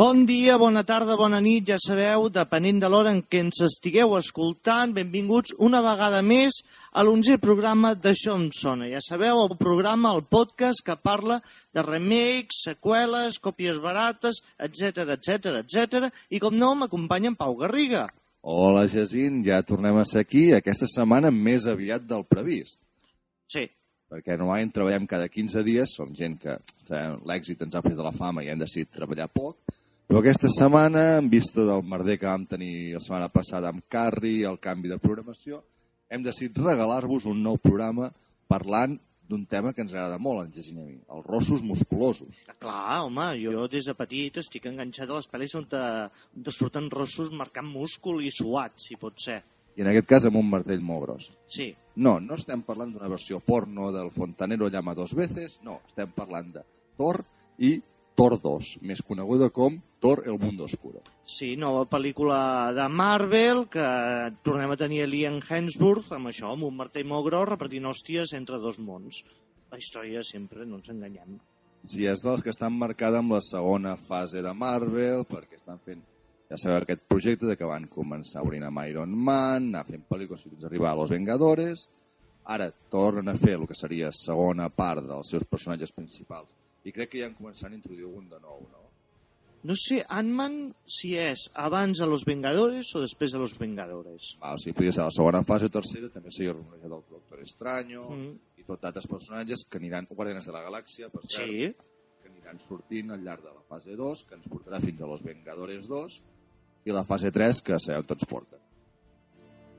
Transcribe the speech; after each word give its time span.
Bon 0.00 0.22
dia, 0.24 0.54
bona 0.56 0.80
tarda, 0.80 1.12
bona 1.12 1.42
nit, 1.44 1.66
ja 1.68 1.76
sabeu, 1.76 2.30
depenent 2.32 2.78
de 2.80 2.88
l'hora 2.88 3.10
en 3.12 3.18
què 3.20 3.42
ens 3.44 3.58
estigueu 3.66 4.14
escoltant, 4.16 4.94
benvinguts 4.96 5.52
una 5.66 5.82
vegada 5.84 6.22
més 6.24 6.62
a 6.96 7.02
l'onzè 7.04 7.34
programa 7.42 7.90
d'Això 7.92 8.32
em 8.40 8.46
sona. 8.56 8.86
Ja 8.88 9.02
sabeu, 9.04 9.42
el 9.42 9.58
programa, 9.60 10.14
el 10.16 10.22
podcast 10.24 10.80
que 10.86 10.94
parla 10.96 11.36
de 11.76 11.84
remakes, 11.84 12.62
seqüeles, 12.70 13.36
còpies 13.44 13.82
barates, 13.84 14.38
etc 14.56 15.04
etc 15.18 15.50
etc. 15.58 16.08
I 16.32 16.40
com 16.40 16.56
no, 16.56 16.70
m'acompanya 16.80 17.34
en 17.34 17.36
Pau 17.36 17.58
Garriga. 17.60 18.06
Hola, 18.40 18.86
Jacint, 18.88 19.42
ja 19.44 19.60
tornem 19.68 20.00
a 20.00 20.06
ser 20.08 20.22
aquí 20.24 20.46
aquesta 20.56 20.88
setmana 20.88 21.28
més 21.28 21.68
aviat 21.68 22.08
del 22.08 22.24
previst. 22.24 22.80
Sí, 23.52 23.66
Perquè 24.10 24.34
normalment 24.34 24.72
treballem 24.74 25.04
cada 25.06 25.28
15 25.30 25.60
dies, 25.62 25.92
som 25.94 26.08
gent 26.16 26.40
que 26.40 26.56
l'èxit 27.28 27.60
ens 27.62 27.76
ha 27.76 27.84
pres 27.84 27.94
de 27.94 28.02
la 28.02 28.10
fama 28.16 28.42
i 28.42 28.48
hem 28.50 28.58
decidit 28.58 28.90
treballar 28.96 29.28
poc, 29.30 29.60
però 30.10 30.24
aquesta 30.24 30.48
setmana, 30.50 31.20
en 31.20 31.28
vista 31.30 31.62
del 31.62 31.84
merder 31.86 32.16
que 32.18 32.26
vam 32.26 32.42
tenir 32.50 32.96
la 32.96 33.00
setmana 33.04 33.28
passada 33.30 33.68
amb 33.70 33.84
Carri, 33.86 34.40
el 34.42 34.56
canvi 34.58 34.90
de 34.90 34.96
programació, 34.98 35.60
hem 36.10 36.24
decidit 36.24 36.58
regalar-vos 36.58 37.28
un 37.30 37.44
nou 37.44 37.60
programa 37.62 38.08
parlant 38.50 38.96
d'un 39.30 39.44
tema 39.46 39.70
que 39.70 39.84
ens 39.84 39.94
agrada 39.94 40.16
molt, 40.18 40.48
en 40.48 40.56
Jacint 40.56 40.80
i 40.80 40.82
a 40.82 40.86
mi, 40.88 40.96
els 41.14 41.28
rossos 41.28 41.62
musculosos. 41.62 42.40
clar, 42.58 43.04
home, 43.04 43.28
jo 43.38 43.68
des 43.70 43.86
de 43.86 43.94
petit 43.94 44.40
estic 44.42 44.66
enganxat 44.66 45.12
a 45.12 45.20
les 45.20 45.30
pel·lis 45.30 45.54
on 45.54 45.68
te, 45.70 45.84
on 46.34 46.42
te 46.42 46.56
surten 46.58 46.90
rossos 46.90 47.30
marcant 47.30 47.70
múscul 47.70 48.18
i 48.26 48.34
suats, 48.34 48.88
si 48.90 48.98
pot 48.98 49.14
ser. 49.22 49.38
I 49.78 49.86
en 49.86 49.92
aquest 49.92 50.10
cas 50.10 50.26
amb 50.26 50.42
un 50.42 50.50
martell 50.50 50.82
molt 50.82 51.06
gros. 51.06 51.30
Sí, 51.46 51.70
No, 52.00 52.18
no 52.18 52.34
estem 52.38 52.62
parlant 52.64 52.94
d'una 52.94 53.08
versió 53.12 53.40
porno 53.44 53.90
del 53.92 54.10
Fontanero 54.10 54.68
llama 54.70 54.94
dos 54.94 55.12
veces, 55.14 55.58
no, 55.62 55.80
estem 55.86 56.10
parlant 56.16 56.52
de 56.54 56.62
Thor 56.96 57.18
i 57.58 57.74
Thor 58.20 58.34
2, 58.36 58.70
més 58.84 59.00
coneguda 59.00 59.46
com 59.48 59.78
Thor 60.04 60.20
el 60.28 60.34
mundo 60.36 60.66
oscuro. 60.66 60.98
Sí, 61.24 61.54
nova 61.56 61.86
pel·lícula 61.88 62.40
de 62.76 62.84
Marvel 62.92 63.62
que 63.72 63.86
tornem 64.44 64.74
a 64.74 64.76
tenir 64.76 65.06
Liam 65.08 65.38
Hemsworth 65.40 66.10
amb 66.12 66.28
això, 66.28 66.50
amb 66.52 66.66
un 66.68 66.76
martell 66.76 67.08
molt 67.08 67.24
gros 67.30 67.48
repartint 67.48 67.88
hòsties 67.88 68.34
entre 68.36 68.60
dos 68.60 68.76
mons. 68.76 69.22
La 69.72 69.80
història 69.80 70.20
sempre, 70.20 70.68
no 70.68 70.82
ens 70.82 70.92
enganyem. 70.92 71.40
Si 71.88 72.04
és 72.12 72.20
dels 72.20 72.44
que 72.44 72.52
estan 72.52 72.76
marcada 72.76 73.24
amb 73.24 73.38
la 73.38 73.40
segona 73.40 73.96
fase 73.96 74.44
de 74.44 74.52
Marvel, 74.52 75.24
perquè 75.24 75.56
estan 75.56 75.80
fent, 75.80 76.04
ja 76.52 76.60
sabeu, 76.60 76.82
aquest 76.82 77.08
projecte 77.08 77.48
de 77.48 77.56
que 77.56 77.72
van 77.72 77.88
començar 77.88 78.44
obrint 78.44 78.68
amb 78.68 78.84
Iron 78.84 79.16
Man, 79.16 79.72
anar 79.72 79.86
fent 79.88 80.04
pel·lícules 80.12 80.44
fins 80.44 80.60
a 80.60 80.68
arribar 80.68 80.92
a 80.92 81.00
Los 81.00 81.16
Vengadores, 81.16 81.88
ara 82.44 82.68
tornen 82.92 83.32
a 83.32 83.40
fer 83.40 83.56
el 83.56 83.68
que 83.70 83.80
seria 83.80 84.12
segona 84.12 84.68
part 84.68 85.08
dels 85.08 85.32
seus 85.32 85.48
personatges 85.48 85.96
principals, 85.96 86.52
i 86.84 86.92
crec 86.92 87.10
que 87.12 87.20
ja 87.20 87.26
han 87.28 87.34
començat 87.36 87.70
a 87.70 87.76
introduir 87.76 88.06
algun 88.08 88.28
de 88.30 88.38
nou, 88.40 88.60
no? 88.70 88.86
No 89.62 89.74
sé, 89.76 89.98
Ant-Man, 90.08 90.54
si 90.88 91.10
és 91.20 91.42
abans 91.52 91.98
de 92.00 92.06
Los 92.08 92.22
Vengadores 92.24 92.94
o 92.96 93.02
després 93.02 93.34
de 93.34 93.38
Los 93.42 93.58
Vengadores. 93.60 94.30
Va, 94.40 94.54
o 94.56 94.58
sigui, 94.58 94.72
podria 94.78 94.94
ser 94.96 95.04
la 95.04 95.12
segona 95.12 95.42
fase 95.44 95.68
o 95.68 95.72
tercera, 95.74 96.08
també 96.08 96.32
seria 96.32 96.54
rumoreja 96.54 96.88
del 96.88 97.02
Doctor 97.10 97.40
Extraño, 97.44 98.06
Mm. 98.08 98.30
i 98.56 98.64
tot 98.64 98.80
d'altres 98.80 99.06
personatges 99.06 99.66
que 99.68 99.76
aniran, 99.76 100.06
Guardianes 100.08 100.46
de 100.46 100.52
la 100.52 100.62
Galàxia, 100.64 101.10
per 101.12 101.20
cert, 101.28 101.44
Sí, 101.50 101.74
que 102.22 102.28
aniran 102.30 102.58
sortint 102.66 103.10
al 103.10 103.20
llarg 103.22 103.42
de 103.44 103.52
la 103.52 103.60
fase 103.68 103.96
2, 103.96 104.24
que 104.24 104.34
ens 104.34 104.46
portarà 104.48 104.80
fins 104.80 105.00
a 105.02 105.06
Los 105.06 105.22
Vengadores 105.22 105.86
2, 105.88 106.22
i 106.86 106.90
la 106.96 107.04
fase 107.04 107.30
3, 107.30 107.60
que 107.60 107.76
sabeu 107.78 108.02
tots 108.04 108.24
porten. 108.24 108.58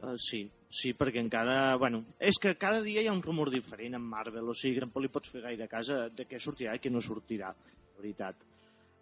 uh, 0.04 0.16
sí, 0.18 0.44
sí, 0.74 0.94
perquè 0.98 1.22
encara... 1.22 1.76
Bueno, 1.82 2.04
és 2.20 2.40
que 2.42 2.56
cada 2.59 2.82
dia 2.86 3.04
hi 3.04 3.09
ha 3.09 3.16
un 3.16 3.24
rumor 3.24 3.52
diferent 3.54 3.98
en 3.98 4.06
Marvel, 4.06 4.48
o 4.50 4.56
sigui, 4.58 4.80
tampoc 4.82 5.06
li 5.06 5.12
pots 5.12 5.34
fer 5.34 5.44
gaire 5.44 5.68
casa 5.72 6.06
de 6.09 6.26
què 6.30 6.40
sortirà 6.40 6.76
i 6.76 6.82
què 6.84 6.92
no 6.94 7.04
sortirà, 7.04 7.52
de 7.52 8.00
veritat. 8.00 8.48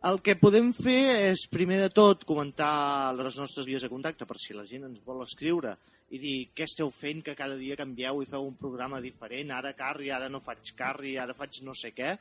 El 0.10 0.22
que 0.24 0.38
podem 0.40 0.72
fer 0.76 1.00
és, 1.30 1.46
primer 1.52 1.80
de 1.82 1.90
tot, 1.92 2.24
comentar 2.28 3.14
les 3.18 3.40
nostres 3.40 3.68
vies 3.68 3.84
de 3.84 3.92
contacte 3.92 4.28
per 4.28 4.38
si 4.40 4.56
la 4.56 4.68
gent 4.68 4.88
ens 4.88 5.02
vol 5.06 5.26
escriure 5.26 5.76
i 6.10 6.20
dir 6.22 6.36
què 6.56 6.66
esteu 6.66 6.90
fent, 6.90 7.24
que 7.26 7.36
cada 7.38 7.58
dia 7.60 7.78
canvieu 7.80 8.24
i 8.24 8.30
feu 8.30 8.48
un 8.48 8.56
programa 8.58 9.02
diferent, 9.04 9.52
ara 9.52 9.76
carri, 9.78 10.10
ara 10.10 10.30
no 10.32 10.40
faig 10.42 10.72
carri, 10.78 11.18
ara 11.20 11.36
faig 11.38 11.60
no 11.68 11.76
sé 11.76 11.92
què. 11.94 12.16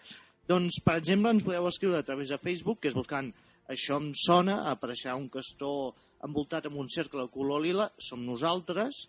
Doncs, 0.48 0.80
per 0.84 0.98
exemple, 0.98 1.30
ens 1.32 1.44
podeu 1.46 1.68
escriure 1.68 2.00
a 2.00 2.04
través 2.04 2.34
de 2.34 2.40
Facebook, 2.42 2.82
que 2.82 2.90
és 2.90 2.98
buscant 2.98 3.30
Això 3.72 3.98
em 4.00 4.12
sona, 4.16 4.62
apareixerà 4.70 5.14
un 5.20 5.28
castor 5.28 5.92
envoltat 6.24 6.66
amb 6.68 6.80
un 6.80 6.88
cercle 6.88 7.26
de 7.26 7.32
color 7.34 7.60
lila, 7.60 7.90
som 8.00 8.22
nosaltres, 8.24 9.02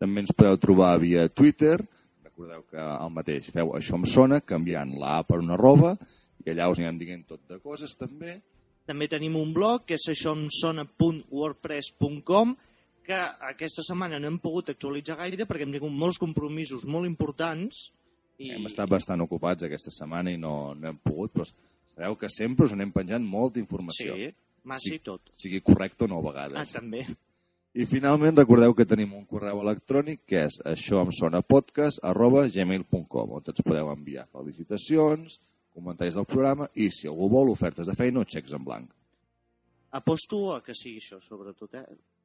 També 0.00 0.22
ens 0.24 0.32
podeu 0.32 0.56
trobar 0.60 0.94
via 1.02 1.26
Twitter, 1.28 1.76
recordeu 2.24 2.62
que 2.70 2.80
el 2.80 3.10
mateix 3.12 3.50
feu 3.52 3.74
Això 3.76 3.94
em 4.00 4.06
sona, 4.08 4.40
canviant 4.40 4.94
la 5.00 5.18
A 5.20 5.24
per 5.28 5.38
una 5.42 5.54
arroba, 5.58 5.90
i 6.44 6.50
allà 6.54 6.70
us 6.72 6.78
anirem 6.80 6.98
dient 7.02 7.24
tot 7.28 7.40
de 7.50 7.58
coses 7.60 7.92
també. 8.00 8.38
També 8.88 9.06
tenim 9.12 9.34
un 9.36 9.52
blog, 9.54 9.84
que 9.86 9.94
és 10.00 10.06
aixòemsona.wordpress.com, 10.10 12.56
que 13.06 13.18
aquesta 13.50 13.82
setmana 13.86 14.18
no 14.20 14.26
hem 14.30 14.38
pogut 14.42 14.68
actualitzar 14.72 15.16
gaire 15.20 15.44
perquè 15.48 15.64
hem 15.66 15.72
tingut 15.74 15.92
molts 15.92 16.18
compromisos 16.20 16.84
molt 16.88 17.06
importants. 17.08 17.74
I... 18.40 18.50
Hem 18.56 18.66
estat 18.70 18.88
bastant 18.88 19.20
ocupats 19.24 19.64
aquesta 19.66 19.90
setmana 19.92 20.30
i 20.32 20.36
no, 20.40 20.72
no 20.74 20.88
hem 20.90 20.98
pogut, 21.04 21.30
però 21.34 21.44
sabeu 21.46 22.16
que 22.20 22.28
sempre 22.32 22.64
us 22.68 22.72
anem 22.76 22.92
penjant 22.94 23.24
molta 23.26 23.60
informació, 23.60 24.14
Sí, 24.16 24.30
massa 24.64 24.94
i 24.94 24.98
tot. 25.04 25.20
sigui 25.36 25.60
correcte 25.64 26.04
o 26.06 26.08
no 26.08 26.16
a 26.20 26.22
Ah, 26.24 26.28
vegades. 26.30 26.72
també. 26.72 27.00
I 27.70 27.84
finalment 27.86 28.34
recordeu 28.34 28.72
que 28.74 28.82
tenim 28.82 29.12
un 29.14 29.26
correu 29.30 29.60
electrònic 29.62 30.24
que 30.26 30.40
és 30.48 30.56
això 30.66 31.04
em 31.04 31.12
sona 31.14 31.38
podcast 31.46 32.00
arroba 32.02 32.42
gmail.com 32.50 33.34
on 33.36 33.44
ens 33.52 33.62
podeu 33.62 33.92
enviar 33.92 34.24
felicitacions, 34.32 35.36
comentaris 35.70 36.16
del 36.18 36.26
programa 36.26 36.66
i 36.74 36.88
si 36.90 37.06
algú 37.06 37.28
vol 37.30 37.52
ofertes 37.52 37.86
de 37.86 37.94
feina 37.94 38.24
o 38.24 38.26
xecs 38.26 38.56
en 38.58 38.64
blanc. 38.66 38.88
Aposto 39.94 40.40
a 40.56 40.58
que 40.66 40.74
sigui 40.74 40.98
això, 40.98 41.20
sobretot. 41.22 41.78
Eh? 41.78 41.84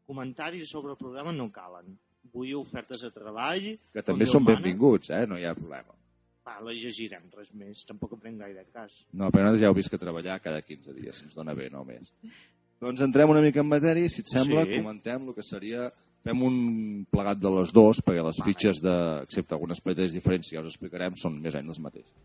Comentaris 0.10 0.72
sobre 0.74 0.96
el 0.96 0.98
programa 0.98 1.34
no 1.34 1.52
calen. 1.54 1.94
Vull 2.34 2.56
ofertes 2.58 3.06
de 3.06 3.14
treball. 3.14 3.70
Que 3.94 4.02
també 4.02 4.26
són 4.26 4.50
benvinguts, 4.50 5.14
eh? 5.14 5.28
no 5.30 5.38
hi 5.38 5.46
ha 5.46 5.54
problema. 5.54 5.94
Va, 6.46 6.58
la 6.62 6.74
llegirem, 6.74 7.30
res 7.38 7.54
més. 7.58 7.86
Tampoc 7.86 8.18
en 8.18 8.26
fem 8.26 8.42
gaire 8.42 8.66
cas. 8.74 8.98
No, 9.14 9.30
però 9.30 9.46
nosaltres 9.46 9.62
ja 9.62 9.70
heu 9.70 9.78
vist 9.78 9.94
que 9.94 10.02
treballar 10.02 10.42
cada 10.42 10.66
15 10.66 10.94
dies, 10.98 11.22
si 11.22 11.30
ens 11.30 11.38
dona 11.38 11.54
bé, 11.58 11.70
no 11.74 11.86
més. 11.86 12.10
Doncs 12.82 13.02
entrem 13.02 13.30
una 13.32 13.42
mica 13.42 13.62
en 13.64 13.70
matèria 13.72 14.06
i, 14.06 14.10
si 14.10 14.22
et 14.22 14.28
sembla, 14.32 14.66
Sí. 14.66 14.78
comentem 14.82 15.30
el 15.30 15.36
que 15.38 15.44
seria... 15.44 15.92
Fem 16.26 16.40
un 16.42 17.06
plegat 17.14 17.38
de 17.38 17.50
les 17.54 17.70
dues, 17.72 18.00
perquè 18.02 18.24
les 18.26 18.40
Vale. 18.40 18.46
fitxes, 18.50 18.80
de, 18.82 18.94
excepte 19.28 19.54
algunes 19.54 19.78
pletes 19.80 20.12
diferents, 20.12 20.48
ja 20.50 20.64
us 20.64 20.72
explicarem, 20.72 21.14
són 21.22 21.36
més 21.40 21.54
o 21.54 21.60
menys 21.60 21.76
les 21.76 21.80
mateixes. 21.84 22.16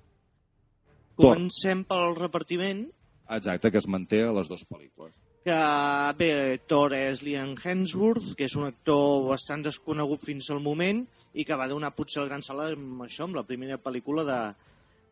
Tot. 1.19 1.35
Comencem 1.35 1.83
pel 1.85 2.15
repartiment. 2.17 2.87
Exacte, 3.37 3.71
que 3.71 3.77
es 3.77 3.87
manté 3.93 4.23
a 4.25 4.33
les 4.33 4.49
dues 4.49 4.65
pel·lícules. 4.65 5.13
que 5.45 5.59
bé, 6.17 6.59
Thor 6.69 6.93
és 6.97 7.21
Liam 7.23 7.55
Hemsworth, 7.63 8.35
que 8.37 8.45
és 8.49 8.57
un 8.57 8.65
actor 8.67 9.29
bastant 9.29 9.63
desconegut 9.65 10.21
fins 10.25 10.49
al 10.51 10.61
moment 10.61 11.07
i 11.35 11.45
que 11.45 11.57
va 11.57 11.69
donar 11.69 11.93
potser 11.97 12.23
el 12.23 12.29
gran 12.29 12.43
salt 12.43 12.61
amb 12.73 13.03
això, 13.05 13.25
amb 13.25 13.37
la 13.37 13.45
primera 13.45 13.77
pel·lícula 13.79 14.25
de, 14.25 14.41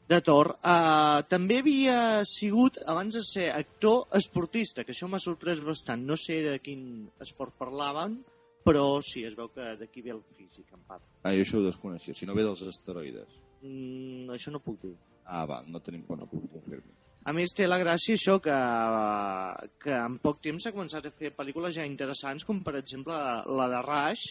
de 0.08 0.20
Thor. 0.24 0.54
Uh, 0.64 1.20
també 1.28 1.60
havia 1.62 2.24
sigut, 2.28 2.80
abans 2.88 3.18
de 3.18 3.22
ser 3.26 3.50
actor, 3.52 4.06
esportista, 4.16 4.84
que 4.84 4.94
això 4.96 5.08
m'ha 5.10 5.20
sorprès 5.22 5.60
bastant. 5.64 6.04
No 6.08 6.16
sé 6.16 6.40
de 6.46 6.56
quin 6.64 6.82
esport 7.24 7.56
parlaven, 7.60 8.18
però 8.64 8.86
sí, 9.04 9.24
es 9.28 9.36
veu 9.36 9.50
que 9.52 9.74
d'aquí 9.80 10.02
ve 10.04 10.14
el 10.16 10.22
físic, 10.36 10.66
en 10.72 10.80
part. 10.88 11.04
Ah, 11.22 11.34
jo 11.36 11.44
això 11.44 11.60
ho 11.60 11.66
desconeixia. 11.66 12.16
Si 12.16 12.28
no 12.28 12.36
ve 12.38 12.46
dels 12.46 12.64
asteroides. 12.72 13.36
Mm, 13.60 14.32
això 14.34 14.54
no 14.54 14.64
puc 14.64 14.80
dir. 14.86 14.96
Ah, 15.28 15.44
va, 15.48 15.60
no 15.68 15.80
tenim 15.84 16.06
no 16.08 16.26
puc 16.30 16.48
confirmar. 16.54 16.96
A 17.28 17.32
més, 17.36 17.52
té 17.52 17.66
la 17.66 17.76
gràcia 17.76 18.16
això 18.16 18.38
que, 18.40 18.58
que 19.82 19.92
en 19.92 20.14
poc 20.22 20.38
temps 20.40 20.64
s'ha 20.64 20.72
començat 20.72 21.04
a 21.04 21.12
fer 21.12 21.34
pel·lícules 21.36 21.74
ja 21.76 21.84
interessants, 21.84 22.46
com 22.48 22.62
per 22.64 22.78
exemple 22.78 23.16
la 23.58 23.66
de 23.68 23.82
Rush, 23.84 24.30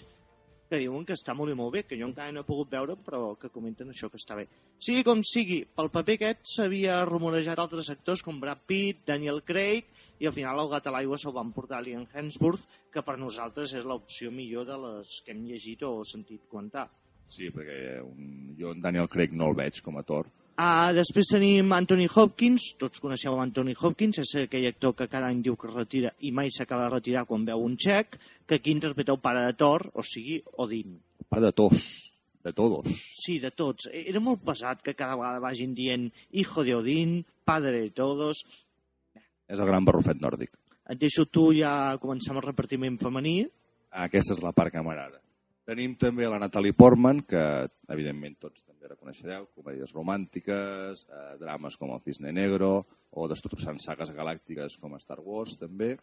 que 0.69 0.79
diuen 0.81 1.05
que 1.07 1.15
està 1.15 1.33
molt 1.37 1.53
i 1.53 1.55
molt 1.57 1.73
bé, 1.75 1.83
que 1.87 1.97
jo 1.99 2.07
encara 2.09 2.33
no 2.35 2.43
he 2.43 2.47
pogut 2.47 2.69
veure, 2.71 2.97
però 3.05 3.33
que 3.39 3.51
comenten 3.53 3.91
això 3.91 4.09
que 4.11 4.19
està 4.19 4.35
bé. 4.35 4.47
Sigui 4.83 5.03
com 5.07 5.23
sigui, 5.25 5.61
pel 5.77 5.91
paper 5.93 6.17
aquest 6.17 6.43
s'havia 6.55 6.99
rumorejat 7.07 7.59
altres 7.63 7.91
actors 7.93 8.23
com 8.25 8.41
Brad 8.41 8.65
Pitt, 8.67 9.05
Daniel 9.07 9.41
Craig, 9.47 9.87
i 10.19 10.27
al 10.27 10.35
final 10.35 10.59
el 10.63 10.71
gat 10.73 10.87
a 10.87 10.93
l'aigua 10.95 11.19
se'l 11.21 11.35
van 11.35 11.53
portar 11.55 11.81
Liam 11.85 12.07
Hemsworth, 12.13 12.65
que 12.93 13.03
per 13.05 13.17
nosaltres 13.21 13.75
és 13.77 13.85
l'opció 13.87 14.31
millor 14.33 14.67
de 14.67 14.79
les 14.83 15.21
que 15.23 15.35
hem 15.35 15.45
llegit 15.47 15.83
o 15.87 16.01
sentit 16.07 16.49
comentar. 16.51 16.87
Sí, 17.27 17.49
perquè 17.51 17.99
un, 18.03 18.55
jo 18.59 18.71
en 18.73 18.83
Daniel 18.83 19.09
Craig 19.11 19.33
no 19.35 19.49
el 19.51 19.57
veig 19.59 19.81
com 19.83 19.99
a 19.99 20.03
Thor. 20.07 20.29
Uh, 20.57 20.89
després 20.97 21.27
tenim 21.29 21.69
Anthony 21.75 22.07
Hopkins, 22.09 22.63
tots 22.81 22.97
coneixeu 22.97 23.35
Anthony 23.37 23.75
Hopkins, 23.77 24.17
és 24.23 24.31
aquell 24.41 24.63
actor 24.65 24.95
que 24.97 25.05
cada 25.11 25.27
any 25.29 25.43
diu 25.45 25.53
que 25.53 25.67
es 25.69 25.75
retira 25.75 26.11
i 26.25 26.31
mai 26.33 26.49
s'acaba 26.49 26.87
de 26.87 26.95
retirar 26.95 27.27
quan 27.29 27.43
veu 27.45 27.61
un 27.61 27.75
xec, 27.77 28.17
que 28.49 28.57
aquí 28.57 28.73
interpreta 28.73 29.13
el 29.13 29.21
pare 29.21 29.43
de 29.45 29.53
Thor, 29.53 29.85
o 29.93 30.01
sigui, 30.01 30.39
Odin. 30.57 30.95
Pa 31.29 31.43
de 31.43 31.51
tos, 31.53 31.85
de 32.41 32.55
todos. 32.57 32.89
Sí, 33.21 33.37
de 33.43 33.51
tots. 33.53 33.85
Era 33.93 34.23
molt 34.23 34.41
pesat 34.47 34.81
que 34.81 34.95
cada 34.97 35.19
vegada 35.19 35.43
vagin 35.45 35.77
dient 35.77 36.09
hijo 36.31 36.65
de 36.65 36.73
Odin, 36.79 37.19
padre 37.45 37.83
de 37.83 37.93
todos. 37.93 38.41
És 39.45 39.61
el 39.61 39.69
gran 39.69 39.85
barrufet 39.85 40.17
nòrdic. 40.17 40.57
Et 40.89 40.97
deixo 40.97 41.27
tu 41.29 41.51
ja 41.53 41.99
començar 42.01 42.33
amb 42.33 42.41
el 42.41 42.47
repartiment 42.49 42.97
femení. 42.97 43.43
Aquesta 44.09 44.33
és 44.33 44.41
la 44.41 44.55
part 44.57 44.73
que 44.73 44.81
m'agrada. 44.81 45.21
Tenim 45.67 45.97
també 45.99 46.23
la 46.31 46.37
Natalie 46.39 46.71
Portman, 46.71 47.19
que 47.27 47.41
evidentment 47.91 48.37
tots 48.39 48.63
també 48.63 48.87
reconeixereu, 48.87 49.49
comèdies 49.57 49.91
romàntiques, 49.91 51.01
eh, 51.11 51.33
drames 51.41 51.75
com 51.75 51.91
el 51.91 51.99
Cisne 52.05 52.31
Negro, 52.31 52.85
o 53.11 53.27
destrossant 53.27 53.81
sagues 53.83 54.13
galàctiques 54.15 54.77
com 54.79 54.95
Star 55.01 55.19
Wars, 55.19 55.57
també. 55.59 55.97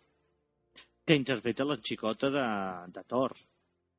Que 1.07 1.17
interpreta 1.17 1.65
la 1.65 1.79
xicota 1.81 2.29
de, 2.33 2.45
de 2.93 3.03
Thor. 3.09 3.33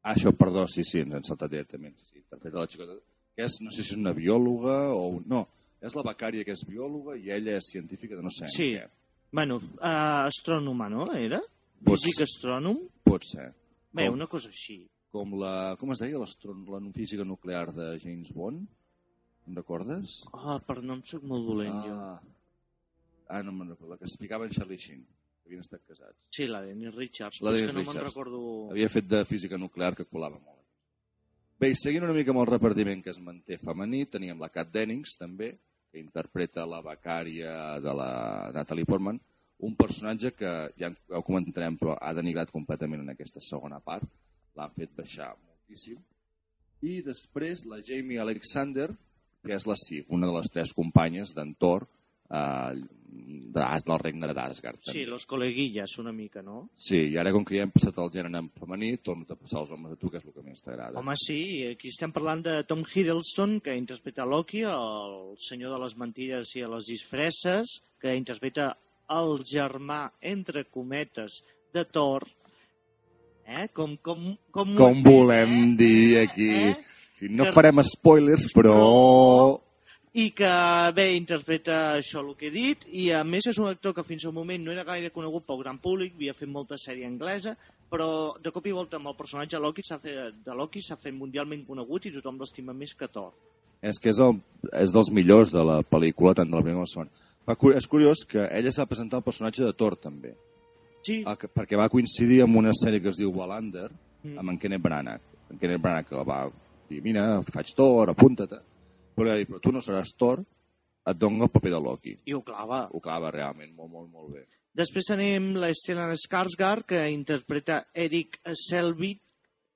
Ah, 0.05 0.13
això, 0.13 0.31
perdó, 0.37 0.67
sí, 0.69 0.83
sí, 0.85 1.01
ens 1.01 1.17
hem 1.17 1.25
saltat 1.25 1.49
directament. 1.49 1.95
Sí, 2.05 2.19
interpreta 2.21 2.61
la 2.61 2.69
xicota, 2.69 2.99
que 3.35 3.45
és, 3.49 3.57
no 3.65 3.73
sé 3.73 3.81
si 3.81 3.95
és 3.95 3.97
una 4.01 4.13
biòloga 4.13 4.77
o... 4.93 5.07
Un... 5.17 5.23
No, 5.29 5.47
és 5.81 5.97
la 5.97 6.05
becària 6.05 6.45
que 6.45 6.53
és 6.53 6.61
biòloga 6.69 7.17
i 7.17 7.31
ella 7.33 7.57
és 7.57 7.71
científica 7.73 8.15
de 8.17 8.21
no 8.25 8.29
sé 8.33 8.45
Sí. 8.53 8.71
què. 8.77 8.85
Bueno, 9.33 9.57
uh, 9.57 10.29
astrònoma, 10.29 10.89
no? 10.93 11.07
Era? 11.17 11.41
Pots- 11.85 12.05
Físic 12.05 12.21
astrònom? 12.29 12.77
Pot 13.03 13.25
ser. 13.25 13.49
Bé, 13.95 14.05
Com? 14.05 14.13
una 14.21 14.27
cosa 14.29 14.49
així. 14.53 14.83
Com 15.15 15.37
la... 15.39 15.51
Com 15.79 15.93
es 15.93 16.01
deia? 16.03 16.19
La 16.19 16.79
física 16.95 17.23
nuclear 17.23 17.69
de 17.71 17.93
James 18.03 18.33
Bond? 18.35 18.65
Em 19.47 19.55
recordes? 19.55 20.23
Ah, 20.35 20.57
per 20.67 20.81
nom 20.83 21.03
soc 21.07 21.23
molt 21.29 21.45
dolent, 21.47 21.75
jo. 21.85 21.93
Ah, 21.95 23.37
ah 23.37 23.43
no 23.45 23.53
me'n 23.55 23.69
recordo. 23.71 23.93
La 23.93 23.99
que 24.01 24.09
explicava 24.09 24.49
en 24.49 24.51
Charlie 24.57 24.81
Sheen. 24.81 25.05
que 25.05 25.51
Havien 25.51 25.61
estat 25.63 25.85
casats. 25.87 26.17
Sí, 26.35 26.49
la 26.49 26.63
Dennis 26.65 26.95
Richards. 26.97 27.39
La 27.45 27.53
Dennis 27.53 27.69
que 27.69 27.77
no 27.77 27.83
me'n 27.83 27.91
Richards. 27.93 28.09
recordo... 28.09 28.41
Havia 28.73 28.89
fet 28.91 29.07
de 29.13 29.21
física 29.29 29.61
nuclear 29.61 29.93
que 29.95 30.07
colava 30.09 30.41
molt. 30.41 30.59
Bé, 31.63 31.71
seguint 31.79 32.03
una 32.03 32.17
mica 32.17 32.33
amb 32.33 32.41
el 32.41 32.49
repartiment 32.49 33.05
que 33.05 33.13
es 33.13 33.21
manté 33.23 33.55
femení, 33.61 34.03
teníem 34.11 34.41
la 34.43 34.51
Kat 34.51 34.73
Dennings, 34.73 35.15
també, 35.21 35.53
que 35.93 36.01
interpreta 36.01 36.65
la 36.67 36.81
becària 36.83 37.53
de 37.79 37.95
la 37.95 38.09
Natalie 38.57 38.89
Portman, 38.89 39.21
un 39.63 39.79
personatge 39.79 40.33
que, 40.35 40.51
ja 40.75 40.91
ho 40.91 41.23
comentarem, 41.23 41.77
però 41.79 41.95
ha 41.95 42.11
denigrat 42.17 42.51
completament 42.51 43.05
en 43.05 43.13
aquesta 43.13 43.39
segona 43.39 43.79
part, 43.79 44.09
l'han 44.57 44.73
fet 44.75 44.93
baixar 44.97 45.33
moltíssim. 45.35 46.01
I 46.85 47.01
després 47.05 47.65
la 47.69 47.81
Jamie 47.85 48.21
Alexander, 48.21 48.89
que 49.45 49.55
és 49.55 49.65
la 49.69 49.77
Sif, 49.79 50.11
una 50.13 50.27
de 50.27 50.35
les 50.37 50.51
tres 50.51 50.73
companyes 50.73 51.33
d'en 51.37 51.53
Thor, 51.59 51.87
eh, 52.29 52.73
del 53.15 53.99
regne 54.01 54.27
d'Asgard. 54.33 54.79
Sí, 54.81 54.91
també. 54.91 55.05
los 55.11 55.25
coleguillas, 55.25 55.97
una 55.99 56.11
mica, 56.11 56.41
no? 56.41 56.69
Sí, 56.75 56.97
i 57.13 57.17
ara 57.17 57.31
com 57.31 57.45
que 57.45 57.55
ja 57.55 57.63
hem 57.63 57.71
passat 57.71 57.97
el 58.01 58.11
gènere 58.11 58.41
en 58.41 58.49
femení, 58.49 58.97
torno 58.97 59.25
a 59.29 59.35
passar 59.35 59.61
els 59.61 59.71
homes 59.71 59.93
a 59.93 59.95
tu, 59.95 60.09
que 60.09 60.17
és 60.17 60.25
el 60.25 60.33
que 60.33 60.43
més 60.43 60.61
t'agrada. 60.61 60.99
Home, 60.99 61.15
sí, 61.15 61.65
aquí 61.71 61.89
estem 61.93 62.11
parlant 62.11 62.43
de 62.43 62.63
Tom 62.67 62.83
Hiddleston, 62.83 63.59
que 63.61 63.75
interpreta 63.77 64.25
Loki, 64.25 64.65
el 64.67 65.35
senyor 65.39 65.75
de 65.75 65.83
les 65.85 65.95
mentides 65.97 66.55
i 66.55 66.65
de 66.65 66.71
les 66.75 66.89
disfresses, 66.91 67.77
que 68.01 68.15
interpreta 68.15 68.73
el 69.15 69.39
germà, 69.45 70.09
entre 70.21 70.65
cometes, 70.65 71.43
de 71.73 71.85
Thor. 71.85 72.25
Eh? 73.45 73.67
Com, 73.73 73.95
com, 74.01 74.35
com, 74.51 74.73
Com 74.75 75.03
volem 75.05 75.75
dir 75.77 76.19
aquí... 76.23 76.49
Eh? 76.49 76.75
Sí, 77.19 77.29
no 77.31 77.45
Que- 77.45 77.53
farem 77.55 77.79
spoilers, 77.87 78.49
però... 78.51 78.73
i 80.15 80.29
que 80.31 80.49
bé 80.95 81.05
interpreta 81.15 81.97
això 81.97 82.21
el 82.23 82.33
que 82.39 82.47
he 82.47 82.51
dit 82.51 82.85
i 82.91 83.09
a 83.11 83.21
més 83.27 83.47
és 83.51 83.57
un 83.59 83.67
actor 83.67 83.93
que 83.95 84.03
fins 84.07 84.23
al 84.25 84.31
moment 84.35 84.63
no 84.63 84.71
era 84.71 84.85
gaire 84.87 85.09
conegut 85.11 85.43
pel 85.47 85.59
gran 85.59 85.77
públic, 85.83 86.13
havia 86.15 86.33
fet 86.35 86.47
molta 86.47 86.77
sèrie 86.79 87.07
anglesa 87.07 87.55
però 87.91 88.07
de 88.39 88.51
cop 88.55 88.65
i 88.67 88.73
volta 88.75 88.95
amb 88.95 89.11
el 89.11 89.17
personatge 89.19 89.59
Loki 89.59 89.83
s'ha 89.83 89.99
fet, 89.99 90.39
de 90.45 90.55
Loki 90.55 90.81
s'ha 90.83 90.95
fet 90.95 91.13
mundialment 91.15 91.65
conegut 91.67 92.07
i 92.07 92.13
tothom 92.15 92.39
l'estima 92.39 92.73
més 92.73 92.95
que 92.95 93.07
Thor 93.11 93.33
És 93.83 93.99
que 93.99 94.09
és, 94.09 94.19
el, 94.23 94.39
és 94.73 94.91
dels 94.95 95.11
millors 95.11 95.51
de 95.53 95.63
la 95.67 95.81
pel·lícula, 95.83 96.33
tant 96.33 96.49
de 96.49 96.55
la 96.55 96.63
primera 96.63 96.79
com 96.79 96.87
la 96.87 96.91
segona. 96.91 97.75
És 97.77 97.87
curiós 97.91 98.23
que 98.25 98.47
ella 98.47 98.71
s'ha 98.73 98.87
presentat 98.89 99.19
el 99.19 99.27
personatge 99.27 99.65
de 99.67 99.73
Thor, 99.77 99.95
també, 99.99 100.31
sí, 101.05 101.23
Ah, 101.25 101.35
que- 101.35 101.47
perquè 101.49 101.77
va 101.77 101.89
coincidir 101.89 102.41
amb 102.43 102.55
una 102.57 102.71
sèrie 102.73 103.01
que 103.01 103.09
es 103.09 103.17
diu 103.17 103.29
Wallander, 103.31 103.89
Mm. 104.23 104.39
amb 104.39 104.49
en 104.49 104.57
Kenneth 104.57 104.81
Branagh. 104.81 105.21
En 105.51 105.59
Kenneth 105.59 105.81
Branagh 105.81 106.07
que 106.09 106.15
va 106.23 106.49
dir, 106.89 107.01
mira, 107.03 107.41
faig 107.43 107.67
Thor, 107.75 108.09
apunta-te. 108.09 108.57
Però 109.15 109.23
ella 109.27 109.33
va 109.35 109.37
dir, 109.37 109.47
però 109.47 109.59
tu 109.61 109.71
no 109.71 109.79
seràs 109.81 110.15
Thor, 110.17 110.39
et 111.05 111.17
dono 111.17 111.43
el 111.43 111.49
paper 111.51 111.71
de 111.71 111.79
Loki. 111.79 112.17
i 112.25 112.33
ho 112.33 112.41
clava 112.41 112.89
Ho 112.91 112.99
clava 112.99 113.29
realment 113.31 113.75
molt, 113.75 113.91
molt, 113.91 114.09
molt 114.11 114.33
bé. 114.33 114.47
després 114.75 115.05
tenim 115.05 115.53
la 115.55 115.69
Stellan 115.71 116.15
Skarsgård 116.17 116.83
que 116.85 117.09
interpreta 117.11 117.85
Eric 117.93 118.39
Selvig 118.53 119.19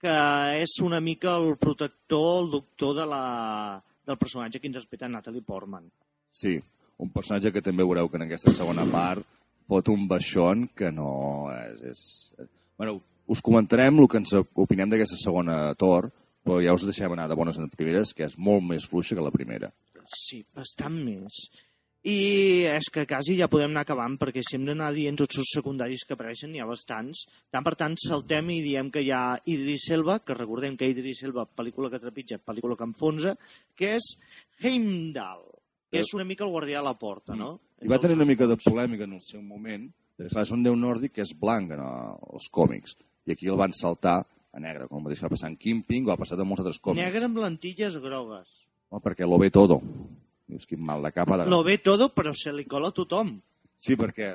que 0.02 0.62
és 0.62 0.74
una 0.81 1.00
mica 1.00 1.36
el 1.38 1.56
protector, 1.58 2.44
el 2.46 2.50
doctor 2.52 2.96
de 2.96 3.06
la, 3.06 3.81
del 4.08 4.18
personatge 4.18 4.60
que 4.60 4.68
interpreta 4.68 5.08
Natalie 5.08 5.42
Portman 5.44 5.90
Sí, 6.31 6.60
un 6.98 7.10
personatge 7.12 7.52
que 7.52 7.62
també 7.62 7.84
veureu 7.84 8.10
que 8.10 8.18
en 8.18 8.24
aquesta 8.24 8.52
segona 8.52 8.84
part 8.92 9.24
fot 9.69 9.92
un 9.94 10.07
baixón 10.10 10.68
que 10.75 10.89
no 10.92 11.12
és... 11.54 11.86
és... 12.42 12.50
Bueno, 12.80 12.98
us 13.30 13.44
comentarem 13.45 14.01
el 14.01 14.10
que 14.10 14.19
ens 14.24 14.33
opinem 14.33 14.89
d'aquesta 14.89 15.19
segona 15.21 15.62
Thor, 15.77 16.10
però 16.44 16.60
ja 16.63 16.74
us 16.74 16.88
deixem 16.88 17.13
anar 17.13 17.27
de 17.30 17.38
bones 17.38 17.60
en 17.62 17.69
primeres, 17.69 18.16
que 18.18 18.25
és 18.25 18.38
molt 18.42 18.66
més 18.66 18.88
fluixa 18.89 19.18
que 19.18 19.25
la 19.25 19.33
primera. 19.33 19.69
Sí, 20.10 20.42
bastant 20.57 20.95
més. 21.06 21.44
I 22.10 22.63
és 22.71 22.88
que 22.95 23.04
quasi 23.06 23.36
ja 23.36 23.50
podem 23.51 23.74
anar 23.74 23.83
acabant, 23.83 24.16
perquè 24.18 24.42
si 24.42 24.56
hem 24.56 24.63
d'anar 24.66 24.94
dient 24.95 25.18
tots 25.19 25.42
els 25.42 25.51
secundaris 25.51 26.06
que 26.07 26.16
apareixen, 26.16 26.54
n'hi 26.54 26.63
ha 26.63 26.68
bastants. 26.69 27.25
Tant 27.51 27.66
per 27.66 27.75
tant, 27.77 27.98
saltem 28.00 28.50
i 28.56 28.62
diem 28.63 28.89
que 28.89 29.04
hi 29.04 29.12
ha 29.12 29.36
Idris 29.51 29.89
Elba, 29.94 30.21
que 30.24 30.38
recordem 30.38 30.80
que 30.80 30.88
Idris 30.89 31.25
Elba, 31.27 31.45
pel·lícula 31.60 31.92
que 31.92 32.00
trepitja, 32.01 32.39
pel·lícula 32.39 32.80
que 32.80 32.88
enfonsa, 32.88 33.36
que 33.75 33.98
és 34.00 34.13
Heimdall, 34.63 35.44
que 35.92 36.00
és 36.01 36.16
una 36.16 36.25
mica 36.25 36.48
el 36.48 36.56
guardià 36.56 36.80
a 36.80 36.88
la 36.88 36.95
porta, 36.98 37.36
no? 37.36 37.57
I 37.84 37.92
va 37.92 38.00
tenir 38.02 38.18
una 38.18 38.28
mica 38.28 38.48
de 38.50 38.58
polèmica 38.60 39.06
en 39.08 39.16
el 39.16 39.24
seu 39.24 39.42
moment, 39.42 39.88
perquè 40.18 40.34
clar, 40.34 40.44
és 40.48 40.52
un 40.56 40.66
déu 40.66 40.76
nòrdic 40.76 41.16
que 41.16 41.24
és 41.24 41.31
blanc 41.40 41.72
en 41.76 41.84
els 41.84 42.50
còmics, 42.52 42.98
i 43.28 43.36
aquí 43.36 43.48
el 43.48 43.60
van 43.60 43.76
saltar 43.76 44.22
a 44.54 44.60
negre, 44.62 44.88
com 44.90 45.06
va 45.06 45.14
deixar 45.14 45.30
passar 45.31 45.52
en 45.52 45.58
Kimping 45.60 46.08
o 46.08 46.14
ha 46.14 46.20
passat 46.20 46.42
en 46.42 46.50
molts 46.50 46.66
altres 46.66 46.81
còmics. 46.84 47.06
Negre 47.06 47.30
amb 47.30 47.40
lentilles 47.44 47.96
grogues. 48.02 48.48
No, 48.90 49.00
perquè 49.04 49.28
lo 49.30 49.38
ve 49.40 49.52
todo. 49.54 49.80
Dius, 50.50 50.66
quin 50.66 50.81
mal 50.84 51.04
de 51.06 51.12
capa. 51.14 51.38
De... 51.38 51.50
Lo 51.50 51.62
ve 51.64 51.78
todo, 51.78 52.10
però 52.16 52.34
se 52.34 52.52
li 52.56 52.66
cola 52.66 52.90
a 52.90 52.96
tothom. 52.96 53.36
Sí, 53.80 53.96
perquè... 54.00 54.34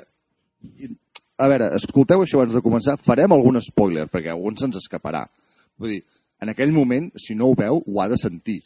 A 1.35 1.49
veure, 1.51 1.67
escolteu 1.75 2.23
això 2.23 2.39
abans 2.39 2.55
de 2.55 2.63
començar. 2.63 2.95
Farem 3.03 3.35
algun 3.35 3.59
spoiler, 3.61 4.07
perquè 4.11 4.31
algun 4.31 4.55
se'ns 4.57 4.79
escaparà. 4.79 5.25
Vull 5.75 5.97
dir, 5.97 6.03
en 6.39 6.53
aquell 6.53 6.71
moment, 6.71 7.09
si 7.19 7.35
no 7.35 7.49
ho 7.51 7.57
veu, 7.59 7.81
ho 7.83 7.99
ha 7.99 8.07
de 8.07 8.17
sentir. 8.21 8.61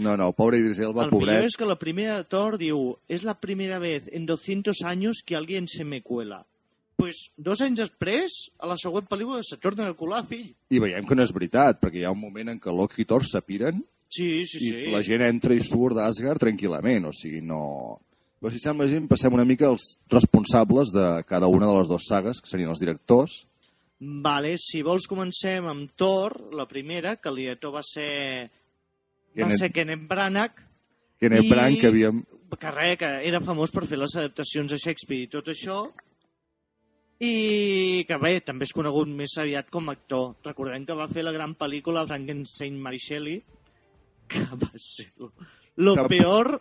No, 0.00 0.16
no, 0.16 0.30
pobre 0.32 0.58
Idris 0.62 0.80
Elba, 0.80 1.04
El 1.04 1.12
pobret. 1.12 1.44
és 1.44 1.56
que 1.60 1.68
la 1.68 1.76
primera 1.78 2.22
Thor 2.24 2.56
diu 2.60 2.96
és 3.08 3.24
la 3.26 3.36
primera 3.36 3.78
vez 3.78 4.08
en 4.12 4.24
200 4.26 4.82
años 4.88 5.22
que 5.24 5.36
alguien 5.36 5.68
se 5.68 5.84
me 5.84 6.00
cuela. 6.02 6.44
Pues 6.96 7.30
dos 7.36 7.60
anys 7.64 7.78
després, 7.80 8.34
a 8.60 8.68
la 8.68 8.76
següent 8.80 9.06
pel·lícula 9.08 9.40
se 9.44 9.56
torna 9.56 9.86
a 9.88 9.94
colar, 9.96 10.24
fill. 10.28 10.50
I 10.68 10.80
veiem 10.82 11.06
que 11.08 11.16
no 11.16 11.24
és 11.24 11.32
veritat, 11.32 11.80
perquè 11.80 12.02
hi 12.02 12.04
ha 12.04 12.12
un 12.12 12.20
moment 12.20 12.52
en 12.52 12.60
què 12.60 12.72
Loki 12.72 13.02
i 13.04 13.08
Thor 13.08 13.24
s'apiren 13.24 13.80
Sí, 14.10 14.44
sí, 14.44 14.58
i 14.58 14.70
sí. 14.72 14.90
la 14.90 15.04
gent 15.06 15.22
entra 15.22 15.54
i 15.54 15.62
surt 15.62 15.94
d'Asgard 15.94 16.42
tranquil·lament, 16.42 17.06
o 17.06 17.12
sigui, 17.14 17.40
no... 17.46 18.00
Però 18.40 18.50
si 18.50 18.58
sembla 18.58 18.88
gent, 18.90 19.06
passem 19.06 19.34
una 19.36 19.44
mica 19.46 19.68
els 19.68 19.98
responsables 20.10 20.90
de 20.96 21.04
cada 21.28 21.46
una 21.46 21.68
de 21.68 21.76
les 21.76 21.90
dues 21.90 22.08
sagues, 22.08 22.40
que 22.40 22.48
serien 22.50 22.72
els 22.72 22.80
directors. 22.80 23.42
Vale, 24.00 24.54
si 24.58 24.80
vols 24.82 25.06
comencem 25.06 25.68
amb 25.68 25.92
Thor, 25.94 26.38
la 26.56 26.66
primera, 26.66 27.16
que 27.20 27.28
el 27.30 27.36
director 27.44 27.74
va 27.76 27.84
ser... 27.86 28.50
Va 29.30 29.44
Kenneth- 29.44 29.58
ser 29.62 29.70
Kenneth 29.72 30.06
Branagh, 30.10 30.52
Kenneth 31.20 31.44
I- 31.44 31.50
Branagh, 31.50 31.80
que 31.80 31.86
havíem... 31.92 32.22
que 32.60 32.70
res, 32.74 32.96
que 32.98 33.10
era 33.28 33.40
famós 33.46 33.70
per 33.70 33.84
fer 33.86 33.96
les 34.00 34.16
adaptacions 34.18 34.72
de 34.72 34.78
Shakespeare 34.82 35.22
i 35.22 35.28
tot 35.30 35.46
això, 35.52 35.84
i 37.20 38.04
que 38.08 38.16
bé, 38.16 38.32
també 38.40 38.64
és 38.66 38.72
conegut 38.74 39.08
més 39.12 39.34
aviat 39.38 39.68
com 39.70 39.88
a 39.90 39.92
actor. 39.92 40.32
Recordem 40.46 40.86
que 40.88 40.96
va 40.96 41.06
fer 41.12 41.22
la 41.26 41.34
gran 41.36 41.52
pel·lícula 41.54 42.06
Frankenstein 42.08 42.78
Mary 42.80 42.98
Shelley, 42.98 43.42
que 44.30 44.42
va 44.56 44.70
ser 44.80 45.10
lo 45.76 45.94
Que- 45.98 46.08
peor 46.16 46.56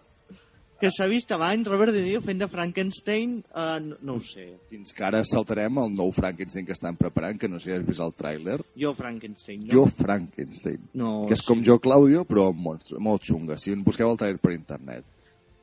que 0.80 0.90
s'ha 0.96 1.08
vist 1.12 1.32
abans 1.36 1.68
Robert 1.68 1.92
De 1.94 2.02
Niro 2.02 2.22
fent 2.24 2.40
de 2.40 2.48
Frankenstein, 2.48 3.38
uh, 3.52 3.78
no, 3.84 3.98
no 4.08 4.16
ho 4.16 4.24
sé. 4.24 4.48
Fins 4.72 4.96
que 4.96 5.06
ara 5.06 5.22
saltarem 5.28 5.82
el 5.84 5.94
nou 5.94 6.14
Frankenstein 6.16 6.68
que 6.68 6.76
estan 6.76 6.98
preparant, 7.00 7.40
que 7.40 7.52
no 7.52 7.60
sé 7.60 7.72
si 7.72 7.76
has 7.76 7.86
vist 7.88 8.04
el 8.04 8.16
tràiler. 8.16 8.60
Jo 8.80 8.94
Frankenstein, 8.96 9.66
no? 9.66 9.72
Jo 9.74 9.86
Frankenstein. 9.92 10.90
no, 10.94 11.14
que 11.28 11.36
és 11.36 11.44
com 11.46 11.64
jo 11.66 11.80
Claudio, 11.84 12.24
però 12.28 12.50
molt, 12.56 12.96
molt 12.98 13.28
xunga. 13.28 13.60
Si 13.60 13.76
en 13.76 13.84
busqueu 13.84 14.12
el 14.12 14.20
trailer 14.22 14.40
per 14.42 14.56
internet. 14.56 15.08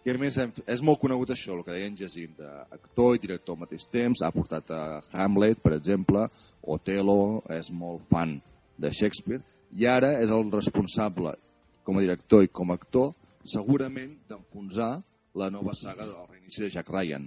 I 0.06 0.12
a 0.12 0.18
més, 0.22 0.36
és 0.38 0.82
molt 0.86 1.00
conegut 1.02 1.32
això, 1.34 1.56
el 1.56 1.64
que 1.66 1.74
deia 1.74 1.88
en 1.90 1.96
Jacint, 1.98 2.36
actor 2.70 3.16
i 3.16 3.22
director 3.24 3.56
al 3.56 3.64
mateix 3.64 3.88
temps, 3.90 4.20
ha 4.22 4.30
portat 4.30 4.70
a 4.70 4.82
Hamlet, 5.18 5.58
per 5.64 5.72
exemple, 5.74 6.28
Otelo, 6.62 7.42
és 7.50 7.72
molt 7.74 8.04
fan 8.12 8.36
de 8.78 8.92
Shakespeare, 8.94 9.42
i 9.74 9.88
ara 9.90 10.12
és 10.20 10.30
el 10.30 10.46
responsable, 10.52 11.34
com 11.82 11.98
a 11.98 12.04
director 12.04 12.46
i 12.46 12.52
com 12.54 12.70
a 12.70 12.76
actor, 12.78 13.16
segurament 13.50 14.14
d'enfonsar 14.28 14.92
la 15.36 15.50
nova 15.50 15.74
saga 15.74 16.06
del 16.06 16.26
reinici 16.30 16.62
de 16.64 16.70
Jack 16.70 16.88
Ryan. 16.90 17.26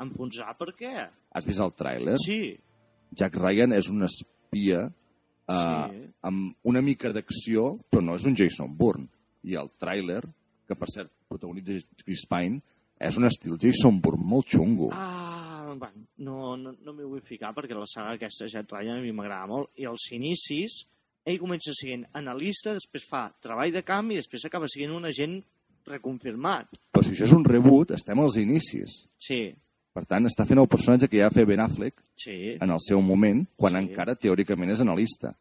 Enfonsar 0.00 0.54
per 0.58 0.72
què? 0.78 0.94
Has 1.36 1.46
vist 1.46 1.60
el 1.60 1.72
tràiler? 1.76 2.16
Sí, 2.22 2.56
Jack 3.16 3.36
Ryan 3.38 3.74
és 3.76 3.88
un 3.92 4.02
espia 4.06 4.86
eh, 4.86 5.86
Sí. 5.90 6.02
amb 6.22 6.54
una 6.64 6.80
mica 6.82 7.10
d'acció, 7.12 7.78
però 7.90 8.02
no 8.02 8.14
és 8.16 8.24
un 8.24 8.36
Jason 8.38 8.76
Bourne. 8.76 9.08
I 9.42 9.56
el 9.56 9.70
tràiler, 9.80 10.20
que 10.68 10.76
per 10.76 10.88
cert 10.92 11.10
protagonitza 11.28 11.80
Chris 12.04 12.24
Pine, 12.28 12.60
és 13.00 13.16
un 13.18 13.24
estil 13.26 13.56
Jason 13.58 14.00
Bourne 14.00 14.24
molt 14.24 14.46
xungo. 14.52 14.90
Ah, 14.92 15.74
bueno, 15.76 16.06
no, 16.18 16.56
no, 16.56 16.74
no 16.84 16.92
m'hi 16.92 17.06
vull 17.08 17.22
ficar 17.24 17.54
perquè 17.56 17.74
la 17.76 17.86
saga 17.88 18.14
aquesta 18.18 18.46
Jet 18.50 18.70
Ryan 18.72 18.98
a 18.98 19.02
mi 19.04 19.12
m'agrada 19.16 19.46
molt 19.48 19.70
i 19.80 19.86
els 19.88 20.10
inicis 20.12 20.82
ell 21.26 21.38
comença 21.38 21.72
sent 21.76 22.06
analista, 22.16 22.74
després 22.74 23.04
fa 23.08 23.26
treball 23.42 23.72
de 23.72 23.82
camp 23.86 24.10
i 24.10 24.16
després 24.20 24.44
acaba 24.48 24.68
sent 24.68 24.90
un 24.94 25.04
agent 25.04 25.40
reconfirmat. 25.86 26.68
Però 26.92 27.02
si 27.04 27.14
això 27.14 27.26
és 27.28 27.34
un 27.36 27.44
reboot, 27.44 27.90
estem 27.96 28.20
als 28.20 28.36
inicis. 28.40 29.02
Sí, 29.18 29.42
Per 29.92 30.04
tant, 30.06 30.22
està 30.24 30.44
fent 30.46 30.60
el 30.62 30.68
personatge 30.70 31.08
que 31.10 31.18
ja 31.18 31.26
va 31.26 31.34
fer 31.34 31.42
Ben 31.50 31.58
Affleck 31.58 31.96
sí. 32.14 32.54
en 32.62 32.70
el 32.70 32.78
seu 32.78 33.00
moment, 33.02 33.40
quan 33.58 33.74
Sí. 33.74 33.78
encara 33.88 34.14
teòricament 34.14 34.70
és 34.70 34.80
analista. 34.80 35.32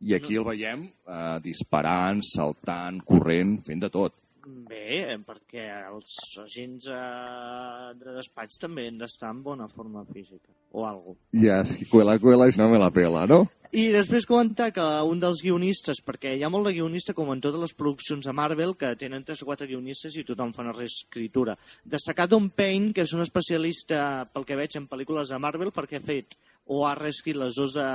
I 0.00 0.14
aquí 0.14 0.36
el 0.40 0.44
veiem 0.46 0.86
eh, 0.88 1.38
disparant, 1.44 2.22
saltant, 2.24 3.02
corrent, 3.04 3.58
fent 3.66 3.80
de 3.84 3.90
tot. 3.90 4.14
Bé, 4.46 5.12
eh, 5.12 5.18
perquè 5.18 5.66
els 5.92 6.16
agents 6.40 6.88
eh, 6.88 7.92
de 8.00 8.14
despatx 8.16 8.56
també 8.62 8.86
han 8.88 8.96
d'estar 9.02 9.34
en 9.34 9.42
bona 9.42 9.68
forma 9.68 10.02
física, 10.06 10.48
o 10.72 10.86
algo. 10.86 11.18
Ja, 11.36 11.62
si 11.66 11.84
cuela, 11.84 12.18
cuela, 12.18 12.48
i 12.48 12.52
si 12.52 12.60
no 12.62 12.70
me 12.70 12.78
la 12.80 12.90
pela, 12.90 13.26
no? 13.26 13.50
I 13.68 13.90
després 13.92 14.24
comentar 14.24 14.70
que 14.72 14.84
un 15.04 15.18
dels 15.20 15.42
guionistes, 15.44 15.98
perquè 16.00 16.30
hi 16.32 16.44
ha 16.44 16.48
molt 16.48 16.70
de 16.70 16.72
guionista 16.72 17.12
com 17.12 17.28
en 17.34 17.40
totes 17.44 17.60
les 17.60 17.74
produccions 17.76 18.24
de 18.24 18.32
Marvel, 18.32 18.72
que 18.80 18.94
tenen 18.96 19.26
tres 19.28 19.42
o 19.44 19.48
quatre 19.50 19.68
guionistes 19.68 20.16
i 20.16 20.24
tothom 20.24 20.54
fa 20.56 20.62
una 20.64 20.72
reescritura. 20.72 21.56
Destacar 21.84 22.30
Don 22.32 22.48
Payne, 22.48 22.94
que 22.96 23.04
és 23.04 23.12
un 23.12 23.20
especialista, 23.26 24.24
pel 24.32 24.48
que 24.48 24.56
veig, 24.56 24.78
en 24.80 24.88
pel·lícules 24.88 25.28
de 25.28 25.40
Marvel, 25.42 25.74
perquè 25.76 26.00
ha 26.00 26.06
fet 26.06 26.38
o 26.72 26.86
ha 26.88 26.94
reescrit 26.96 27.36
les 27.36 27.60
dos 27.60 27.76
de, 27.76 27.90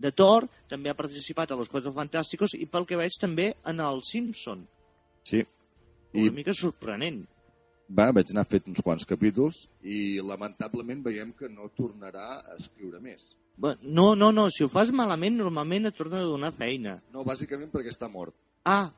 de 0.00 0.12
Thor, 0.16 0.48
també 0.68 0.88
ha 0.88 0.96
participat 0.96 1.52
a 1.52 1.60
Los 1.60 1.68
Cuatro 1.68 1.92
Fantásticos 1.92 2.56
i 2.56 2.64
pel 2.64 2.88
que 2.88 2.96
veig 2.96 3.20
també 3.20 3.50
en 3.68 3.84
el 3.84 4.00
Simpson. 4.04 4.64
Sí. 5.28 5.44
Una 6.16 6.30
I 6.32 6.36
mica 6.40 6.56
sorprenent. 6.56 7.26
Va, 7.88 8.10
vaig 8.12 8.32
anar 8.32 8.46
fet 8.48 8.68
uns 8.70 8.82
quants 8.84 9.06
capítols 9.08 9.66
i 9.82 10.18
lamentablement 10.24 11.02
veiem 11.04 11.32
que 11.36 11.48
no 11.52 11.70
tornarà 11.76 12.28
a 12.40 12.56
escriure 12.58 13.00
més. 13.00 13.34
No, 13.56 14.14
no, 14.14 14.30
no, 14.32 14.50
si 14.52 14.66
ho 14.66 14.68
fas 14.68 14.92
malament, 14.92 15.38
normalment 15.38 15.88
et 15.88 15.96
torna 15.96 16.20
a 16.20 16.28
donar 16.28 16.52
feina. 16.52 16.98
No, 17.14 17.24
bàsicament 17.24 17.70
perquè 17.72 17.92
està 17.94 18.08
mort. 18.12 18.34
Ah, 18.68 18.90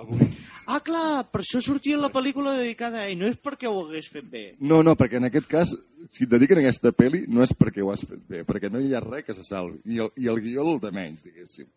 Avui. 0.00 0.26
ah 0.70 0.78
clar, 0.84 1.24
per 1.32 1.40
això 1.42 1.60
sortia 1.64 1.98
la 1.98 2.10
pel·lícula 2.12 2.54
dedicada 2.58 3.00
a 3.00 3.08
ell, 3.08 3.18
no 3.20 3.30
és 3.30 3.38
perquè 3.40 3.70
ho 3.70 3.80
hagués 3.86 4.10
fet 4.12 4.28
bé. 4.30 4.44
No, 4.60 4.82
no, 4.86 4.94
perquè 4.98 5.18
en 5.18 5.28
aquest 5.30 5.48
cas, 5.50 5.72
si 6.12 6.26
et 6.26 6.30
dediquen 6.30 6.60
a 6.60 6.64
aquesta 6.66 6.92
pel·li, 6.96 7.24
no 7.28 7.42
és 7.46 7.54
perquè 7.56 7.82
ho 7.84 7.90
has 7.92 8.04
fet 8.06 8.22
bé, 8.28 8.44
perquè 8.48 8.70
no 8.72 8.82
hi 8.82 8.92
ha 8.94 9.02
res 9.04 9.24
que 9.26 9.36
se 9.36 9.46
salvi. 9.46 9.80
I 9.88 10.02
el, 10.04 10.12
i 10.16 10.28
el 10.32 10.42
guió 10.44 10.66
el 10.68 10.82
de 10.82 10.92
menys, 10.94 11.24
diguéssim. 11.26 11.68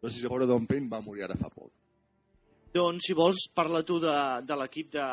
Però 0.00 0.12
si 0.12 0.24
pobre 0.28 0.48
Don 0.48 0.64
Payne 0.66 0.88
va 0.88 1.02
morir 1.04 1.26
ara 1.26 1.36
fa 1.36 1.52
poc. 1.52 1.68
Doncs, 2.72 3.04
si 3.04 3.16
vols, 3.18 3.48
parla 3.52 3.82
tu 3.82 3.98
de, 4.00 4.14
de 4.46 4.56
l'equip 4.56 4.92
de, 4.94 5.06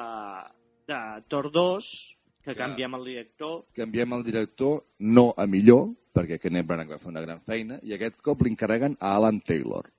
de 0.87 1.21
Thor 1.27 1.51
2, 1.51 2.17
que 2.43 2.55
Clar. 2.55 2.69
canviem 2.69 2.95
el 2.95 3.03
director. 3.03 3.65
Canviem 3.75 4.13
el 4.13 4.23
director 4.23 4.83
no 4.99 5.33
a 5.35 5.45
millor, 5.45 5.89
perquè 6.15 6.39
Kenneth 6.39 6.65
Branagh 6.65 6.93
va 6.95 6.99
fer 7.01 7.11
una 7.11 7.21
gran 7.21 7.41
feina, 7.43 7.77
i 7.83 7.93
aquest 7.93 8.21
cop 8.23 8.41
l'encarreguen 8.41 8.95
a 8.99 9.13
Alan 9.17 9.41
Taylor. 9.43 9.91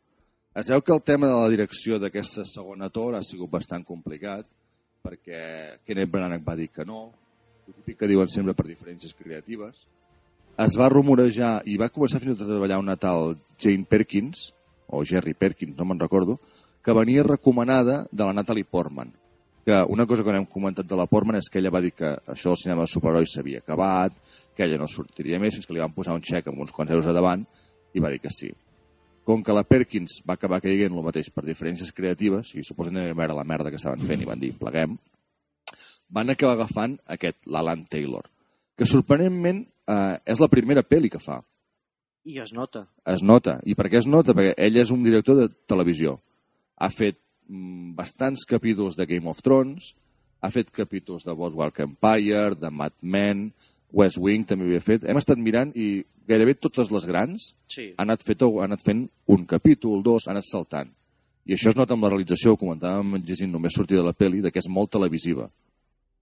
Es 0.57 0.73
veu 0.73 0.81
que 0.83 0.95
el 0.97 1.05
tema 1.05 1.29
de 1.29 1.37
la 1.37 1.53
direcció 1.53 2.01
d'aquesta 2.01 2.47
segona 2.49 2.89
Thor 2.89 3.15
ha 3.15 3.23
sigut 3.23 3.53
bastant 3.53 3.85
complicat, 3.85 4.49
perquè 5.05 5.79
Kenneth 5.85 6.11
Branagh 6.11 6.43
va 6.49 6.57
dir 6.57 6.71
que 6.73 6.89
no, 6.89 7.13
el 7.69 7.77
típic 7.77 8.01
que 8.01 8.09
diuen 8.11 8.33
sempre 8.33 8.57
per 8.57 8.67
diferències 8.67 9.15
creatives. 9.15 9.85
Es 10.59 10.75
va 10.81 10.89
rumorejar 10.91 11.61
i 11.69 11.77
va 11.79 11.93
començar 11.93 12.19
fins 12.19 12.35
i 12.35 12.39
tot 12.41 12.49
a 12.49 12.55
treballar 12.57 12.81
una 12.81 12.97
tal 12.97 13.37
Jane 13.61 13.85
Perkins, 13.85 14.55
o 14.89 15.05
Jerry 15.05 15.37
Perkins, 15.37 15.77
no 15.77 15.85
me'n 15.85 16.01
recordo, 16.01 16.41
que 16.83 16.97
venia 16.97 17.23
recomanada 17.23 18.07
de 18.11 18.25
la 18.25 18.33
Natalie 18.33 18.65
Portman. 18.65 19.13
Que 19.69 19.83
una 19.93 20.07
cosa 20.09 20.25
que 20.25 20.33
no 20.33 20.39
hem 20.41 20.47
comentat 20.49 20.87
de 20.89 20.97
la 20.97 21.05
Portman 21.11 21.37
és 21.37 21.51
que 21.53 21.61
ella 21.61 21.69
va 21.75 21.83
dir 21.85 21.91
que 21.93 22.15
això 22.33 22.55
del 22.55 22.57
cinema 22.57 22.87
de 22.87 22.89
superherois 22.89 23.35
s'havia 23.35 23.61
acabat, 23.61 24.15
que 24.57 24.65
ella 24.65 24.79
no 24.81 24.87
sortiria 24.89 25.37
més, 25.43 25.59
fins 25.59 25.69
que 25.69 25.77
li 25.77 25.83
van 25.83 25.93
posar 25.93 26.15
un 26.17 26.25
xec 26.25 26.49
amb 26.49 26.63
uns 26.65 26.73
quants 26.73 26.95
euros 26.95 27.11
a 27.11 27.13
davant, 27.13 27.45
i 27.93 28.01
va 28.01 28.09
dir 28.15 28.23
que 28.23 28.33
sí. 28.33 28.49
Com 29.29 29.43
que 29.45 29.53
la 29.53 29.67
Perkins 29.69 30.23
va 30.25 30.39
acabar 30.39 30.63
caient 30.65 30.89
el 30.89 31.05
mateix 31.05 31.29
per 31.35 31.45
diferències 31.45 31.93
creatives, 31.93 32.55
i 32.57 32.65
suposen 32.65 32.97
que 32.97 33.13
veure 33.13 33.37
la 33.37 33.45
merda 33.45 33.69
que 33.69 33.77
estaven 33.77 34.09
fent 34.09 34.25
i 34.25 34.31
van 34.31 34.41
dir, 34.41 34.55
pleguem, 34.57 34.97
van 36.09 36.33
acabar 36.33 36.57
agafant 36.57 36.97
aquest, 37.13 37.43
l'Alan 37.45 37.85
Taylor, 37.93 38.25
que 38.73 38.89
sorprenentment 38.89 39.67
eh, 39.69 40.17
és 40.25 40.41
la 40.41 40.49
primera 40.49 40.81
pel·li 40.81 41.13
que 41.13 41.21
fa. 41.21 41.43
I 42.25 42.41
es 42.41 42.57
nota. 42.57 42.87
Es 43.05 43.21
nota. 43.21 43.59
I 43.69 43.77
per 43.77 43.93
què 43.93 44.01
es 44.01 44.09
nota? 44.09 44.33
Perquè 44.33 44.57
ell 44.65 44.81
és 44.81 44.97
un 44.97 45.05
director 45.05 45.37
de 45.43 45.51
televisió. 45.69 46.17
Ha 46.81 46.89
fet 46.89 47.21
bastants 47.49 48.45
capítols 48.49 48.97
de 48.97 49.07
Game 49.09 49.29
of 49.31 49.41
Thrones, 49.43 49.95
ha 50.41 50.51
fet 50.55 50.71
capítols 50.71 51.25
de 51.27 51.35
Boardwalk 51.35 51.81
Empire, 51.81 52.55
de 52.55 52.71
Mad 52.71 52.93
Men, 53.03 53.49
West 53.93 54.19
Wing 54.21 54.45
també 54.47 54.69
havia 54.69 54.85
fet. 54.85 55.05
Hem 55.09 55.17
estat 55.19 55.41
mirant 55.41 55.73
i 55.75 56.05
gairebé 56.29 56.55
totes 56.61 56.91
les 56.93 57.07
grans 57.09 57.55
Sí. 57.73 57.95
ha 57.97 58.03
anat, 58.05 58.23
fet, 58.23 58.43
ha 58.43 58.65
anat 58.65 58.85
fent 58.85 59.09
un 59.27 59.47
capítol, 59.49 60.03
dos, 60.03 60.29
ha 60.29 60.33
anat 60.37 60.45
saltant. 60.45 60.91
I 61.49 61.55
això 61.57 61.71
es 61.73 61.77
nota 61.77 61.95
amb 61.97 62.05
la 62.05 62.11
realització, 62.13 62.53
ho 62.53 62.61
comentàvem 62.61 63.25
Gesín, 63.25 63.51
només 63.51 63.73
sortir 63.73 63.97
de 63.97 64.05
la 64.05 64.13
pel·li, 64.13 64.43
de 64.45 64.51
que 64.53 64.61
és 64.61 64.69
molt 64.69 64.91
televisiva. 64.93 65.49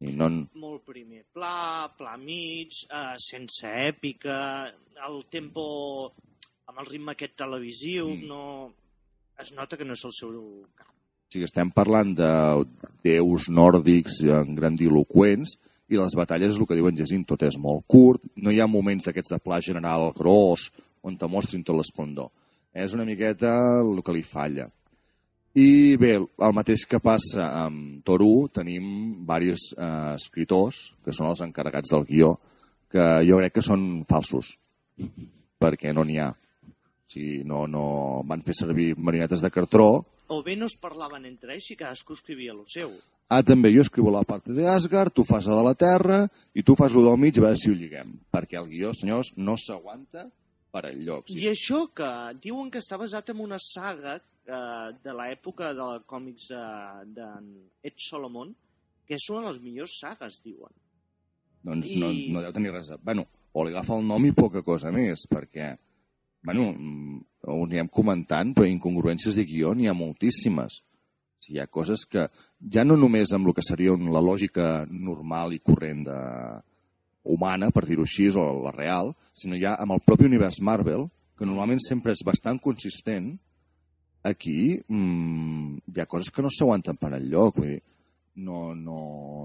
I 0.01 0.13
no... 0.15 0.29
Molt 0.55 0.85
primer 0.87 1.25
pla, 1.35 1.91
pla 1.99 2.17
mig, 2.21 2.71
eh, 2.87 3.17
sense 3.19 3.67
èpica, 3.67 4.71
el 5.09 5.25
tempo 5.33 6.13
amb 6.69 6.79
el 6.79 6.87
ritme 6.87 7.13
aquest 7.17 7.35
televisiu, 7.37 8.09
Mm. 8.15 8.27
no... 8.29 8.73
Es 9.39 9.51
nota 9.53 9.77
que 9.77 9.85
no 9.85 9.93
és 9.93 10.05
el 10.05 10.13
seu 10.17 10.31
camp. 10.79 10.96
O 11.27 11.35
sigui, 11.35 11.47
estem 11.49 11.73
parlant 11.75 12.13
de 12.15 12.31
déus 13.03 13.49
nòrdics 13.51 14.21
eh, 14.23 14.43
grandiloquents 14.55 15.57
i 15.91 15.99
les 15.99 16.15
batalles 16.19 16.55
és 16.55 16.61
el 16.61 16.69
que 16.71 16.79
diuen 16.79 16.97
Gesín, 16.99 17.25
tot 17.27 17.43
és 17.43 17.57
molt 17.59 17.83
curt, 17.91 18.23
no 18.39 18.55
hi 18.55 18.61
ha 18.63 18.69
moments 18.71 19.07
d'aquests 19.07 19.35
de 19.35 19.41
pla 19.43 19.59
general 19.63 20.13
gros 20.15 20.69
on 21.03 21.19
te 21.19 21.27
mostrin 21.31 21.67
tot 21.67 21.79
l'esplendor. 21.79 22.31
És 22.75 22.95
una 22.95 23.07
miqueta 23.09 23.53
el 23.83 24.03
que 24.07 24.15
li 24.15 24.23
falla. 24.23 24.69
I 25.57 25.97
bé, 25.97 26.15
el 26.21 26.55
mateix 26.55 26.85
que 26.87 27.03
passa 27.03 27.47
amb 27.65 28.03
Toru, 28.07 28.47
tenim 28.53 28.89
diversos 29.27 29.71
eh, 29.75 30.15
escriptors, 30.15 30.83
que 31.03 31.15
són 31.17 31.31
els 31.31 31.43
encarregats 31.47 31.95
del 31.95 32.05
guió, 32.07 32.35
que 32.93 33.07
jo 33.27 33.39
crec 33.41 33.57
que 33.57 33.65
són 33.65 34.05
falsos, 34.07 34.55
perquè 35.63 35.95
no 35.97 36.05
n'hi 36.07 36.21
ha. 36.23 36.29
O 36.31 37.09
sigui, 37.11 37.41
no, 37.49 37.65
no 37.71 37.87
van 38.29 38.47
fer 38.47 38.55
servir 38.59 38.93
marinetes 38.99 39.43
de 39.43 39.51
cartró, 39.55 40.05
O 40.29 40.43
bé 40.43 40.57
no 40.57 40.67
es 40.67 40.75
parlaven 40.81 41.25
entre 41.29 41.55
ells 41.55 41.69
i 41.71 41.77
cadascú 41.79 42.15
escrivia 42.17 42.53
el 42.53 42.65
seu. 42.67 42.91
Ah, 43.29 43.43
també, 43.43 43.73
jo 43.75 43.83
escrivo 43.83 44.11
la 44.15 44.23
part 44.27 44.47
de 44.55 44.67
Asgard, 44.71 45.13
tu 45.15 45.25
fas 45.27 45.47
la 45.47 45.57
de 45.59 45.63
la 45.67 45.75
Terra 45.75 46.19
i 46.55 46.63
tu 46.63 46.75
fas 46.79 46.95
el 46.95 47.05
del 47.07 47.17
mig, 47.19 47.39
a 47.39 47.45
veure 47.47 47.59
si 47.59 47.71
ho 47.71 47.75
lliguem. 47.75 48.13
Perquè 48.35 48.59
el 48.61 48.69
guió, 48.71 48.93
senyors, 48.95 49.33
no 49.37 49.57
s'aguanta 49.59 50.29
per 50.75 50.85
enlloc. 50.93 51.31
I 51.35 51.49
això 51.51 51.87
que 51.95 52.11
diuen 52.43 52.71
que 52.71 52.79
està 52.83 52.99
basat 52.99 53.31
en 53.35 53.41
una 53.43 53.59
saga 53.63 54.17
eh, 54.19 54.91
de 55.03 55.15
l'època 55.19 55.73
de 55.75 55.87
còmics 56.07 56.51
de- 56.53 57.07
d'en 57.17 57.49
Ed 57.83 57.95
Solomon, 57.99 58.53
que 59.07 59.15
és 59.19 59.27
una 59.31 59.47
de 59.47 59.53
les 59.55 59.63
millors 59.63 59.99
sagues, 60.01 60.39
diuen. 60.45 60.71
Doncs 61.67 61.91
I- 61.91 61.99
no, 62.03 62.13
no 62.37 62.43
deu 62.45 62.53
tenir 62.55 62.71
res. 62.75 62.91
A... 62.95 62.99
Bueno, 63.03 63.27
o 63.53 63.65
li 63.65 63.73
agafa 63.75 63.97
el 63.99 64.07
nom 64.07 64.25
i 64.27 64.33
poca 64.37 64.63
cosa 64.63 64.93
més, 64.95 65.27
perquè, 65.31 65.73
bueno, 66.47 66.71
mm, 66.73 67.19
ho 67.51 67.59
anirem 67.65 67.91
comentant, 67.93 68.55
però 68.55 68.69
incongruències 68.71 69.37
de 69.39 69.45
guió 69.49 69.75
n'hi 69.75 69.91
ha 69.91 69.97
moltíssimes. 69.99 70.81
O 70.81 71.45
sigui, 71.45 71.59
hi 71.59 71.63
ha 71.63 71.67
coses 71.67 72.07
que, 72.09 72.29
ja 72.73 72.87
no 72.87 72.97
només 72.97 73.35
amb 73.37 73.51
el 73.51 73.55
que 73.55 73.67
seria 73.67 73.99
la 73.99 74.25
lògica 74.25 74.87
normal 74.89 75.53
i 75.53 75.61
corrent 75.61 76.07
de, 76.07 76.21
humana, 77.27 77.71
per 77.75 77.85
dir-ho 77.87 78.07
així, 78.07 78.31
o 78.31 78.47
la 78.65 78.73
real, 78.75 79.13
sinó 79.35 79.59
ja 79.61 79.75
amb 79.83 79.97
el 79.97 80.05
propi 80.07 80.31
univers 80.31 80.63
Marvel, 80.63 81.07
que 81.37 81.49
normalment 81.49 81.83
sempre 81.85 82.15
és 82.17 82.25
bastant 82.25 82.61
consistent, 82.63 83.35
aquí 84.27 84.79
mmm, 84.89 85.77
hi 85.93 86.01
ha 86.01 86.09
coses 86.11 86.33
que 86.33 86.43
no 86.43 86.51
s'aguanten 86.51 86.99
per 86.99 87.13
enlloc. 87.19 87.61
Vull 87.61 87.75
dir, 87.75 87.83
no, 88.47 88.75
no, 88.75 88.99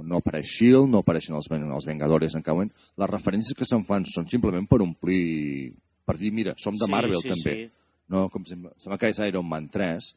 no 0.03 0.19
apareix 0.19 0.49
S.H.I.E.L.D., 0.49 0.89
no 0.91 1.01
apareixen 1.01 1.37
els, 1.37 1.47
els 1.51 1.87
Vengadores 1.87 2.35
en 2.35 2.43
cap 2.45 2.57
moment. 2.57 2.71
Les 2.99 3.11
referències 3.11 3.57
que 3.57 3.67
se'n 3.67 3.85
fan 3.87 4.07
són 4.07 4.29
simplement 4.31 4.67
per 4.69 4.81
omplir... 4.85 5.71
Per 6.07 6.17
dir, 6.17 6.31
mira, 6.35 6.55
som 6.59 6.77
de 6.77 6.87
Marvel, 6.89 7.21
sí, 7.21 7.31
també. 7.31 7.55
Sí. 7.57 7.97
No, 8.11 8.25
com 8.31 8.45
sembla, 8.47 8.73
sembla 8.81 8.99
que 8.99 9.11
és 9.13 9.19
Iron 9.23 9.47
Man 9.47 9.69
3, 9.71 10.07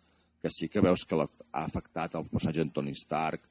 que 0.42 0.50
sí 0.52 0.68
que 0.68 0.82
veus 0.84 1.04
que 1.08 1.18
la, 1.18 1.28
ha 1.52 1.64
afectat 1.64 2.16
el 2.18 2.26
personatge 2.30 2.62
d'Antoni 2.62 2.94
Stark, 2.98 3.44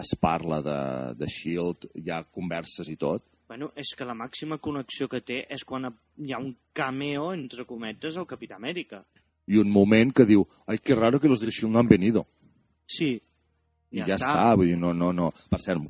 es 0.00 0.14
parla 0.18 0.60
de, 0.64 0.78
de 1.18 1.28
S.H.I.E.L.D., 1.28 1.90
hi 2.00 2.10
ha 2.10 2.22
converses 2.24 2.88
i 2.88 2.96
tot. 3.00 3.26
Bueno, 3.50 3.68
és 3.76 3.92
que 3.98 4.06
la 4.06 4.16
màxima 4.16 4.60
connexió 4.62 5.08
que 5.10 5.20
té 5.26 5.42
és 5.52 5.66
quan 5.66 5.90
hi 5.90 6.32
ha 6.32 6.40
un 6.40 6.54
cameo, 6.72 7.32
entre 7.36 7.66
cometes, 7.68 8.16
al 8.16 8.28
Capità 8.30 8.56
Amèrica. 8.56 9.02
I 9.50 9.58
un 9.60 9.70
moment 9.74 10.14
que 10.14 10.26
diu, 10.26 10.46
ai, 10.70 10.78
que 10.78 10.96
raro 10.96 11.20
que 11.20 11.28
los 11.28 11.42
de 11.42 11.50
S.H.I.E.L.D. 11.50 11.74
no 11.74 11.82
han 11.82 11.90
venido. 11.90 12.24
Sí. 12.88 13.12
I 13.90 14.02
ja, 14.02 14.12
ja 14.12 14.16
està. 14.16 14.32
està, 14.32 14.56
vull 14.56 14.70
dir, 14.70 14.78
no, 14.80 14.94
no, 14.96 15.10
no. 15.12 15.30
Per 15.50 15.60
cert, 15.60 15.84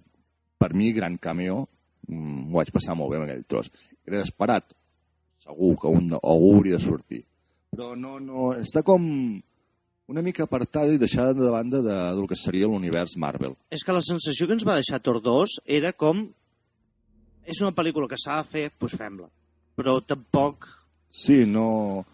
per 0.60 0.72
mi, 0.74 0.90
gran 0.96 1.20
cameo, 1.20 1.62
mm, 2.08 2.46
m'ho 2.48 2.58
vaig 2.58 2.72
passar 2.74 2.96
molt 2.98 3.12
bé 3.12 3.20
amb 3.20 3.28
aquell 3.28 3.46
tros. 3.48 3.70
Era 4.08 4.24
esperat, 4.26 4.72
segur 5.40 5.74
que 5.80 5.92
un, 5.92 6.10
algú 6.20 6.54
hauria 6.56 6.78
de 6.78 6.84
sortir. 6.84 7.22
Però 7.70 7.94
no, 7.96 8.18
no, 8.20 8.50
està 8.58 8.82
com 8.86 9.04
una 10.10 10.22
mica 10.26 10.44
apartada 10.44 10.92
i 10.92 10.98
deixada 10.98 11.34
de 11.38 11.50
banda 11.54 11.80
de, 11.86 11.96
del 12.18 12.26
que 12.28 12.38
seria 12.38 12.68
l'univers 12.68 13.16
Marvel. 13.16 13.54
És 13.70 13.84
que 13.86 13.94
la 13.94 14.02
sensació 14.02 14.48
que 14.48 14.56
ens 14.58 14.66
va 14.66 14.78
deixar 14.80 14.98
Thor 15.00 15.20
2 15.22 15.60
era 15.80 15.92
com 15.94 16.26
és 17.46 17.60
una 17.62 17.74
pel·lícula 17.74 18.10
que 18.10 18.18
s'ha 18.20 18.40
de 18.40 18.48
fer, 18.50 18.64
doncs 18.78 18.98
fem-la. 18.98 19.30
Però 19.78 20.00
tampoc... 20.04 20.66
Sí, 21.10 21.44
no... 21.46 22.04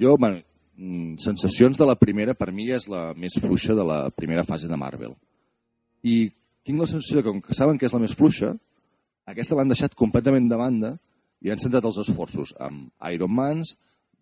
Jo, 0.00 0.14
bueno, 0.16 0.40
mm, 0.78 1.18
sensacions 1.22 1.78
de 1.78 1.86
la 1.86 1.98
primera, 1.98 2.34
per 2.38 2.48
mi 2.54 2.70
és 2.72 2.88
la 2.90 3.10
més 3.18 3.36
fluixa 3.42 3.76
de 3.76 3.84
la 3.86 4.00
primera 4.14 4.46
fase 4.48 4.70
de 4.70 4.78
Marvel. 4.80 5.12
I 6.06 6.30
tinc 6.64 6.80
la 6.80 6.88
sensació 6.88 7.20
que, 7.20 7.28
com 7.28 7.42
que 7.44 7.58
saben 7.58 7.78
que 7.78 7.90
és 7.90 7.94
la 7.94 8.00
més 8.02 8.14
fluixa, 8.16 8.54
aquesta 9.28 9.58
l'han 9.58 9.70
deixat 9.70 9.94
completament 9.98 10.48
de 10.48 10.58
banda 10.58 10.94
i 11.40 11.52
han 11.52 11.60
centrat 11.62 11.86
els 11.88 12.00
esforços 12.02 12.52
amb 12.60 12.90
Iron 13.12 13.32
Mans, 13.34 13.74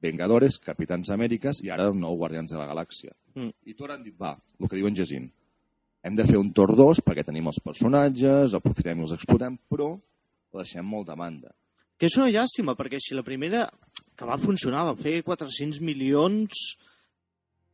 Vengadores, 0.02 0.60
Capitans 0.62 1.10
Amèriques 1.10 1.62
i 1.64 1.72
ara 1.74 1.88
el 1.90 1.96
nou 1.98 2.16
Guardians 2.20 2.52
de 2.52 2.58
la 2.60 2.68
Galàxia. 2.70 3.14
Mm. 3.34 3.50
I 3.66 3.74
tot 3.74 3.90
han 3.90 4.04
dit, 4.04 4.14
va, 4.14 4.36
el 4.60 4.70
que 4.70 4.78
diuen 4.78 4.94
Jacint, 4.94 5.26
hem 6.06 6.18
de 6.18 6.26
fer 6.28 6.38
un 6.38 6.52
Thor 6.54 6.76
2 6.78 7.02
perquè 7.06 7.24
tenim 7.26 7.50
els 7.50 7.58
personatges, 7.64 8.54
aprofitem 8.54 9.00
i 9.00 9.06
els 9.08 9.16
explotem, 9.16 9.58
però 9.70 9.96
la 10.54 10.62
deixem 10.62 10.86
molt 10.86 11.10
de 11.10 11.18
banda. 11.18 11.50
Que 11.98 12.06
és 12.06 12.16
una 12.20 12.30
llàstima, 12.30 12.76
perquè 12.78 13.00
si 13.02 13.16
la 13.18 13.26
primera 13.26 13.66
que 14.18 14.26
va 14.26 14.38
funcionar 14.38 14.86
va 14.86 14.94
fer 14.98 15.18
400 15.26 15.82
milions, 15.82 16.62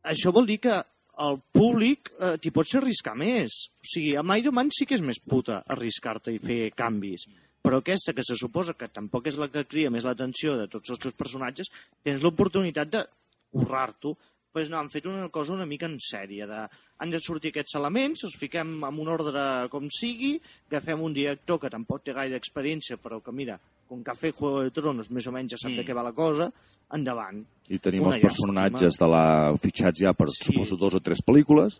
això 0.01 0.33
vol 0.33 0.49
dir 0.49 0.57
que 0.65 0.81
el 1.25 1.37
públic 1.53 2.09
eh, 2.17 2.35
t'hi 2.41 2.51
pots 2.53 2.75
arriscar 2.79 3.13
més. 3.17 3.59
O 3.79 3.87
sigui, 3.87 4.15
amb 4.19 4.33
Iron 4.41 4.57
Man 4.57 4.71
sí 4.73 4.87
que 4.89 4.97
és 4.97 5.05
més 5.05 5.21
puta 5.21 5.61
arriscar-te 5.75 6.33
i 6.33 6.41
fer 6.41 6.73
canvis. 6.75 7.27
Però 7.65 7.79
aquesta, 7.81 8.13
que 8.13 8.21
se 8.23 8.35
suposa 8.37 8.75
que 8.77 8.87
tampoc 8.93 9.25
és 9.31 9.37
la 9.41 9.47
que 9.49 9.65
cria 9.65 9.89
més 9.89 10.05
l'atenció 10.05 10.53
de 10.59 10.67
tots 10.69 10.93
els 10.93 10.99
teus 11.01 11.15
personatges, 11.17 11.71
tens 12.05 12.21
l'oportunitat 12.21 12.91
de 12.93 13.03
currar-t'ho. 13.51 14.15
Pues 14.55 14.69
no, 14.71 14.77
han 14.79 14.87
fet 14.87 15.05
una 15.09 15.27
cosa 15.33 15.51
una 15.51 15.65
mica 15.67 15.85
en 15.89 15.97
sèrie. 15.99 16.45
De, 16.47 16.61
han 17.03 17.11
de 17.11 17.19
sortir 17.19 17.49
aquests 17.51 17.75
elements, 17.75 18.21
els 18.23 18.37
fiquem 18.39 18.77
en 18.87 18.99
un 19.03 19.09
ordre 19.11 19.41
com 19.73 19.89
sigui, 19.91 20.37
agafem 20.69 21.01
un 21.03 21.11
director 21.17 21.59
que 21.59 21.71
tampoc 21.73 22.05
té 22.05 22.13
gaire 22.15 22.37
experiència, 22.39 22.95
però 23.01 23.19
que, 23.19 23.33
mira, 23.35 23.57
com 23.89 23.99
que 24.01 24.13
ha 24.13 24.15
fet 24.15 24.37
Juego 24.37 24.61
de 24.63 24.71
Tronos, 24.71 25.09
més 25.11 25.27
o 25.27 25.33
menys 25.35 25.51
ja 25.51 25.57
sap 25.59 25.71
Mm. 25.73 25.81
de 25.81 25.85
què 25.89 25.93
va 25.97 26.03
la 26.07 26.13
cosa, 26.15 26.47
endavant. 26.95 27.43
I 27.67 27.79
tenim 27.79 28.03
Una 28.05 28.15
els 28.15 28.21
personatges 28.23 28.95
de 28.97 29.07
la 29.11 29.57
fitxats 29.59 29.99
ja 29.99 30.13
per, 30.13 30.29
Sí. 30.29 30.37
sí. 30.39 30.53
suposo, 30.53 30.77
dos 30.77 30.93
o 30.93 31.01
tres 31.01 31.19
pel·lícules, 31.19 31.79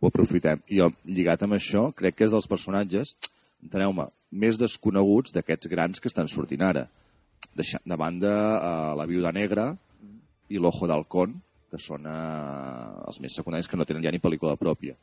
ho 0.00 0.06
aprofitem. 0.06 0.62
I 0.68 0.78
jo, 0.78 0.92
lligat 1.04 1.42
amb 1.42 1.54
això, 1.54 1.92
crec 1.92 2.14
que 2.14 2.24
és 2.24 2.30
dels 2.30 2.46
personatges, 2.46 3.16
enteneu-me, 3.62 4.08
més 4.32 4.58
desconeguts 4.60 5.34
d'aquests 5.34 5.70
grans 5.72 6.00
que 6.00 6.10
estan 6.10 6.28
sortint 6.28 6.62
ara. 6.66 6.86
Deixant 7.58 7.84
de 7.84 7.96
banda 7.98 8.32
eh, 8.32 8.92
la 8.98 9.06
Viuda 9.06 9.32
Negra 9.32 9.72
i 10.48 10.60
l'Ojo 10.60 10.88
d'Halcón, 10.88 11.34
que 11.72 11.80
són 11.80 12.06
eh, 12.06 13.08
els 13.08 13.20
més 13.24 13.34
secundaris 13.36 13.68
que 13.68 13.78
no 13.80 13.86
tenen 13.88 14.04
ja 14.04 14.12
ni 14.12 14.20
pel·lícula 14.22 14.56
pròpia. 14.60 14.96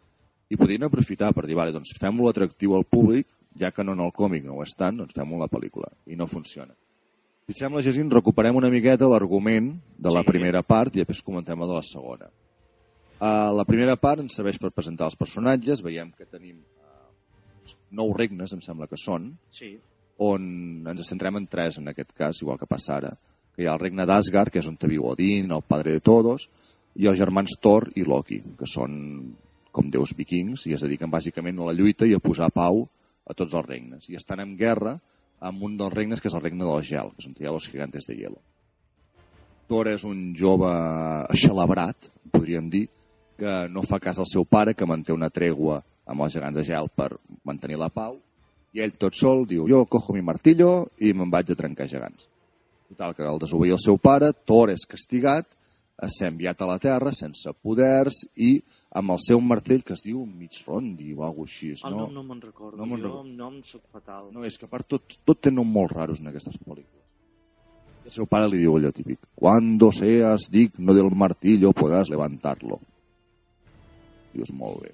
I 0.50 0.58
podrien 0.58 0.86
aprofitar 0.88 1.32
per 1.34 1.46
dir, 1.46 1.58
vale, 1.58 1.74
doncs 1.76 1.94
fem-lo 2.00 2.30
atractiu 2.30 2.74
al 2.76 2.86
públic, 2.86 3.28
ja 3.60 3.72
que 3.72 3.84
no 3.86 3.94
en 3.94 4.02
el 4.06 4.14
còmic 4.14 4.46
no 4.46 4.58
ho 4.58 4.64
és 4.66 4.74
tant, 4.78 4.98
doncs 4.98 5.14
fem-ho 5.18 5.38
la 5.38 5.50
pel·lícula. 5.50 5.90
I 6.10 6.18
no 6.18 6.26
funciona. 6.30 6.74
Si 7.50 7.56
et 7.56 7.62
sembla, 7.64 7.82
Jacint, 7.82 8.12
recuperem 8.14 8.58
una 8.58 8.70
miqueta 8.70 9.08
l'argument 9.10 9.72
de 9.98 10.12
la 10.14 10.22
Sí. 10.22 10.28
primera 10.28 10.62
part 10.62 10.96
i 10.96 11.02
després 11.02 11.24
comentem 11.26 11.62
el 11.62 11.68
de 11.68 11.78
la 11.80 11.86
segona. 11.86 12.30
Uh, 13.20 13.50
la 13.58 13.66
primera 13.66 13.96
part 13.98 14.22
ens 14.22 14.36
serveix 14.38 14.58
per 14.62 14.70
presentar 14.72 15.10
els 15.10 15.18
personatges. 15.18 15.82
Veiem 15.82 16.12
que 16.16 16.26
tenim 16.26 16.62
nou 17.92 18.14
regnes, 18.14 18.54
em 18.54 18.62
sembla 18.62 18.88
que 18.88 18.98
són, 18.98 19.34
Sí. 19.52 19.78
on 20.18 20.86
ens 20.88 21.08
centrem 21.08 21.38
en 21.38 21.48
tres 21.48 21.78
en 21.80 21.88
aquest 21.88 22.12
cas, 22.14 22.42
igual 22.42 22.60
que 22.60 22.68
passa 22.68 22.98
ara. 22.98 23.18
Que 23.56 23.64
hi 23.64 23.68
ha 23.68 23.74
el 23.74 23.80
regne 23.80 24.06
d'Asgard, 24.06 24.52
que 24.52 24.60
és 24.60 24.68
on 24.68 24.78
te 24.78 24.88
viu 24.88 25.06
Odin, 25.06 25.52
el 25.52 25.62
padre 25.62 25.92
de 25.92 26.00
todos, 26.00 26.50
i 26.96 27.08
els 27.08 27.18
germans 27.18 27.56
Thor 27.62 27.90
i 27.96 28.04
Loki, 28.04 28.42
que 28.58 28.68
són 28.68 29.36
com 29.72 29.90
déus 29.90 30.16
vikings 30.18 30.66
i 30.68 30.74
es 30.74 30.82
dediquen 30.82 31.12
bàsicament 31.12 31.60
a 31.60 31.70
la 31.70 31.74
lluita 31.78 32.08
i 32.10 32.14
a 32.14 32.20
posar 32.20 32.50
pau 32.52 32.88
a 33.30 33.34
tots 33.34 33.54
els 33.54 33.66
regnes. 33.66 34.10
I 34.10 34.18
estan 34.18 34.40
en 34.40 34.58
guerra 34.58 34.98
amb 35.40 35.64
un 35.64 35.78
dels 35.78 35.94
regnes, 35.94 36.20
que 36.20 36.28
és 36.28 36.36
el 36.36 36.44
regne 36.44 36.66
del 36.66 36.84
gel, 36.84 37.14
que 37.16 37.24
són 37.24 37.36
hi 37.40 37.48
ha 37.48 37.54
los 37.56 37.70
gigantes 37.70 38.08
de 38.08 38.16
hielo. 38.16 38.42
Thor 39.70 39.88
és 39.88 40.04
un 40.04 40.34
jove 40.36 40.70
aixelebrat, 41.30 42.10
podríem 42.34 42.70
dir, 42.74 42.88
que 43.40 43.70
no 43.72 43.86
fa 43.88 44.02
cas 44.04 44.20
al 44.20 44.28
seu 44.28 44.44
pare, 44.44 44.74
que 44.74 44.88
manté 44.90 45.14
una 45.14 45.30
tregua 45.30 45.80
amb 46.10 46.26
els 46.26 46.34
gegants 46.34 46.58
de 46.58 46.66
gel 46.66 46.90
per 46.90 47.12
mantenir 47.46 47.78
la 47.80 47.92
pau, 47.94 48.18
i 48.74 48.82
ell 48.86 48.94
tot 49.02 49.16
sol 49.18 49.46
diu, 49.50 49.68
jo 49.70 49.84
cojo 49.90 50.14
mi 50.14 50.22
martillo 50.26 50.88
i 51.02 51.14
me'n 51.14 51.30
vaig 51.34 51.52
a 51.54 51.58
trencar 51.58 51.88
gegants. 51.90 52.28
Total, 52.90 53.14
que 53.14 53.24
al 53.26 53.38
desobeir 53.42 53.74
el 53.76 53.82
seu 53.82 53.98
pare, 54.02 54.32
Thor 54.34 54.72
és 54.74 54.86
castigat, 54.90 55.46
ser 56.10 56.30
enviat 56.32 56.62
a 56.64 56.68
la 56.70 56.78
Terra 56.80 57.12
sense 57.14 57.52
poders 57.62 58.22
i 58.40 58.54
amb 58.96 59.12
el 59.14 59.20
seu 59.22 59.42
martell 59.44 59.82
que 59.84 59.94
es 59.98 60.02
diu 60.06 60.22
Mitsrondi 60.26 61.12
o 61.14 61.26
alguna 61.28 61.50
així. 61.50 61.74
El 61.84 61.92
No, 61.92 62.06
nom 62.08 62.14
no 62.14 62.24
me'n 62.24 62.40
recordo. 62.42 62.78
no 62.80 62.86
me'n 62.88 63.02
jo 63.02 63.10
recordo. 63.10 63.20
amb 63.28 63.36
nom 63.38 63.58
soc 63.64 63.82
fatal. 63.92 64.30
no, 64.32 64.46
és 64.48 64.58
que 64.58 64.66
a 64.66 64.70
part 64.72 64.88
tot, 64.88 65.18
tot 65.26 65.42
té 65.42 65.52
noms 65.52 65.70
molt 65.70 65.92
raros 65.92 66.20
en 66.22 66.28
aquestes 66.32 66.56
pel·lícules. 66.58 67.04
I 68.06 68.08
el 68.08 68.16
seu 68.16 68.26
pare 68.32 68.48
li 68.48 68.58
diu 68.64 68.78
allò 68.78 68.94
típic, 68.96 69.20
Cuando 69.36 69.92
seas 69.92 70.48
digno 70.50 70.94
del 70.94 71.12
martillo 71.12 71.74
podràs 71.74 72.10
levantarlo. 72.10 72.80
Dius, 74.34 74.52
molt 74.54 74.82
bé. 74.84 74.94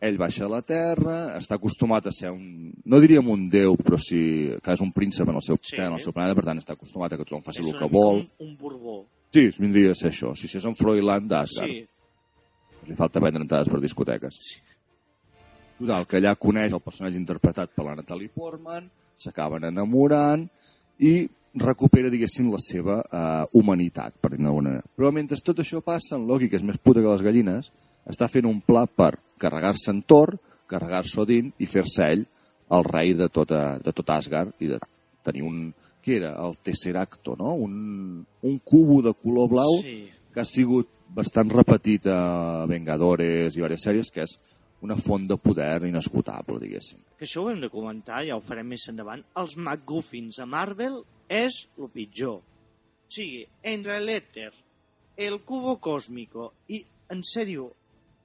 Ell 0.00 0.18
baixa 0.20 0.44
a 0.44 0.50
la 0.52 0.60
terra, 0.60 1.36
està 1.38 1.56
acostumat 1.56 2.06
a 2.06 2.12
ser 2.12 2.28
un... 2.30 2.72
No 2.84 3.00
diríem 3.00 3.28
un 3.32 3.46
déu, 3.48 3.78
però 3.80 3.96
sí 4.02 4.52
que 4.62 4.74
és 4.74 4.82
un 4.84 4.90
príncep 4.92 5.28
en 5.32 5.38
el 5.40 5.44
seu, 5.44 5.56
Sí. 5.62 5.78
en 5.80 5.94
el 5.96 6.02
seu 6.04 6.12
planeta, 6.12 6.36
per 6.36 6.44
tant 6.44 6.60
està 6.60 6.76
acostumat 6.76 7.14
a 7.14 7.16
que 7.16 7.24
tothom 7.24 7.42
faci 7.46 7.62
és 7.64 7.70
el 7.72 7.78
que 7.78 7.88
vol. 7.88 8.20
Un, 8.26 8.48
un 8.48 8.56
borbó. 8.60 8.96
Sí, 9.32 9.48
vindria 9.58 9.94
a 9.94 9.98
ser 9.98 10.10
això. 10.12 10.34
Si 10.36 10.50
és 10.52 10.64
en 10.68 10.76
Froiland 10.76 11.30
d'Asgard. 11.32 11.72
Sí. 11.72 11.86
Li 12.86 12.94
falta 12.98 13.20
vendre 13.24 13.42
entrades 13.42 13.72
per 13.72 13.80
discoteques. 13.80 14.36
Sí. 14.36 14.60
Total, 15.78 16.06
que 16.08 16.20
allà 16.20 16.36
coneix 16.40 16.72
el 16.72 16.84
personatge 16.84 17.18
interpretat 17.20 17.72
per 17.76 17.84
la 17.84 17.96
Natalie 17.96 18.30
Portman, 18.32 18.86
s'acaben 19.20 19.64
enamorant 19.68 20.46
i 21.00 21.26
recupera, 21.56 22.12
diguéssim, 22.12 22.48
la 22.52 22.60
seva 22.60 23.00
eh, 23.00 23.48
humanitat, 23.56 24.16
per 24.20 24.30
dir-ho 24.32 24.44
d'alguna 24.44 24.70
manera. 24.74 24.84
Però 24.96 25.10
mentre 25.12 25.40
tot 25.44 25.60
això 25.64 25.80
passa, 25.84 26.16
en 26.16 26.26
Loki, 26.28 26.48
que 26.52 26.60
és 26.60 26.64
més 26.64 26.76
puta 26.76 27.00
que 27.00 27.08
les 27.08 27.24
gallines, 27.24 27.72
està 28.06 28.28
fent 28.30 28.46
un 28.48 28.60
pla 28.64 28.86
per 28.86 29.16
carregar-se 29.38 29.90
en 29.92 30.02
Thor, 30.02 30.36
carregar-se 30.70 31.20
Odin 31.22 31.52
i 31.58 31.66
fer-se 31.70 32.06
ell 32.12 32.24
el 32.74 32.84
rei 32.86 33.14
de, 33.14 33.28
tota, 33.30 33.78
de 33.82 33.92
tot 33.94 34.10
Asgard 34.10 34.54
i 34.62 34.70
de 34.74 34.80
tenir 35.26 35.44
un... 35.46 35.66
Què 36.06 36.20
era? 36.20 36.36
El 36.38 36.54
Tesseracto, 36.62 37.34
no? 37.34 37.56
Un, 37.58 38.20
un 38.46 38.58
cubo 38.62 39.00
de 39.02 39.10
color 39.18 39.48
blau 39.50 39.80
Sí. 39.82 40.04
que 40.32 40.40
ha 40.40 40.44
sigut 40.46 40.86
bastant 41.16 41.50
repetit 41.50 42.06
a 42.06 42.62
Vengadores 42.70 43.54
i 43.54 43.58
diverses 43.58 43.82
sèries, 43.88 44.10
que 44.14 44.22
és 44.22 44.36
una 44.86 44.94
font 44.94 45.24
de 45.26 45.34
poder 45.40 45.80
inesgotable, 45.88 46.60
diguéssim. 46.62 47.00
Que 47.18 47.26
això 47.26 47.42
ho 47.42 47.50
hem 47.50 47.58
de 47.64 47.70
comentar, 47.72 48.20
ja 48.26 48.36
ho 48.36 48.42
farem 48.44 48.68
més 48.70 48.86
endavant. 48.92 49.24
Els 49.34 49.56
McGuffins 49.58 50.38
a 50.38 50.46
Marvel 50.46 51.00
és 51.26 51.64
el 51.78 51.90
pitjor. 51.90 52.38
O 52.38 53.10
sigui, 53.10 53.42
entre 53.66 53.98
l'èter, 53.98 54.52
el 55.16 55.40
cubo 55.42 55.78
cósmico 55.82 56.52
i, 56.68 56.84
en 57.10 57.22
sèrio, 57.26 57.72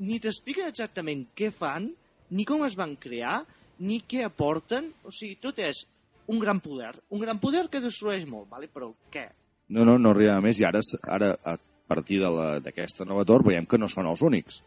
ni 0.01 0.19
t'expliquen 0.21 0.69
exactament 0.71 1.27
què 1.37 1.51
fan, 1.53 1.89
ni 2.33 2.45
com 2.47 2.63
es 2.65 2.77
van 2.79 2.95
crear, 2.99 3.41
ni 3.85 4.01
què 4.07 4.25
aporten. 4.25 4.89
O 5.05 5.13
sigui, 5.13 5.37
tot 5.41 5.59
és 5.61 5.83
un 6.31 6.39
gran 6.41 6.61
poder. 6.63 6.93
Un 7.13 7.21
gran 7.21 7.39
poder 7.41 7.67
que 7.69 7.83
destrueix 7.83 8.25
molt, 8.29 8.49
vale? 8.49 8.69
però 8.71 8.91
què? 9.13 9.27
No, 9.71 9.85
no, 9.87 9.97
no 9.97 10.11
arriba 10.11 10.39
més, 10.43 10.59
i 10.59 10.67
ara, 10.67 10.81
ara 11.07 11.31
a 11.47 11.55
partir 11.91 12.19
d'aquesta 12.21 13.07
nova 13.07 13.23
Thor 13.27 13.45
veiem 13.47 13.67
que 13.67 13.79
no 13.79 13.87
són 13.91 14.09
els 14.09 14.23
únics, 14.25 14.61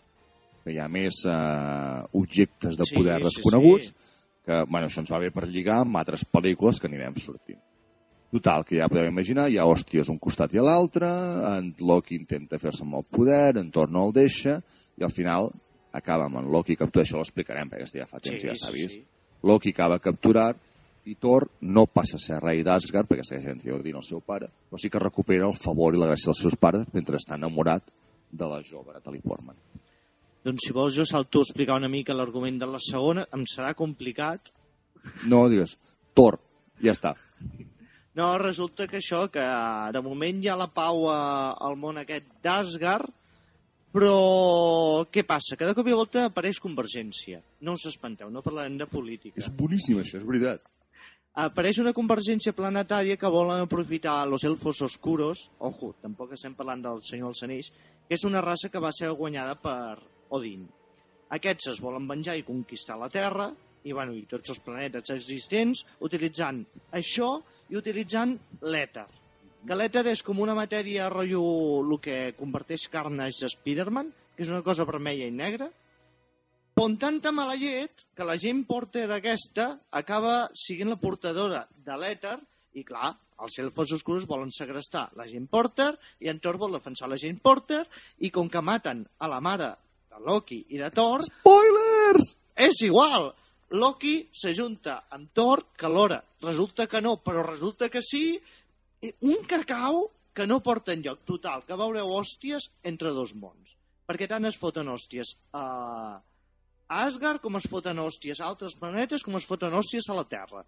que 0.64 0.72
hi 0.72 0.80
ha 0.80 0.88
més 0.88 1.22
eh, 1.28 2.00
objectes 2.16 2.78
de 2.80 2.88
Sí, 2.88 2.96
poder 2.96 3.18
sí, 3.20 3.28
desconeguts, 3.28 3.90
sí. 3.90 4.16
que 4.46 4.62
bueno, 4.70 4.88
això 4.88 5.02
ens 5.04 5.12
va 5.12 5.20
bé 5.20 5.30
per 5.34 5.46
lligar 5.48 5.82
amb 5.82 6.00
altres 6.00 6.24
pel·lícules 6.24 6.80
que 6.80 6.88
anirem 6.88 7.16
sortint. 7.20 7.60
Total, 8.34 8.64
que 8.66 8.80
ja 8.80 8.88
podem 8.90 9.12
imaginar, 9.12 9.46
hi 9.46 9.60
ha 9.60 9.66
hòsties 9.68 10.08
un 10.10 10.18
costat 10.18 10.56
i 10.56 10.58
a 10.58 10.64
l'altre, 10.66 11.10
en 11.52 11.68
Loki 11.84 12.16
intenta 12.18 12.58
fer-se 12.58 12.82
amb 12.82 12.96
el 12.98 13.04
poder, 13.06 13.58
en 13.60 13.68
Thor 13.70 13.92
no 13.94 14.08
el 14.08 14.16
deixa, 14.16 14.56
i 14.98 15.04
al 15.06 15.12
final 15.14 15.50
acaba 15.94 16.28
amb 16.28 16.40
en 16.40 16.50
Loki 16.52 16.76
capturat, 16.76 17.06
això 17.06 17.20
l'explicarem, 17.20 17.70
perquè 17.70 18.00
ja 18.00 18.06
fa 18.10 18.20
temps, 18.22 18.42
ja 18.42 18.54
s'ha 18.58 18.72
vist. 18.74 19.02
Loki 19.44 19.74
acaba 19.74 20.00
capturat 20.02 20.58
i 21.04 21.14
Thor 21.20 21.46
no 21.60 21.84
passa 21.86 22.16
a 22.16 22.22
ser 22.22 22.40
rei 22.40 22.62
d'Asgard 22.64 23.10
perquè 23.10 23.26
segueix 23.26 23.52
en 23.52 23.60
teoria 23.60 23.82
Odin 23.82 24.00
el 24.00 24.06
seu 24.06 24.22
pare, 24.24 24.48
però 24.70 24.80
sí 24.80 24.90
que 24.90 25.02
recupera 25.02 25.46
el 25.46 25.54
favor 25.58 25.94
i 25.94 26.00
la 26.00 26.08
gràcia 26.10 26.32
dels 26.32 26.42
seus 26.46 26.56
pares 26.56 26.88
mentre 26.94 27.20
està 27.20 27.36
enamorat 27.36 27.92
de 28.32 28.48
la 28.50 28.62
jove 28.64 28.94
Natalie 28.94 29.22
Portman. 29.22 29.56
Doncs 30.44 30.66
si 30.66 30.74
vols 30.76 30.96
jo 30.96 31.04
salto 31.08 31.40
a 31.40 31.46
explicar 31.46 31.78
una 31.80 31.88
mica 31.88 32.16
l'argument 32.16 32.58
de 32.60 32.68
la 32.68 32.80
segona, 32.82 33.24
em 33.32 33.44
serà 33.48 33.72
complicat, 33.76 34.50
No, 35.28 35.44
digues, 35.52 35.76
Thor, 36.16 36.38
ja 36.82 36.94
està. 36.94 37.14
No, 38.14 38.28
resulta 38.38 38.86
que 38.90 39.00
això, 39.00 39.24
que 39.32 39.44
de 39.94 40.02
moment 40.04 40.40
hi 40.42 40.50
ha 40.50 40.58
la 40.58 40.70
pau 40.70 41.08
a, 41.10 41.18
al 41.66 41.76
món 41.80 41.98
aquest 42.00 42.28
d'Asgard, 42.44 43.10
però 43.94 45.06
què 45.14 45.22
passa? 45.22 45.54
Que 45.54 45.68
de 45.68 45.74
cop 45.78 45.86
i 45.86 45.94
volta 45.94 46.26
apareix 46.26 46.58
Convergència. 46.62 47.38
No 47.62 47.76
us 47.78 47.86
espanteu, 47.92 48.30
no 48.34 48.42
parlarem 48.42 48.78
de 48.80 48.88
política. 48.90 49.38
És 49.38 49.52
boníssim, 49.54 50.00
això, 50.02 50.18
és 50.18 50.26
veritat. 50.26 50.64
Apareix 51.44 51.80
una 51.82 51.92
convergència 51.94 52.54
planetària 52.54 53.16
que 53.18 53.30
volen 53.30 53.64
aprofitar 53.64 54.20
los 54.30 54.44
elfos 54.46 54.82
oscuros, 54.86 55.48
ojo, 55.58 55.92
tampoc 56.02 56.36
estem 56.36 56.54
parlant 56.54 56.84
del 56.84 57.00
senyor 57.02 57.32
dels 57.32 57.42
anells, 57.46 57.70
que 58.06 58.14
és 58.14 58.22
una 58.26 58.42
raça 58.42 58.70
que 58.70 58.82
va 58.82 58.92
ser 58.94 59.10
guanyada 59.18 59.56
per 59.58 59.96
Odin. 60.34 60.62
Aquests 61.34 61.72
es 61.72 61.82
volen 61.82 62.06
venjar 62.06 62.36
i 62.38 62.46
conquistar 62.46 63.00
la 63.00 63.10
Terra 63.10 63.48
i, 63.82 63.90
bueno, 63.90 64.14
i 64.14 64.22
tots 64.30 64.54
els 64.54 64.62
planetes 64.62 65.10
existents 65.14 65.82
utilitzant 66.06 66.62
això 66.94 67.34
i 67.70 67.82
utilitzant 67.82 68.38
l'èter. 68.62 69.08
Que 69.64 69.76
l'èter 69.78 70.04
és 70.10 70.20
com 70.22 70.42
una 70.44 70.56
matèria 70.56 71.08
rotllo 71.08 71.44
el 71.80 71.96
que 72.04 72.18
converteix 72.36 72.88
Carnage 72.92 73.46
a 73.46 73.52
Spider-Man, 73.52 74.10
que 74.36 74.44
és 74.44 74.52
una 74.52 74.64
cosa 74.66 74.84
vermella 74.84 75.24
i 75.24 75.32
negra, 75.32 75.70
Pon 76.74 76.96
tanta 76.98 77.30
mala 77.30 77.54
llet 77.54 78.00
que 78.18 78.24
la 78.26 78.34
gent 78.34 78.64
Porter 78.66 79.04
aquesta 79.14 79.68
acaba 79.94 80.48
siguent 80.58 80.90
la 80.90 80.98
portadora 80.98 81.60
de 81.86 81.98
l'èter 82.00 82.34
i, 82.74 82.82
clar, 82.82 83.12
els 83.46 83.60
elfos 83.62 83.92
oscurs 83.94 84.26
volen 84.26 84.50
segrestar 84.50 85.04
la 85.14 85.28
gent 85.30 85.46
Porter 85.50 85.92
i 86.26 86.32
en 86.32 86.40
Thor 86.42 86.58
vol 86.58 86.74
defensar 86.74 87.06
la 87.10 87.18
gent 87.20 87.38
Porter 87.44 87.84
i 88.26 88.32
com 88.34 88.50
que 88.50 88.62
maten 88.70 89.04
a 89.22 89.30
la 89.30 89.38
mare 89.38 89.70
de 90.10 90.18
Loki 90.26 90.64
i 90.74 90.82
de 90.82 90.90
Thor, 90.90 91.22
Spoilers! 91.28 92.34
és 92.58 92.82
igual. 92.86 93.30
Loki 93.74 94.16
s'ajunta 94.34 95.04
amb 95.14 95.30
Thor, 95.34 95.64
que 95.78 95.86
alhora 95.86 96.20
resulta 96.42 96.88
que 96.90 97.00
no, 97.02 97.16
però 97.22 97.46
resulta 97.46 97.88
que 97.88 98.02
sí. 98.02 98.40
Un 99.24 99.42
cacau 99.48 100.06
que 100.34 100.46
no 100.50 100.60
porta 100.64 100.94
enlloc. 100.94 101.24
Total, 101.28 101.64
que 101.66 101.78
veureu 101.78 102.12
hòsties 102.16 102.70
entre 102.90 103.12
dos 103.16 103.34
mons. 103.38 103.74
Perquè 104.04 104.28
tant 104.28 104.44
es 104.44 104.58
foten 104.60 104.90
hòsties 104.92 105.34
a 105.56 105.66
Asgard 107.04 107.40
com 107.40 107.56
es 107.56 107.68
foten 107.70 108.00
hòsties 108.02 108.42
a 108.42 108.48
altres 108.50 108.74
planetes 108.76 109.24
com 109.24 109.38
es 109.38 109.46
foten 109.48 109.72
hòsties 109.72 110.10
a 110.10 110.18
la 110.18 110.26
Terra. 110.28 110.64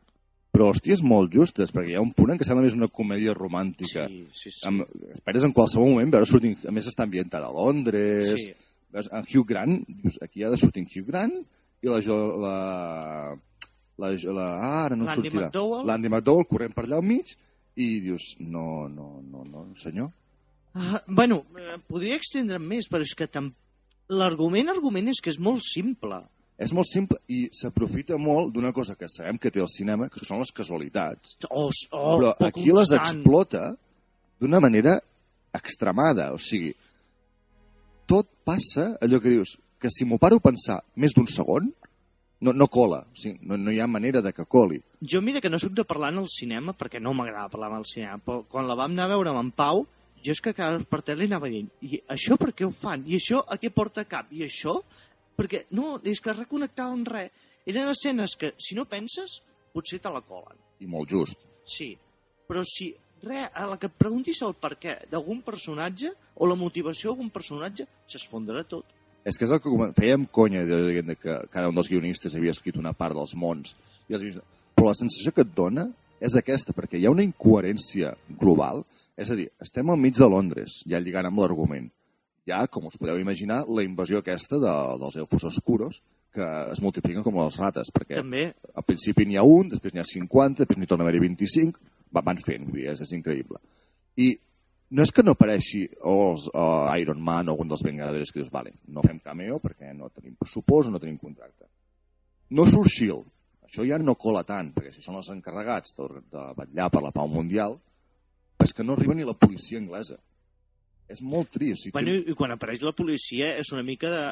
Però 0.56 0.70
hòsties 0.72 1.02
molt 1.04 1.34
justes, 1.34 1.68
perquè 1.74 1.92
hi 1.92 1.98
ha 1.98 2.04
un 2.04 2.14
punt 2.16 2.32
en 2.32 2.38
què 2.40 2.46
sembla 2.48 2.64
més 2.64 2.76
una 2.78 2.88
comèdia 2.88 3.34
romàntica. 3.36 4.06
Sí, 4.08 4.22
sí, 4.32 4.52
sí. 4.54 4.62
Amb, 4.68 4.86
esperes 5.12 5.44
en 5.44 5.52
qualsevol 5.52 5.90
moment 5.92 6.14
veure 6.14 6.28
sortint... 6.30 6.56
A 6.64 6.72
més, 6.72 6.88
està 6.88 7.04
ambientada 7.04 7.50
a 7.50 7.56
Londres... 7.56 8.32
sí. 8.46 8.54
Veus, 8.96 9.10
en 9.12 9.26
Hugh 9.26 9.44
Grant, 9.48 9.80
dius, 9.88 10.14
aquí 10.22 10.44
ha 10.46 10.48
de 10.48 10.56
sortir 10.56 10.84
en 10.84 10.86
Hugh 10.88 11.08
Grant 11.10 11.34
i 11.82 11.90
la... 11.90 11.98
la, 12.40 12.54
la, 14.00 14.12
la 14.38 14.46
ah, 14.46 14.84
ara 14.86 14.96
no 14.96 15.08
sortirà. 15.10 15.48
McDowell. 15.48 15.84
L'Andy 15.90 16.08
McDowell 16.08 16.48
corrent 16.48 16.72
per 16.76 16.86
allà 16.86 17.00
al 17.02 17.04
mig 17.04 17.34
i 17.76 18.00
dius, 18.00 18.34
no, 18.40 18.88
no, 18.88 19.20
no, 19.20 19.44
no, 19.44 19.66
senyor. 19.80 20.10
Ah, 20.76 21.00
bueno, 21.08 21.42
eh, 21.60 21.76
podria 21.88 22.16
extendre'm 22.16 22.64
més, 22.64 22.88
però 22.88 23.04
és 23.04 23.14
que 23.16 23.28
tam... 23.28 23.52
l'argument, 24.08 24.68
argument 24.70 25.08
és 25.10 25.20
que 25.20 25.32
és 25.32 25.38
molt 25.42 25.64
simple. 25.66 26.20
És 26.62 26.72
molt 26.72 26.88
simple 26.88 27.18
i 27.32 27.46
s'aprofita 27.52 28.16
molt 28.20 28.52
d'una 28.54 28.72
cosa 28.72 28.94
que 28.96 29.08
sabem 29.12 29.36
que 29.40 29.50
té 29.52 29.60
el 29.60 29.68
cinema, 29.68 30.08
que 30.08 30.24
són 30.24 30.40
les 30.40 30.52
casualitats. 30.56 31.36
O, 31.50 31.68
o 31.68 32.04
però 32.20 32.32
aquí 32.48 32.68
les 32.70 32.92
constant. 32.92 33.02
explota 33.02 33.64
d'una 34.40 34.60
manera 34.64 34.96
extremada. 35.56 36.30
O 36.32 36.40
sigui, 36.40 36.72
tot 38.08 38.28
passa 38.46 38.94
allò 39.02 39.20
que 39.20 39.34
dius, 39.34 39.56
que 39.80 39.92
si 39.92 40.06
m'ho 40.08 40.20
paro 40.22 40.40
a 40.40 40.46
pensar 40.48 40.78
més 40.96 41.16
d'un 41.16 41.28
segon, 41.28 41.68
no, 42.46 42.54
no 42.54 42.68
cola. 42.70 43.02
O 43.02 43.18
sigui, 43.18 43.40
no, 43.42 43.58
no 43.58 43.74
hi 43.74 43.80
ha 43.82 43.88
manera 43.90 44.22
de 44.22 44.32
que 44.32 44.46
coli. 44.46 44.78
Jo 45.02 45.20
mira 45.22 45.42
que 45.42 45.50
no 45.50 45.58
sóc 45.58 45.74
de 45.74 45.84
parlar 45.84 46.12
en 46.14 46.22
el 46.22 46.30
cinema, 46.30 46.76
perquè 46.78 47.02
no 47.02 47.14
m'agrada 47.16 47.50
parlar 47.52 47.72
en 47.74 47.82
el 47.82 47.88
cinema, 47.90 48.20
però 48.22 48.44
quan 48.52 48.68
la 48.70 48.78
vam 48.78 48.94
anar 48.94 49.08
a 49.08 49.14
veure 49.16 49.32
amb 49.32 49.42
en 49.42 49.50
Pau, 49.56 49.82
jo 50.22 50.34
és 50.34 50.42
que 50.42 50.54
cada 50.54 50.78
per 50.90 51.02
tele 51.06 51.24
li 51.24 51.30
anava 51.30 51.50
dient, 51.50 51.68
i 51.86 52.00
això 52.12 52.38
per 52.40 52.52
què 52.56 52.66
ho 52.66 52.72
fan? 52.74 53.04
I 53.06 53.18
això 53.18 53.42
a 53.42 53.58
què 53.62 53.70
porta 53.74 54.06
cap? 54.08 54.30
I 54.34 54.46
això? 54.46 54.78
Perquè, 55.36 55.66
no, 55.76 55.98
és 56.06 56.22
que 56.22 56.34
reconnectàvem 56.34 57.04
res. 57.10 57.44
Eren 57.66 57.90
escenes 57.90 58.36
que, 58.38 58.52
si 58.62 58.78
no 58.78 58.86
penses, 58.88 59.40
potser 59.74 59.98
te 60.02 60.10
la 60.12 60.22
colen. 60.24 60.56
I 60.80 60.88
molt 60.90 61.10
just. 61.10 61.42
Sí, 61.66 61.90
però 62.48 62.62
si 62.66 62.92
res, 63.26 63.50
a 63.52 63.66
la 63.66 63.76
que 63.80 63.90
et 63.90 63.98
preguntis 63.98 64.40
el 64.46 64.54
per 64.58 64.76
què 64.80 64.96
d'algun 65.10 65.42
personatge 65.44 66.12
o 66.36 66.48
la 66.48 66.58
motivació 66.58 67.10
d'algun 67.10 67.32
personatge, 67.34 67.88
s'esfondrà 68.08 68.62
tot. 68.70 68.95
És 69.26 69.38
que 69.38 69.46
és 69.48 69.52
el 69.52 69.60
que 69.62 69.90
fèiem 69.96 70.26
conya 70.30 70.62
de 70.66 71.16
que 71.18 71.40
cada 71.50 71.68
un 71.68 71.74
dels 71.74 71.90
guionistes 71.90 72.34
havia 72.38 72.54
escrit 72.54 72.78
una 72.78 72.94
part 72.94 73.16
dels 73.18 73.34
mons. 73.34 73.74
I 74.06 74.14
els 74.14 74.22
guionistes... 74.22 74.46
Però 74.76 74.90
la 74.90 74.98
sensació 74.98 75.32
que 75.32 75.42
et 75.42 75.54
dona 75.56 75.86
és 76.20 76.36
aquesta, 76.36 76.74
perquè 76.76 77.00
hi 77.00 77.06
ha 77.08 77.12
una 77.14 77.24
incoherència 77.24 78.12
global. 78.40 78.84
És 79.18 79.32
a 79.32 79.36
dir, 79.38 79.48
estem 79.64 79.90
al 79.90 79.98
mig 80.00 80.16
de 80.18 80.28
Londres, 80.28 80.82
ja 80.88 81.00
lligant 81.02 81.30
amb 81.30 81.40
l'argument. 81.42 81.88
Hi 82.46 82.54
ha, 82.54 82.66
com 82.70 82.86
us 82.86 82.98
podeu 83.00 83.18
imaginar, 83.18 83.64
la 83.66 83.82
invasió 83.82 84.20
aquesta 84.20 84.60
de, 84.62 84.74
dels 85.00 85.16
elfos 85.18 85.48
oscuros, 85.48 85.98
que 86.36 86.46
es 86.70 86.82
multipliquen 86.84 87.24
com 87.24 87.38
les 87.40 87.56
rates, 87.58 87.90
perquè 87.94 88.20
També, 88.20 88.50
al 88.76 88.84
principi 88.86 89.24
n'hi 89.26 89.40
ha 89.40 89.46
un, 89.48 89.72
després 89.72 89.94
n'hi 89.94 90.02
ha 90.02 90.06
50, 90.06 90.60
després 90.62 90.78
n'hi 90.78 90.88
torna 90.90 91.06
a 91.06 91.08
haver 91.08 91.24
25, 91.24 91.80
va, 92.12 92.22
van 92.22 92.38
fent, 92.38 92.68
vull 92.68 92.82
dir, 92.82 92.90
és, 92.92 93.00
és 93.02 93.14
increïble. 93.16 93.58
I 94.20 94.34
no 94.90 95.02
és 95.02 95.12
que 95.12 95.24
no 95.24 95.34
apareixi 95.34 95.84
els, 96.06 96.46
uh, 96.52 96.86
Iron 97.00 97.22
Man 97.22 97.48
o 97.48 97.54
algun 97.56 97.70
dels 97.72 97.82
Vengadores 97.82 98.30
que 98.30 98.40
dius, 98.40 98.52
vale, 98.52 98.76
no 98.86 99.02
fem 99.02 99.18
cameo 99.22 99.58
perquè 99.62 99.92
no 99.96 100.10
tenim 100.14 100.36
pressupost 100.38 100.92
no 100.92 101.00
tenim 101.02 101.18
contracte. 101.18 101.66
No 102.54 102.66
surt 102.70 102.92
S.H.I.E.L.D. 102.92 103.32
Això 103.66 103.82
ja 103.82 103.98
no 103.98 104.14
cola 104.14 104.44
tant, 104.46 104.70
perquè 104.76 104.92
si 104.94 105.02
són 105.02 105.18
els 105.18 105.28
encarregats 105.32 105.96
de, 105.96 106.06
de 106.30 106.42
vetllar 106.54 106.86
per 106.94 107.02
la 107.02 107.10
pau 107.14 107.26
mundial, 107.26 107.74
és 108.62 108.72
que 108.72 108.86
no 108.86 108.94
arriba 108.94 109.16
ni 109.16 109.26
la 109.26 109.34
policia 109.34 109.80
anglesa. 109.82 110.20
És 111.10 111.22
molt 111.22 111.50
trist. 111.54 111.88
I 111.88 111.94
bueno, 111.94 112.14
i 112.14 112.34
quan 112.38 112.54
apareix 112.54 112.82
la 112.86 112.94
policia 112.96 113.52
és 113.58 113.72
una 113.74 113.82
mica 113.86 114.10
de... 114.10 114.22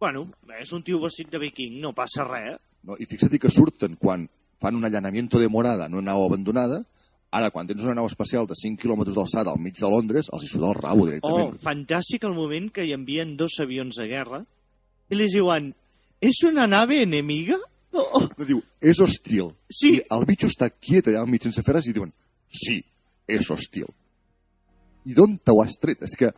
Bueno, 0.00 0.24
és 0.58 0.72
un 0.74 0.82
tio 0.82 0.98
vestit 1.04 1.28
de 1.30 1.38
viking, 1.38 1.76
no 1.84 1.92
passa 1.96 2.24
res. 2.26 2.56
No? 2.82 2.96
I 2.98 3.06
fixa't 3.06 3.36
que 3.38 3.52
surten 3.52 3.94
quan 4.00 4.26
fan 4.62 4.76
un 4.78 4.88
allanamiento 4.88 5.38
de 5.38 5.48
morada 5.52 5.86
en 5.86 5.94
una 5.94 6.10
nau 6.10 6.24
abandonada, 6.24 6.82
ara 7.32 7.50
quan 7.50 7.66
tens 7.66 7.82
una 7.86 7.94
nau 7.96 8.06
espacial 8.06 8.46
de 8.46 8.54
5 8.58 8.80
quilòmetres 8.82 9.16
d'alçada 9.16 9.50
al 9.54 9.60
mig 9.60 9.78
de 9.80 9.88
Londres, 9.88 10.28
els 10.32 10.44
hi 10.44 10.50
surt 10.52 10.66
el 10.68 10.74
rabo 10.76 11.02
Oh, 11.02 11.06
directament. 11.08 11.58
fantàstic 11.64 12.24
el 12.28 12.34
moment 12.36 12.70
que 12.70 12.84
hi 12.84 12.92
envien 12.92 13.36
dos 13.40 13.58
avions 13.64 13.96
de 13.96 14.06
guerra 14.10 14.42
i 15.10 15.16
li 15.16 15.26
diuen, 15.32 15.72
¿es 16.20 16.42
una 16.44 16.66
nave 16.66 17.02
enemiga? 17.02 17.56
Oh, 17.92 18.06
oh, 18.20 18.28
No 18.38 18.44
diu, 18.48 18.62
és 18.80 19.00
hostil. 19.00 19.50
Sí. 19.68 19.96
I 19.98 20.02
el 20.16 20.24
bitxo 20.28 20.46
està 20.48 20.70
quiet 20.70 21.08
allà 21.08 21.20
al 21.24 21.28
mig 21.28 21.42
sense 21.44 21.62
fer 21.64 21.74
res 21.76 21.88
i 21.88 21.92
diuen, 21.92 22.12
sí, 22.52 22.78
és 23.28 23.50
hostil. 23.50 23.88
I 25.04 25.14
d'on 25.16 25.38
t'ho 25.44 25.58
has 25.62 25.76
tret? 25.80 26.02
És 26.06 26.14
que 26.16 26.30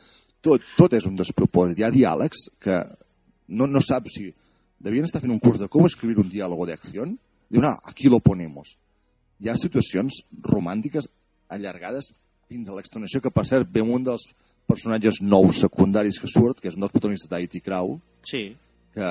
tot, 0.42 0.62
tot 0.76 0.92
és 0.96 1.07
un 1.07 1.14
despropòsit. 1.16 1.78
Hi 1.78 1.85
ha 1.85 1.90
diàlegs 1.94 2.48
que 2.62 2.78
no, 3.48 3.66
no 3.66 3.80
saps 3.85 4.14
si 4.16 4.30
devien 4.80 5.04
estar 5.07 5.20
fent 5.22 5.33
un 5.33 5.38
curs 5.42 5.59
de 5.62 5.68
com 5.68 5.87
escriure 5.87 6.20
un 6.22 6.30
diàlogo 6.33 6.66
d'acció. 6.66 7.04
Diuen, 7.50 7.66
ah, 7.68 7.78
aquí 7.85 8.09
lo 8.09 8.18
ponemos. 8.20 8.76
Hi 9.42 9.51
ha 9.51 9.57
situacions 9.59 10.23
romàntiques 10.47 11.09
allargades 11.53 12.12
fins 12.49 12.68
a 12.68 12.77
l'extenuació, 12.77 13.20
que 13.25 13.33
per 13.35 13.47
cert 13.49 13.70
ve 13.73 13.83
un 13.83 14.05
dels 14.07 14.29
personatges 14.68 15.20
nous 15.23 15.61
secundaris 15.64 16.20
que 16.20 16.31
surt, 16.31 16.61
que 16.61 16.70
és 16.70 16.77
un 16.79 16.85
dels 16.85 16.92
protagonistes 16.94 17.31
d'A.T. 17.31 17.61
Crow, 17.64 17.99
sí, 18.25 18.47
que 18.94 19.11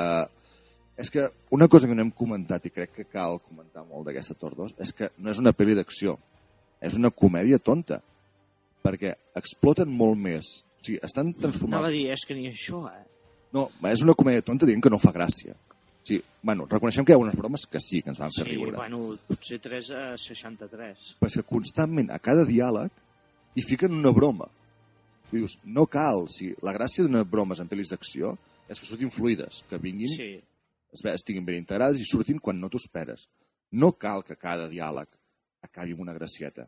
és 0.95 1.09
que 1.09 1.27
una 1.51 1.67
cosa 1.67 1.87
que 1.87 1.95
no 1.97 2.03
hem 2.05 2.11
comentat 2.13 2.67
i 2.69 2.71
crec 2.73 2.91
que 2.93 3.07
cal 3.09 3.39
comentar 3.41 3.81
molt 3.87 4.05
d'aquesta 4.07 4.35
Tor 4.37 4.53
2 4.59 4.75
és 4.85 4.93
que 4.93 5.09
no 5.17 5.31
és 5.33 5.39
una 5.41 5.53
pel·li 5.57 5.73
d'acció, 5.77 6.17
és 6.81 6.93
una 6.99 7.09
comèdia 7.09 7.57
tonta, 7.57 7.99
perquè 8.85 9.15
exploten 9.39 9.89
molt 9.89 10.19
més. 10.19 10.59
O 10.77 10.85
sigui, 10.85 10.99
estan 11.01 11.31
anava 11.31 11.47
transformats... 11.47 11.87
a 11.87 11.93
dir, 11.95 12.05
és 12.13 12.25
que 12.27 12.37
ni 12.37 12.49
això, 12.51 12.83
eh? 12.91 13.05
No, 13.53 13.67
és 13.89 14.01
una 14.05 14.15
comèdia 14.17 14.45
tonta 14.45 14.67
dient 14.69 14.81
que 14.83 14.91
no 14.93 15.01
fa 15.01 15.13
gràcia. 15.15 15.55
Sigui, 16.03 16.21
bueno, 16.43 16.65
reconeixem 16.67 17.05
que 17.07 17.13
hi 17.13 17.15
ha 17.15 17.21
unes 17.21 17.35
bromes 17.39 17.63
que 17.71 17.79
sí, 17.79 18.01
que 18.03 18.11
ens 18.11 18.19
van 18.19 18.31
fer 18.35 18.43
Sí, 18.43 18.55
riure. 18.57 18.75
bueno, 18.75 19.17
potser 19.27 19.59
3 19.63 19.91
a 19.95 20.01
63. 20.19 21.13
Però 21.19 21.29
és 21.31 21.37
que 21.39 21.43
constantment, 21.47 22.11
a 22.11 22.19
cada 22.19 22.43
diàleg, 22.45 22.91
hi 23.55 23.63
fiquen 23.63 23.95
una 23.95 24.11
broma. 24.11 24.49
I 25.31 25.37
dius, 25.37 25.57
no 25.63 25.85
cal. 25.87 26.25
O 26.27 26.27
sigui, 26.29 26.57
la 26.61 26.73
gràcia 26.75 27.05
d'unes 27.05 27.23
bromes 27.29 27.59
en 27.63 27.69
pel·lis 27.71 27.89
d'acció 27.93 28.35
és 28.67 28.79
que 28.79 28.85
surtin 28.85 29.09
fluides, 29.11 29.63
que 29.69 29.79
vinguin 29.79 30.11
Sí, 30.11 30.29
estiguin 30.93 31.45
ben 31.45 31.55
integrades 31.57 31.99
i 32.01 32.05
surtin 32.05 32.39
quan 32.39 32.59
no 32.59 32.69
t'ho 32.69 32.77
esperes. 32.77 33.27
No 33.71 33.93
cal 33.93 34.23
que 34.23 34.35
cada 34.35 34.67
diàleg 34.69 35.07
acabi 35.63 35.95
amb 35.95 36.01
una 36.01 36.13
gracieta. 36.13 36.67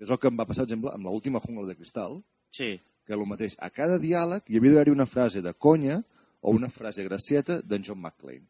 És 0.00 0.10
el 0.10 0.18
que 0.18 0.30
em 0.30 0.38
va 0.38 0.46
passar, 0.46 0.62
per 0.64 0.70
exemple, 0.70 0.92
amb 0.94 1.06
l'última 1.06 1.40
jungla 1.42 1.66
de 1.66 1.76
cristal, 1.76 2.22
sí. 2.50 2.80
que 3.06 3.12
el 3.12 3.26
mateix, 3.26 3.56
a 3.58 3.68
cada 3.70 3.98
diàleg 3.98 4.46
hi 4.48 4.56
havia 4.58 4.72
d'haver 4.78 4.94
una 4.94 5.06
frase 5.06 5.42
de 5.42 5.52
conya 5.52 6.02
o 6.44 6.52
una 6.52 6.70
frase 6.72 7.04
gracieta 7.06 7.60
d'en 7.64 7.84
John 7.86 8.02
McClane. 8.02 8.44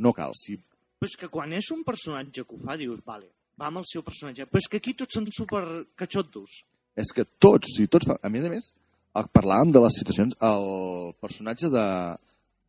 No 0.00 0.14
cal, 0.16 0.32
si 0.38 0.56
Però 0.98 1.10
és 1.10 1.18
que 1.20 1.28
quan 1.28 1.52
és 1.52 1.68
un 1.74 1.82
personatge 1.84 2.46
que 2.48 2.56
ho 2.56 2.60
fa, 2.64 2.78
dius, 2.80 3.02
vale, 3.04 3.28
va 3.60 3.68
amb 3.68 3.82
el 3.82 3.88
seu 3.90 4.02
personatge. 4.06 4.46
Però 4.48 4.62
és 4.62 4.70
que 4.70 4.80
aquí 4.80 4.94
tots 4.96 5.18
són 5.18 5.26
super 5.28 5.64
cachondos. 6.00 6.62
és 6.96 7.10
que 7.12 7.24
tots, 7.42 7.74
si 7.76 7.88
tots. 7.90 8.08
A 8.08 8.30
més 8.30 8.44
a 8.46 8.50
més, 8.52 8.70
parlàvem 9.34 9.72
de 9.74 9.82
les 9.82 9.98
situacions... 9.98 10.36
El 10.40 11.12
personatge 11.20 11.68
de, 11.74 11.86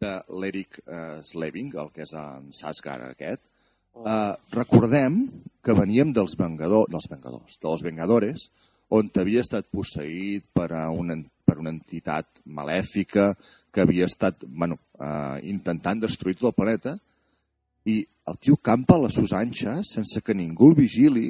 de 0.01 0.13
l'Eric 0.41 0.79
uh, 0.81 1.21
Sleving, 1.23 1.75
el 1.77 1.91
que 1.93 2.03
és 2.03 2.13
en 2.17 2.49
Sasgar 2.57 2.97
aquest, 3.05 3.43
Oh, 3.95 4.03
Uh, 4.03 4.35
recordem 4.51 5.21
que 5.63 5.73
veníem 5.73 6.09
dels 6.11 6.33
Vengadors, 6.35 6.89
dels 6.91 7.05
Vengadors, 7.07 7.55
dels 7.61 7.83
Vengadores, 7.85 8.41
on 8.91 9.07
havia 9.21 9.43
estat 9.45 9.69
posseït 9.71 10.43
per, 10.51 10.67
a 10.75 10.89
una, 10.91 11.15
per 11.45 11.57
una 11.61 11.73
entitat 11.73 12.41
malèfica 12.45 13.31
que 13.71 13.83
havia 13.83 14.09
estat 14.09 14.43
bueno, 14.47 14.79
uh, 14.97 15.37
intentant 15.45 16.01
destruir 16.01 16.37
tot 16.39 16.51
el 16.51 16.57
planeta 16.57 16.95
i 17.85 17.99
el 18.25 18.37
tio 18.41 18.57
campa 18.57 18.97
a 18.97 19.11
sus 19.13 19.33
anxes 19.37 19.93
sense 19.93 20.21
que 20.25 20.33
ningú 20.33 20.71
el 20.71 20.79
vigili 20.81 21.27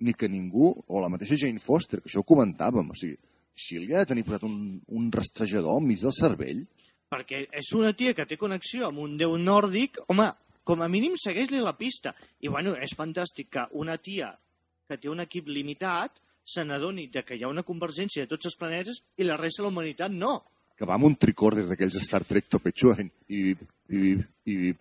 ni 0.00 0.14
que 0.14 0.28
ningú, 0.28 0.72
o 0.88 1.00
la 1.00 1.10
mateixa 1.12 1.36
Jane 1.36 1.60
Foster, 1.60 2.00
que 2.00 2.08
això 2.08 2.22
ho 2.22 2.26
comentàvem, 2.26 2.88
o 2.88 2.96
sigui, 2.96 3.18
si 3.52 3.76
li 3.78 3.92
ha 3.92 4.00
de 4.00 4.08
tenir 4.08 4.24
posat 4.24 4.46
un, 4.48 4.78
un 4.96 5.10
rastrejador 5.12 5.76
enmig 5.82 6.00
del 6.00 6.14
cervell, 6.16 6.62
perquè 7.10 7.42
és 7.58 7.72
una 7.76 7.92
tia 7.92 8.14
que 8.16 8.24
té 8.24 8.38
connexió 8.40 8.86
amb 8.88 9.02
un 9.02 9.18
déu 9.20 9.34
nòrdic, 9.36 9.98
home, 10.08 10.30
com 10.64 10.80
a 10.80 10.88
mínim 10.88 11.16
segueix-li 11.18 11.60
la 11.60 11.74
pista. 11.76 12.14
I 12.40 12.48
bueno, 12.48 12.76
és 12.78 12.94
fantàstic 12.96 13.50
que 13.56 13.66
una 13.82 13.96
tia 13.98 14.30
que 14.88 14.96
té 14.96 15.10
un 15.10 15.20
equip 15.22 15.50
limitat 15.50 16.16
se 16.50 16.64
n'adoni 16.66 17.06
de 17.14 17.22
que 17.26 17.38
hi 17.38 17.44
ha 17.44 17.52
una 17.52 17.66
convergència 17.66 18.24
de 18.24 18.30
tots 18.32 18.50
els 18.50 18.58
planetes 18.58 19.02
i 19.16 19.26
la 19.26 19.38
resta 19.38 19.62
de 19.62 19.68
la 19.68 19.74
humanitat 19.74 20.14
no. 20.14 20.40
Que 20.78 20.88
va 20.88 20.96
amb 20.96 21.10
un 21.10 21.16
tricorder 21.20 21.66
d'aquells 21.68 22.00
Star 22.02 22.22
Trek 22.26 22.48
topetxuen 22.50 23.10
i, 23.28 23.42
i, 23.52 24.02
i, 24.16 24.54
i, 24.70 24.72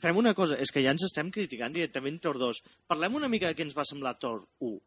Fem 0.00 0.16
una 0.16 0.32
cosa, 0.34 0.56
és 0.56 0.72
que 0.72 0.80
ja 0.80 0.94
ens 0.94 1.04
estem 1.04 1.28
criticant 1.32 1.74
directament 1.74 2.16
Thor 2.24 2.38
2. 2.40 2.62
Parlem 2.88 3.18
una 3.18 3.28
mica 3.28 3.50
de 3.50 3.56
què 3.56 3.66
ens 3.66 3.76
va 3.76 3.84
semblar 3.84 4.14
Thor 4.20 4.40
1. 4.64 4.78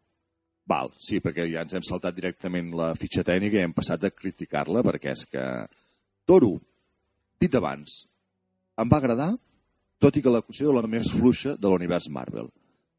Val, 0.71 0.89
sí, 0.97 1.19
perquè 1.21 1.45
ja 1.51 1.65
ens 1.65 1.75
hem 1.75 1.83
saltat 1.85 2.15
directament 2.17 2.71
la 2.79 2.93
fitxa 2.95 3.25
tècnica 3.27 3.59
i 3.59 3.65
hem 3.67 3.75
passat 3.75 4.07
a 4.07 4.13
criticar-la, 4.15 4.81
perquè 4.87 5.11
és 5.13 5.25
que 5.29 5.43
Thor 6.25 6.47
1, 6.47 6.61
dit 7.43 7.57
abans, 7.59 7.97
em 8.79 8.89
va 8.89 9.01
agradar, 9.03 9.33
tot 10.01 10.17
i 10.17 10.23
que 10.23 10.31
la 10.33 10.41
considero 10.41 10.73
la 10.79 10.87
més 10.89 11.11
fluixa 11.13 11.57
de 11.59 11.69
l'univers 11.69 12.09
Marvel. 12.15 12.49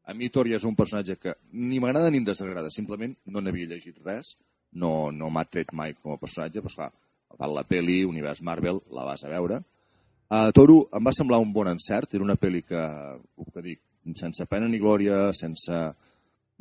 A 0.05 0.13
mi 0.13 0.29
Thor 0.29 0.47
ja 0.49 0.59
és 0.59 0.65
un 0.67 0.75
personatge 0.77 1.15
que 1.17 1.33
ni 1.51 1.79
m'agrada 1.81 2.11
ni 2.13 2.21
em 2.21 2.27
desagrada, 2.27 2.69
simplement 2.73 3.15
no 3.25 3.41
n'havia 3.41 3.71
llegit 3.71 3.97
res, 4.05 4.35
no, 4.73 5.11
no 5.11 5.31
m'ha 5.33 5.45
tret 5.49 5.71
mai 5.73 5.95
com 5.97 6.13
a 6.13 6.19
personatge, 6.21 6.61
però 6.61 6.71
esclar, 6.71 6.91
val 7.39 7.55
la 7.57 7.63
peli, 7.67 8.03
univers 8.05 8.43
Marvel, 8.45 8.81
la 8.93 9.05
vas 9.07 9.23
a 9.25 9.31
veure. 9.31 9.61
Uh, 10.25 10.49
Toro 10.57 10.77
em 10.97 11.05
va 11.05 11.13
semblar 11.13 11.39
un 11.41 11.53
bon 11.53 11.69
encert, 11.71 12.13
era 12.13 12.25
una 12.25 12.37
pel·li 12.37 12.61
que, 12.65 12.81
que 13.53 13.63
dic, 13.65 13.81
sense 14.19 14.45
pena 14.49 14.69
ni 14.69 14.81
glòria, 14.81 15.31
sense 15.37 15.79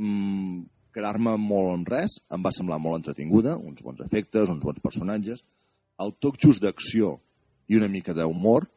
mm, 0.01 0.63
quedar-me 0.95 1.37
molt 1.41 1.75
en 1.75 1.85
res, 1.89 2.19
em 2.33 2.45
va 2.45 2.53
semblar 2.55 2.79
molt 2.81 3.03
entretinguda, 3.03 3.57
uns 3.57 3.85
bons 3.85 4.01
efectes, 4.05 4.53
uns 4.53 4.65
bons 4.65 4.81
personatges, 4.85 5.45
el 6.01 6.15
toc 6.23 6.41
just 6.41 6.65
d'acció 6.65 7.19
i 7.69 7.77
una 7.77 7.89
mica 7.93 8.15
d'humor, 8.17 8.69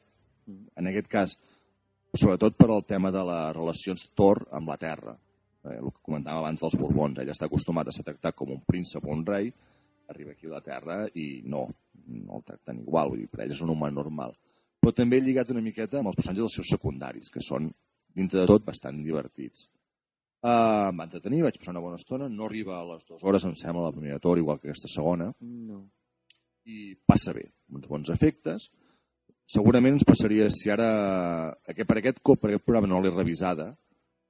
en 0.47 0.89
aquest 0.91 1.09
cas, 1.11 1.35
sobretot 2.17 2.57
per 2.57 2.69
al 2.73 2.85
tema 2.85 3.11
de 3.13 3.23
les 3.29 3.55
relacions 3.55 4.07
Thor 4.17 4.43
amb 4.57 4.69
la 4.71 4.77
Terra. 4.81 5.15
Eh, 5.67 5.77
el 5.77 5.89
que 5.91 6.03
comentàvem 6.09 6.43
abans 6.43 6.63
dels 6.63 6.77
Borbons, 6.79 7.19
ell 7.21 7.33
està 7.33 7.47
acostumat 7.49 7.89
a 7.89 7.95
ser 7.95 8.05
tractat 8.07 8.35
com 8.35 8.53
un 8.55 8.63
príncep 8.65 9.05
o 9.05 9.13
un 9.13 9.25
rei, 9.27 9.51
arriba 10.07 10.33
aquí 10.33 10.47
a 10.47 10.55
la 10.55 10.63
Terra 10.63 10.99
i 11.15 11.43
no, 11.45 11.65
no 12.07 12.39
el 12.39 12.45
tracten 12.47 12.81
igual, 12.83 13.11
vull 13.13 13.23
dir, 13.23 13.31
per 13.31 13.43
ell 13.43 13.55
és 13.55 13.63
un 13.63 13.73
humà 13.73 13.91
normal. 13.93 14.35
Però 14.81 14.93
també 14.95 15.17
he 15.17 15.25
lligat 15.25 15.51
una 15.51 15.63
miqueta 15.63 15.99
amb 15.99 16.11
els 16.11 16.19
personatges 16.19 16.45
dels 16.45 16.57
seus 16.61 16.71
secundaris, 16.75 17.31
que 17.33 17.43
són, 17.43 17.67
dintre 18.15 18.43
de 18.43 18.47
tot, 18.49 18.63
bastant 18.65 19.01
divertits. 19.03 19.67
Uh, 20.37 20.87
em 20.91 20.99
va 21.01 21.07
entretenir, 21.07 21.41
vaig 21.43 21.57
passar 21.57 21.73
una 21.73 21.81
bona 21.83 21.97
estona, 21.99 22.29
no 22.29 22.45
arriba 22.45 22.77
a 22.77 22.85
les 22.93 23.03
dues 23.07 23.23
hores, 23.25 23.45
em 23.49 23.55
sembla, 23.57 23.87
la 23.89 23.95
primera 23.95 24.21
tor, 24.23 24.37
igual 24.39 24.61
que 24.61 24.69
aquesta 24.69 24.91
segona, 24.91 25.31
No. 25.41 25.81
i 26.67 26.93
passa 27.09 27.33
bé, 27.33 27.47
uns 27.73 27.87
bons 27.89 28.11
efectes. 28.13 28.69
Segurament 29.47 29.95
ens 29.95 30.03
passaria, 30.07 30.49
si 30.51 30.71
ara, 30.73 30.87
aquest, 31.71 31.87
per 31.87 31.99
aquest 32.01 32.17
cop, 32.19 32.41
per 32.41 32.49
aquest 32.51 32.65
programa 32.65 32.89
no 32.91 32.99
l'he 32.99 33.13
revisada, 33.13 33.69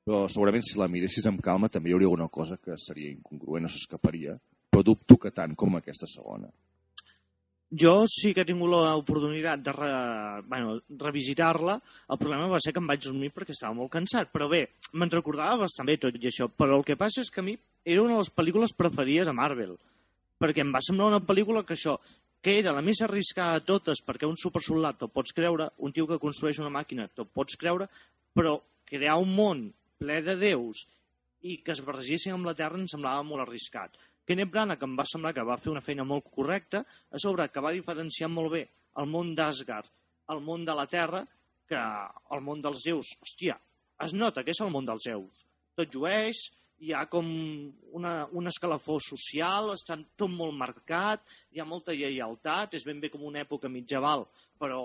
però 0.06 0.28
segurament 0.30 0.64
si 0.64 0.78
la 0.78 0.88
miressis 0.92 1.26
amb 1.26 1.42
calma 1.44 1.72
també 1.74 1.90
hi 1.90 1.98
hauria 1.98 2.12
alguna 2.12 2.30
cosa 2.30 2.60
que 2.62 2.78
seria 2.78 3.10
incongruent, 3.10 3.66
no 3.66 3.72
s'escaparia, 3.74 4.38
però 4.70 4.86
dubto 4.86 5.18
que 5.18 5.34
tant 5.34 5.58
com 5.58 5.80
aquesta 5.80 6.06
segona. 6.08 6.52
Jo 7.82 8.06
sí 8.08 8.30
que 8.32 8.46
he 8.46 8.48
tingut 8.48 8.72
l'oportunitat 8.72 9.60
de 9.66 9.74
re, 9.76 9.90
bueno, 10.48 10.78
revisitar-la. 11.02 11.76
El 12.14 12.20
problema 12.22 12.48
va 12.48 12.62
ser 12.64 12.72
que 12.72 12.80
em 12.80 12.88
vaig 12.88 13.02
dormir 13.04 13.34
perquè 13.36 13.52
estava 13.52 13.76
molt 13.76 13.92
cansat. 13.92 14.30
Però 14.32 14.48
bé, 14.48 14.62
me'n 14.94 15.12
recordava 15.12 15.66
bastant 15.66 15.90
bé 15.90 15.98
tot 16.00 16.16
i 16.16 16.30
això. 16.30 16.48
Però 16.48 16.78
el 16.78 16.86
que 16.88 16.96
passa 16.96 17.20
és 17.26 17.34
que 17.34 17.44
a 17.44 17.44
mi 17.44 17.58
era 17.84 18.06
una 18.06 18.16
de 18.16 18.22
les 18.22 18.32
pel·lícules 18.32 18.72
preferides 18.72 19.28
a 19.28 19.36
Marvel. 19.36 19.76
Perquè 20.40 20.64
em 20.64 20.72
va 20.72 20.80
semblar 20.86 21.10
una 21.12 21.20
pel·lícula 21.20 21.66
que 21.68 21.76
això, 21.76 21.98
que 22.42 22.58
era 22.60 22.74
la 22.76 22.84
més 22.86 23.02
arriscada 23.04 23.60
de 23.60 23.66
totes, 23.68 24.02
perquè 24.06 24.28
un 24.30 24.38
supersoldat 24.40 25.02
te'l 25.02 25.14
pots 25.14 25.34
creure, 25.36 25.70
un 25.84 25.94
tio 25.94 26.08
que 26.08 26.20
construeix 26.22 26.60
una 26.62 26.74
màquina 26.74 27.08
te'l 27.10 27.30
pots 27.34 27.58
creure, 27.60 27.90
però 28.36 28.58
crear 28.88 29.18
un 29.20 29.34
món 29.36 29.64
ple 29.98 30.22
de 30.24 30.38
déus 30.40 30.86
i 31.42 31.58
que 31.64 31.74
es 31.74 31.82
barregessin 31.86 32.36
amb 32.36 32.48
la 32.50 32.56
Terra 32.58 32.80
em 32.80 32.88
semblava 32.90 33.26
molt 33.26 33.46
arriscat. 33.46 33.96
Kenneth 34.28 34.52
Branagh 34.52 34.84
em 34.84 34.96
va 35.00 35.06
semblar 35.08 35.34
que 35.36 35.46
va 35.48 35.60
fer 35.62 35.72
una 35.72 35.84
feina 35.84 36.06
molt 36.08 36.28
correcta, 36.34 36.84
a 36.84 37.22
sobre 37.22 37.48
que 37.50 37.64
va 37.64 37.76
diferenciar 37.76 38.30
molt 38.30 38.52
bé 38.54 38.64
el 39.00 39.08
món 39.08 39.34
d'Asgard, 39.38 39.90
el 40.34 40.42
món 40.44 40.66
de 40.68 40.76
la 40.76 40.88
Terra, 40.92 41.24
que 41.68 41.80
el 42.36 42.44
món 42.44 42.62
dels 42.64 42.84
déus, 42.84 43.14
hòstia, 43.24 43.58
es 44.04 44.14
nota 44.14 44.44
que 44.44 44.54
és 44.56 44.62
el 44.64 44.72
món 44.74 44.88
dels 44.88 45.08
déus. 45.08 45.46
Tot 45.78 45.94
llueix, 45.94 46.42
hi 46.84 46.94
ha 46.94 47.06
com 47.10 47.28
una, 47.98 48.14
un 48.38 48.50
escalafó 48.52 48.98
social, 49.04 49.72
està 49.74 49.98
tot 50.20 50.32
molt 50.32 50.56
marcat, 50.58 51.24
hi 51.58 51.62
ha 51.64 51.66
molta 51.66 51.96
lleialtat, 51.98 52.78
és 52.78 52.86
ben 52.86 53.02
bé 53.02 53.10
com 53.10 53.26
una 53.26 53.42
època 53.42 53.72
mitjaval, 53.72 54.28
però... 54.62 54.82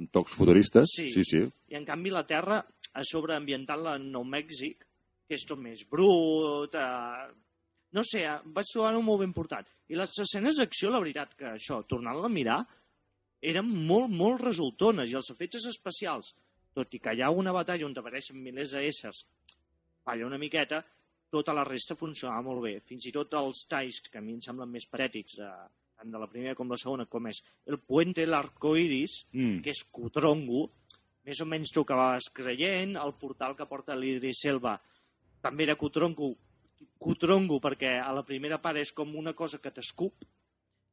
Amb 0.00 0.10
tocs 0.10 0.34
futuristes? 0.34 0.96
Sí. 0.96 1.10
sí. 1.12 1.22
sí. 1.28 1.42
I 1.70 1.76
en 1.78 1.84
canvi 1.86 2.10
la 2.10 2.24
Terra, 2.26 2.62
a 2.94 3.02
sobre 3.06 3.36
ambientant-la 3.36 3.98
en 4.00 4.08
Nou 4.14 4.24
Mèxic, 4.26 4.86
que 5.28 5.36
és 5.36 5.44
tot 5.48 5.60
més 5.60 5.84
brut, 5.90 6.74
eh, 6.74 7.26
no 7.94 8.02
sé, 8.06 8.24
eh, 8.24 8.38
vaig 8.56 8.70
trobar-ho 8.72 9.02
molt 9.04 9.22
ben 9.22 9.36
portat. 9.36 9.68
I 9.92 10.00
les 10.00 10.16
escenes 10.24 10.58
d'acció, 10.60 10.90
la 10.90 11.02
veritat, 11.04 11.36
que 11.38 11.52
això, 11.52 11.82
tornant-la 11.90 12.30
a 12.30 12.32
mirar, 12.32 12.58
eren 13.44 13.68
molt, 13.68 14.08
molt 14.10 14.40
resultones. 14.42 15.12
I 15.12 15.20
els 15.20 15.30
efectes 15.34 15.68
especials, 15.70 16.32
tot 16.74 16.96
i 16.96 17.02
que 17.02 17.14
hi 17.14 17.22
ha 17.22 17.30
una 17.30 17.52
batalla 17.54 17.86
on 17.86 17.94
apareixen 18.00 18.40
milers 18.40 18.72
d'éssers, 18.74 19.24
falla 20.04 20.26
una 20.26 20.40
miqueta, 20.40 20.80
tota 21.34 21.52
la 21.56 21.64
resta 21.66 21.96
funcionava 21.98 22.42
molt 22.46 22.62
bé. 22.62 22.76
Fins 22.86 23.08
i 23.10 23.12
tot 23.14 23.34
els 23.40 23.64
talls, 23.70 23.98
que 24.10 24.18
a 24.20 24.22
mi 24.22 24.36
em 24.36 24.40
semblen 24.44 24.70
més 24.70 24.86
patètics, 24.90 25.36
de, 25.42 25.50
tant 25.98 26.10
de 26.14 26.20
la 26.22 26.28
primera 26.30 26.54
com 26.58 26.70
la 26.70 26.78
segona, 26.80 27.06
com 27.10 27.26
és 27.30 27.42
el 27.66 27.78
puente 27.82 28.24
l'arcoiris, 28.26 29.24
Mm. 29.32 29.60
que 29.62 29.70
és 29.74 29.82
cutrongo, 29.90 30.68
més 31.24 31.40
o 31.40 31.46
menys 31.48 31.70
tu 31.72 31.80
acabaves 31.82 32.30
creient, 32.32 32.96
el 33.00 33.12
portal 33.20 33.56
que 33.56 33.66
porta 33.66 33.96
l'Idris 33.96 34.42
Selva 34.44 34.78
també 35.42 35.64
era 35.64 35.74
cutrongo, 35.76 36.34
cutrongo 36.98 37.58
perquè 37.60 37.98
a 38.00 38.12
la 38.16 38.22
primera 38.24 38.58
part 38.62 38.78
és 38.80 38.92
com 38.92 39.14
una 39.16 39.32
cosa 39.34 39.58
que 39.58 39.70
t'escup, 39.72 40.12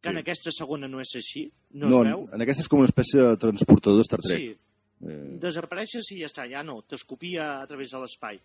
que 0.02 0.10
Sí. 0.10 0.16
en 0.16 0.18
aquesta 0.18 0.52
segona 0.52 0.88
no 0.88 1.00
és 1.00 1.12
així, 1.16 1.52
no, 1.72 1.88
no 1.88 2.02
es 2.04 2.10
veu. 2.10 2.30
en 2.34 2.42
aquesta 2.42 2.62
és 2.64 2.68
com 2.68 2.80
una 2.80 2.88
espècie 2.90 3.22
de 3.22 3.38
transportador 3.38 3.98
de 4.00 4.04
Star 4.04 4.20
Trek. 4.22 4.38
Sí, 4.40 4.58
Eh, 5.04 5.38
desapareixes 5.42 6.12
i 6.14 6.20
ja 6.20 6.28
està, 6.28 6.44
ja 6.48 6.62
no, 6.62 6.84
t'escopia 6.84 7.62
a 7.64 7.66
través 7.66 7.90
de 7.90 7.98
l'espai. 7.98 8.40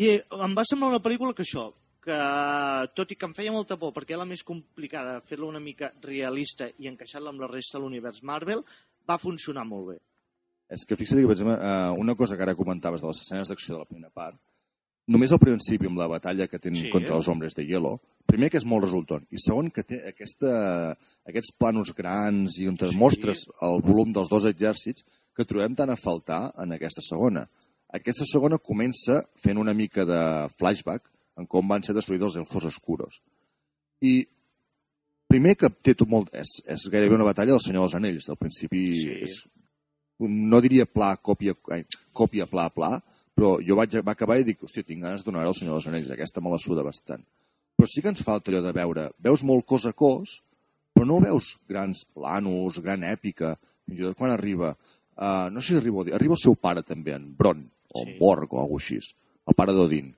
I 0.00 0.14
em 0.16 0.54
va 0.56 0.64
semblar 0.64 0.94
una 0.94 1.02
pel·lícula 1.04 1.34
que 1.36 1.44
això, 1.44 1.66
que 2.00 2.18
tot 2.96 3.10
i 3.12 3.16
que 3.20 3.26
em 3.28 3.34
feia 3.36 3.52
molta 3.52 3.76
por 3.80 3.92
perquè 3.92 4.14
era 4.16 4.22
la 4.22 4.28
més 4.30 4.42
complicada, 4.46 5.18
fer-la 5.20 5.50
una 5.50 5.60
mica 5.60 5.90
realista 6.00 6.70
i 6.80 6.88
encaixar-la 6.88 7.28
amb 7.34 7.42
la 7.44 7.50
resta 7.50 7.76
de 7.76 7.84
l'univers 7.84 8.22
Marvel, 8.24 8.62
va 9.08 9.18
funcionar 9.20 9.66
molt 9.68 9.90
bé. 9.92 9.98
És 10.70 10.86
que 10.86 10.96
fixa't 10.96 11.20
que, 11.20 11.26
per 11.28 11.34
exemple, 11.36 11.58
eh, 11.60 11.90
una 12.00 12.14
cosa 12.16 12.38
que 12.38 12.46
ara 12.46 12.54
comentaves 12.56 13.02
de 13.02 13.10
les 13.10 13.20
escenes 13.20 13.50
d'acció 13.50 13.74
de 13.74 13.82
la 13.82 13.90
primera 13.90 14.08
part, 14.14 14.38
només 15.10 15.32
al 15.34 15.42
principi 15.42 15.88
amb 15.90 15.98
la 15.98 16.06
batalla 16.08 16.46
que 16.48 16.58
tenen 16.62 16.80
Sí. 16.80 16.90
contra 16.90 17.16
els 17.16 17.28
homes 17.28 17.54
de 17.54 17.66
hielo, 17.66 17.98
primer 18.24 18.48
que 18.50 18.56
és 18.56 18.64
molt 18.64 18.84
resultant, 18.84 19.26
i 19.30 19.36
segon 19.36 19.70
que 19.70 19.82
té 19.82 20.00
aquesta, 20.08 20.96
aquests 21.26 21.52
planos 21.58 21.92
grans 21.92 22.58
i 22.58 22.68
on 22.68 22.76
te 22.76 22.88
Sí. 22.88 22.96
mostres 22.96 23.48
el 23.60 23.82
volum 23.82 24.12
dels 24.12 24.30
dos 24.30 24.46
exèrcits 24.46 25.04
que 25.34 25.44
trobem 25.44 25.74
tant 25.74 25.90
a 25.90 25.96
faltar 25.96 26.54
en 26.56 26.72
aquesta 26.72 27.02
segona. 27.02 27.48
Aquesta 27.96 28.26
segona 28.28 28.60
comença 28.62 29.20
fent 29.42 29.58
una 29.58 29.74
mica 29.74 30.04
de 30.06 30.20
flashback 30.58 31.08
en 31.40 31.48
com 31.50 31.66
van 31.70 31.82
ser 31.82 31.94
destruïts 31.96 32.28
els 32.28 32.36
elfos 32.42 32.66
oscuros. 32.68 33.16
I 34.00 34.26
primer 35.30 35.56
que 35.58 35.70
té 35.70 35.96
tot 35.98 36.10
molt... 36.10 36.30
És, 36.36 36.60
és 36.70 36.86
gairebé 36.92 37.16
una 37.16 37.26
batalla 37.26 37.56
del 37.56 37.64
Senyor 37.64 37.86
dels 37.86 37.96
Anells. 37.98 38.28
Al 38.30 38.38
principi 38.38 38.82
Sí. 39.00 39.16
és, 39.26 39.38
no 40.20 40.60
diria 40.62 40.86
pla, 40.86 41.14
còpia, 41.16 41.56
ai, 41.74 41.84
còpia 42.16 42.46
pla, 42.50 42.68
pla, 42.74 42.92
però 43.34 43.56
jo 43.64 43.78
vaig 43.78 43.96
va 44.04 44.14
acabar 44.14 44.38
i 44.38 44.46
dic, 44.46 44.62
hòstia, 44.62 44.86
tinc 44.86 45.02
ganes 45.06 45.24
de 45.24 45.30
donar 45.30 45.46
el 45.48 45.56
Senyor 45.56 45.78
dels 45.78 45.88
Anells, 45.90 46.12
aquesta 46.14 46.44
me 46.44 46.52
la 46.52 46.60
suda 46.62 46.84
bastant. 46.86 47.24
Però 47.78 47.88
sí 47.88 48.04
que 48.04 48.12
ens 48.12 48.22
falta 48.22 48.52
allò 48.52 48.60
de 48.66 48.74
veure, 48.76 49.08
veus 49.18 49.42
molt 49.48 49.66
cos 49.66 49.86
a 49.88 49.94
cos, 49.96 50.38
però 50.92 51.08
no 51.08 51.22
veus 51.24 51.54
grans 51.70 52.04
planos, 52.14 52.78
gran 52.84 53.06
èpica, 53.08 53.54
fins 53.88 54.02
i 54.02 54.04
tot 54.04 54.18
quan 54.18 54.34
arriba, 54.34 54.74
uh, 55.16 55.48
no 55.48 55.62
sé 55.62 55.72
si 55.72 55.78
arriba, 55.80 56.04
arriba 56.12 56.36
el 56.36 56.42
seu 56.42 56.58
pare 56.60 56.84
també, 56.84 57.14
en 57.16 57.30
Bron, 57.38 57.62
o 57.94 58.04
Sí. 58.04 58.16
Borg, 58.20 58.52
o 58.54 58.60
alguna 58.60 58.80
així, 58.82 58.98
el 59.46 59.54
pare 59.54 59.72
d'Odin, 59.72 60.12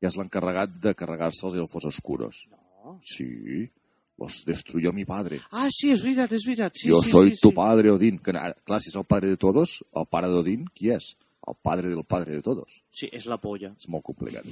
que 0.00 0.06
és 0.08 0.16
l'encarregat 0.16 0.70
de 0.80 0.94
carregar-se 0.94 1.46
els 1.46 1.54
elfos 1.56 1.84
oscuros. 1.84 2.46
No? 2.84 2.98
Sí, 3.04 3.70
los 4.18 4.44
destruyó 4.46 4.92
mi 4.92 5.04
padre. 5.04 5.40
Ah, 5.50 5.68
sí, 5.72 5.90
és 5.90 6.02
veritat, 6.02 6.32
és 6.32 6.44
veritat. 6.46 6.72
Sí, 6.76 6.88
Yo 6.88 7.02
sí, 7.02 7.10
soy 7.10 7.30
sí, 7.34 7.40
tu 7.42 7.48
sí. 7.50 7.54
padre, 7.54 7.90
Odín. 7.90 8.18
Que, 8.18 8.32
clar, 8.32 8.80
si 8.80 8.88
és 8.92 8.96
el 8.96 9.04
padre 9.04 9.28
de 9.28 9.36
todos, 9.36 9.82
el 9.94 10.06
pare 10.06 10.28
d'Odín, 10.28 10.66
qui 10.74 10.90
és? 10.94 11.16
El 11.46 11.56
padre 11.60 11.88
del 11.90 12.04
padre 12.04 12.32
de 12.32 12.42
todos. 12.42 12.82
Sí, 12.92 13.08
és 13.12 13.26
la 13.26 13.36
polla. 13.40 13.74
És 13.78 13.88
molt 13.88 14.04
complicat. 14.04 14.44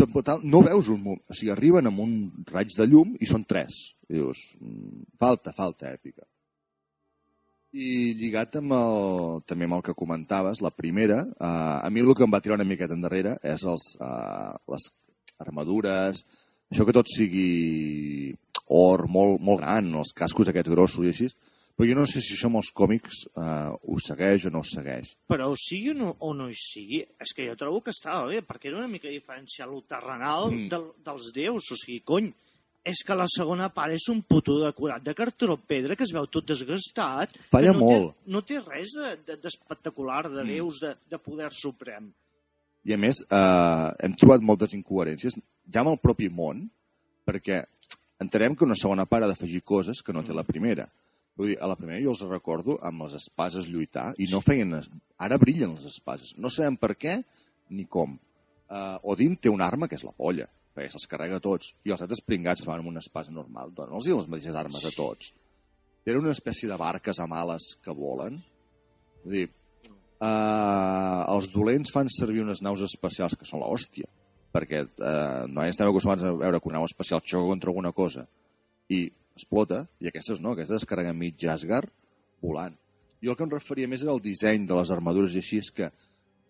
Total, 0.00 0.40
no 0.42 0.62
veus 0.64 0.88
un... 0.88 1.02
mo- 1.04 1.18
O 1.28 1.34
sigui, 1.36 1.50
arriben 1.52 1.86
amb 1.86 2.00
un 2.00 2.12
raig 2.48 2.72
de 2.76 2.86
llum 2.88 3.14
i 3.20 3.26
són 3.28 3.44
tres. 3.44 3.94
I 4.08 4.14
dius, 4.16 4.38
mm, 4.60 5.02
falta, 5.20 5.52
falta 5.52 5.90
èpica. 5.92 6.24
I 7.72 8.14
lligat 8.18 8.56
amb 8.58 8.72
el, 8.74 9.42
també 9.46 9.68
amb 9.68 9.76
el 9.78 9.84
que 9.86 9.94
comentaves, 9.94 10.58
la 10.64 10.72
primera, 10.74 11.20
eh, 11.22 11.46
a 11.86 11.90
mi 11.90 12.02
el 12.02 12.14
que 12.18 12.24
em 12.26 12.32
va 12.34 12.40
tirar 12.42 12.56
una 12.58 12.66
miqueta 12.66 12.96
endarrere 12.98 13.36
és 13.46 13.62
els, 13.64 13.94
eh, 14.02 14.52
les 14.74 14.88
armadures, 15.38 16.24
això 16.70 16.86
que 16.86 16.96
tot 16.96 17.06
sigui 17.06 18.34
or 18.66 19.06
molt, 19.08 19.40
molt 19.40 19.62
gran, 19.62 19.94
els 20.02 20.12
cascos 20.14 20.50
aquests 20.50 20.70
grossos 20.74 21.06
i 21.06 21.14
així, 21.14 21.30
Però 21.80 21.88
jo 21.88 21.94
no 21.96 22.02
sé 22.04 22.20
si 22.20 22.34
això 22.34 22.50
amb 22.50 22.58
els 22.60 22.68
còmics 22.76 23.22
eh, 23.40 23.70
ho 23.72 23.94
segueix 24.04 24.42
o 24.44 24.50
no 24.52 24.60
ho 24.60 24.66
segueix. 24.68 25.14
Però 25.32 25.46
o 25.48 25.54
sigui 25.56 25.94
o 25.94 25.96
no, 25.96 26.10
o 26.20 26.34
no 26.36 26.50
hi 26.50 26.56
sigui, 26.60 26.98
és 27.24 27.32
que 27.32 27.46
jo 27.46 27.54
trobo 27.56 27.80
que 27.80 27.94
estava 27.94 28.26
bé, 28.28 28.42
perquè 28.44 28.68
era 28.68 28.82
una 28.82 28.90
mica 28.90 29.08
diferenciar 29.08 29.70
lo 29.70 29.80
terrenal 29.88 30.50
Mm. 30.50 30.66
del, 30.68 30.84
dels 31.06 31.30
déus, 31.32 31.70
o 31.72 31.78
sigui, 31.80 32.02
cony, 32.04 32.28
és 32.84 33.02
que 33.04 33.14
la 33.14 33.26
segona 33.28 33.68
part 33.74 33.92
és 33.92 34.06
un 34.08 34.22
puto 34.22 34.58
decorat 34.64 35.02
de 35.04 35.14
cartró 35.14 35.56
pedra 35.58 35.96
que 35.96 36.04
es 36.06 36.12
veu 36.16 36.26
tot 36.32 36.46
desgastat. 36.48 37.34
Falla 37.50 37.72
no 37.76 37.80
molt. 37.84 38.14
Té, 38.14 38.30
no 38.32 38.40
té 38.42 38.60
res 38.60 38.94
de- 38.96 39.16
de- 39.26 39.36
d'espectacular, 39.42 40.28
de, 40.30 40.36
de 40.36 40.44
Mm. 40.44 40.48
déus, 40.48 40.80
de, 40.80 40.94
de 41.10 41.18
poder 41.18 41.50
suprem. 41.52 42.10
I 42.84 42.94
a 42.94 42.96
més, 42.96 43.20
eh, 43.30 43.90
hem 44.00 44.14
trobat 44.16 44.40
moltes 44.40 44.72
incoherències, 44.72 45.36
ja 45.70 45.80
amb 45.80 45.90
el 45.92 45.98
propi 45.98 46.30
món, 46.30 46.70
perquè 47.26 47.64
entenem 48.18 48.56
que 48.56 48.64
una 48.64 48.74
segona 48.74 49.04
part 49.06 49.24
ha 49.24 49.28
d'afegir 49.28 49.62
coses 49.62 50.00
que 50.02 50.12
no 50.12 50.22
té 50.24 50.32
la 50.32 50.44
primera. 50.44 50.88
Vull 51.36 51.48
dir, 51.48 51.58
a 51.60 51.66
la 51.68 51.76
primera 51.76 52.00
jo 52.02 52.10
els 52.10 52.20
recordo 52.22 52.78
amb 52.82 53.02
les 53.02 53.14
espases 53.14 53.68
lluitar 53.68 54.14
i 54.18 54.26
no 54.32 54.40
feien... 54.40 54.74
es- 54.74 54.88
Ara 55.18 55.36
brillen 55.36 55.74
les 55.74 55.84
espases. 55.84 56.32
No 56.38 56.48
sabem 56.48 56.76
per 56.80 56.96
què 56.96 57.22
ni 57.70 57.84
com. 57.84 58.18
Uh, 58.70 58.96
Odin 59.02 59.36
té 59.36 59.50
una 59.50 59.66
arma 59.66 59.86
que 59.86 59.96
és 59.96 60.04
la 60.04 60.12
polla, 60.16 60.46
perquè 60.80 60.94
se'ls 60.94 61.08
carrega 61.10 61.36
a 61.36 61.44
tots. 61.44 61.74
I 61.84 61.92
els 61.92 62.00
altres 62.00 62.22
pringats 62.24 62.64
fan 62.64 62.80
amb 62.80 62.88
una 62.88 63.02
espasa 63.04 63.32
normal. 63.34 63.74
Dona'ls 63.76 64.08
les 64.08 64.28
mateixes 64.32 64.56
armes 64.56 64.86
a 64.88 64.92
tots. 64.96 65.34
Tenen 66.06 66.24
una 66.24 66.32
espècie 66.32 66.68
de 66.70 66.78
barques 66.80 67.20
amb 67.20 67.36
ales 67.36 67.74
que 67.84 67.92
volen. 67.92 68.40
Vull 69.24 69.36
dir, 69.36 69.46
uh, 70.24 71.20
els 71.34 71.50
dolents 71.52 71.92
fan 71.92 72.08
servir 72.08 72.44
unes 72.46 72.64
naus 72.64 72.84
espacials 72.86 73.36
que 73.36 73.48
són 73.48 73.60
l'hòstia, 73.60 74.08
perquè 74.54 74.86
uh, 74.88 75.46
no 75.52 75.66
estem 75.68 75.90
acostumats 75.90 76.24
a 76.24 76.32
veure 76.32 76.60
que 76.60 76.70
una 76.72 76.80
nau 76.80 76.88
espacial 76.88 77.20
xoca 77.20 77.52
contra 77.52 77.70
alguna 77.70 77.92
cosa 77.92 78.24
i 78.88 79.04
explota, 79.36 79.84
i 80.00 80.08
aquestes 80.08 80.40
no, 80.40 80.56
aquestes 80.56 80.80
es 80.80 80.88
carreguen 80.88 81.18
mig 81.18 81.44
Asgard 81.44 81.92
volant. 82.40 82.74
Jo 83.20 83.34
el 83.34 83.36
que 83.36 83.44
em 83.44 83.52
referia 83.52 83.88
més 83.88 84.00
era 84.00 84.14
el 84.16 84.24
disseny 84.24 84.64
de 84.66 84.78
les 84.78 84.90
armadures 84.90 85.36
i 85.36 85.44
així 85.44 85.60
és 85.60 85.68
que 85.76 85.90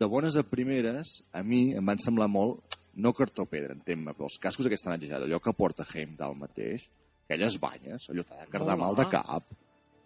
de 0.01 0.07
bones 0.09 0.39
a 0.39 0.47
primeres, 0.47 1.19
a 1.35 1.43
mi 1.43 1.75
em 1.77 1.85
van 1.85 1.99
semblar 2.01 2.31
molt, 2.31 2.63
no 2.95 3.13
cartó 3.17 3.47
pedra, 3.49 3.75
entén-me, 3.77 4.15
però 4.17 4.29
els 4.31 4.39
cascos 4.43 4.67
aquests 4.67 4.87
tan 4.87 4.97
exagerats, 4.97 5.29
allò 5.29 5.41
que 5.43 5.55
porta 5.57 5.87
Heimdall 5.87 6.37
mateix, 6.39 6.87
aquelles 7.27 7.59
banyes, 7.63 8.09
allò 8.11 8.25
t'ha 8.27 8.45
de 8.45 8.51
cardar 8.51 8.79
mal 8.81 8.99
de 8.99 9.07
cap, 9.11 9.51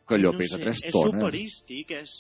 que 0.05 0.19
allò 0.19 0.33
no 0.35 0.41
pesa 0.41 0.59
sé, 0.59 0.65
3 0.67 0.83
és 0.89 0.93
tones. 0.93 1.21
superístic, 1.21 1.95
és... 2.03 2.17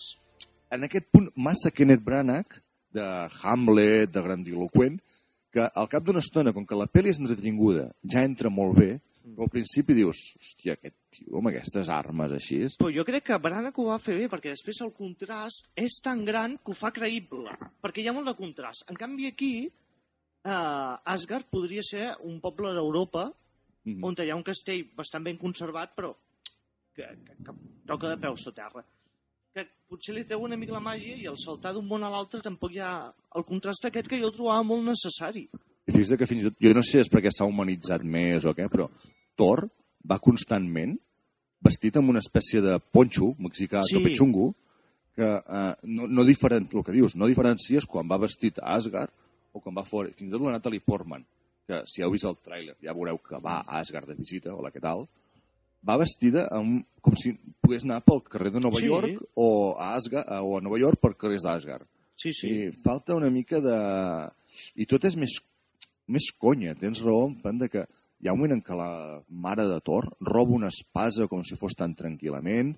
en 0.73 0.89
aquest 0.89 1.11
punt 1.13 1.31
massa 1.37 1.73
Kenneth 1.75 2.05
Branagh, 2.05 2.61
de 2.95 3.09
Hamlet, 3.43 4.13
de 4.15 4.23
grandiloquent, 4.23 5.01
que 5.55 5.67
al 5.67 5.91
cap 5.91 6.07
d'una 6.07 6.23
estona, 6.25 6.55
com 6.55 6.65
que 6.67 6.79
la 6.79 6.89
pel·li 6.91 7.13
és 7.13 7.21
entretinguda, 7.21 7.91
ja 8.11 8.25
entra 8.27 8.51
molt 8.51 8.79
bé, 8.79 8.95
però 9.25 9.47
al 9.47 9.53
principi 9.53 9.95
dius, 9.97 10.21
hòstia, 10.37 10.75
aquest 10.75 10.97
tio 11.15 11.39
amb 11.41 11.49
aquestes 11.49 11.89
armes 11.93 12.35
així... 12.37 12.59
Però 12.81 12.91
jo 12.93 13.05
crec 13.09 13.29
que 13.31 13.39
Branagh 13.41 13.79
ho 13.81 13.87
va 13.89 14.01
fer 14.03 14.19
bé, 14.19 14.27
perquè 14.33 14.53
després 14.53 14.83
el 14.85 14.93
contrast 14.97 15.71
és 15.81 15.97
tan 16.05 16.25
gran 16.27 16.59
que 16.59 16.75
ho 16.75 16.77
fa 16.77 16.91
creïble, 16.95 17.55
perquè 17.85 18.03
hi 18.03 18.11
ha 18.11 18.17
molt 18.17 18.29
de 18.29 18.37
contrast. 18.37 18.85
En 18.93 18.99
canvi, 19.01 19.31
aquí, 19.31 19.53
eh, 20.45 21.15
Asgard 21.15 21.49
podria 21.51 21.83
ser 21.83 22.13
un 22.29 22.39
poble 22.45 22.75
d'Europa 22.77 23.31
Mm 23.85 24.05
on 24.05 24.17
hi 24.17 24.31
ha 24.33 24.37
un 24.37 24.45
castell 24.45 24.87
bastant 24.97 25.25
ben 25.25 25.37
conservat, 25.37 25.93
però 25.97 26.15
que, 26.97 27.05
que, 27.05 27.35
que 27.45 27.55
toca 27.87 28.09
de 28.09 28.17
peus 28.17 28.47
a 28.49 28.53
terra. 28.57 28.83
Que 29.53 29.67
potser 29.91 30.15
li 30.17 30.25
treu 30.25 30.43
una 30.47 30.57
mica 30.57 30.73
la 30.73 30.81
màgia 30.81 31.19
i 31.21 31.27
al 31.29 31.37
saltar 31.39 31.75
d'un 31.75 31.87
món 31.87 32.03
a 32.03 32.11
l'altre 32.11 32.41
tampoc 32.43 32.73
hi 32.73 32.81
ha 32.81 33.13
el 33.37 33.45
contrast 33.45 33.85
aquest 33.85 34.09
que 34.09 34.21
jo 34.23 34.31
el 34.31 34.37
trobava 34.37 34.65
molt 34.65 34.89
necessari. 34.89 35.45
Fixa't 35.85 36.19
que 36.19 36.29
fins 36.31 36.47
i 36.47 36.49
tot, 36.49 36.61
jo 36.65 36.73
no 36.73 36.83
sé 36.83 36.95
si 36.95 37.03
és 37.03 37.13
perquè 37.13 37.33
s'ha 37.35 37.49
humanitzat 37.51 38.07
més 38.09 38.47
o 38.49 38.55
què, 38.57 38.71
però 38.73 38.89
Thor 39.37 39.67
va 40.11 40.21
constantment 40.25 40.97
vestit 41.65 41.97
amb 42.01 42.15
una 42.15 42.25
espècie 42.25 42.63
de 42.65 42.79
ponxo 42.93 43.35
mexicà 43.39 43.83
sí. 43.85 43.99
tope 43.99 44.15
xungo, 44.17 44.55
que 45.15 45.29
eh, 45.29 45.75
no, 45.93 46.09
no 46.09 46.25
diferent, 46.25 46.71
el 46.73 46.85
que 46.87 46.97
dius, 46.97 47.19
no 47.21 47.29
diferencies 47.29 47.85
quan 47.87 48.09
va 48.09 48.21
vestit 48.23 48.59
a 48.63 48.79
Asgard 48.79 49.13
o 49.55 49.63
quan 49.63 49.77
va 49.77 49.87
fora. 49.87 50.11
Fins 50.13 50.29
i 50.29 50.35
tot 50.35 50.43
la 50.45 50.57
Natalie 50.57 50.83
Portman, 50.85 51.25
que 51.69 51.81
si 51.89 52.03
heu 52.05 52.13
vist 52.13 52.27
el 52.29 52.37
tràiler 52.45 52.75
ja 52.85 52.93
veureu 52.97 53.21
que 53.23 53.41
va 53.41 53.61
a 53.63 53.79
Asgard 53.81 54.11
de 54.11 54.19
visita, 54.19 54.53
hola, 54.53 54.73
què 54.75 54.83
tal? 54.85 55.07
Va 55.85 55.99
vestida 56.01 56.47
amb, 56.57 56.85
com 57.05 57.17
si 57.21 57.35
pogués 57.63 57.85
anar 57.85 58.01
pel 58.05 58.23
carrer 58.27 58.53
de 58.55 58.61
Nova 58.65 58.81
Sí. 58.81 58.89
York 58.89 59.21
o 59.37 59.49
a, 59.79 59.95
Asgard, 59.95 60.31
o 60.41 60.57
a 60.59 60.63
Nova 60.65 60.79
York 60.81 61.01
per 61.01 61.15
carrers 61.17 61.45
d'Asgard. 61.45 61.87
Sí, 62.17 62.33
sí. 62.33 62.49
Sí, 62.49 62.71
falta 62.85 63.17
una 63.17 63.31
mica 63.31 63.61
de... 63.61 63.77
I 64.81 64.87
tot 64.89 65.05
és 65.05 65.17
més, 65.21 65.37
més 66.07 66.31
conya, 66.41 66.75
tens 66.79 67.03
raó, 67.05 67.27
en 67.29 67.37
plan 67.43 67.59
de 67.61 67.69
que 67.69 67.85
hi 68.23 68.29
ha 68.31 68.33
un 68.33 68.41
moment 68.41 68.57
en 68.57 68.63
què 68.65 68.77
la 68.79 69.21
mare 69.29 69.67
de 69.69 69.81
Thor 69.85 70.09
roba 70.25 70.57
una 70.57 70.71
espasa 70.73 71.27
com 71.29 71.43
si 71.45 71.59
fos 71.61 71.77
tan 71.77 71.93
tranquil·lament, 71.99 72.73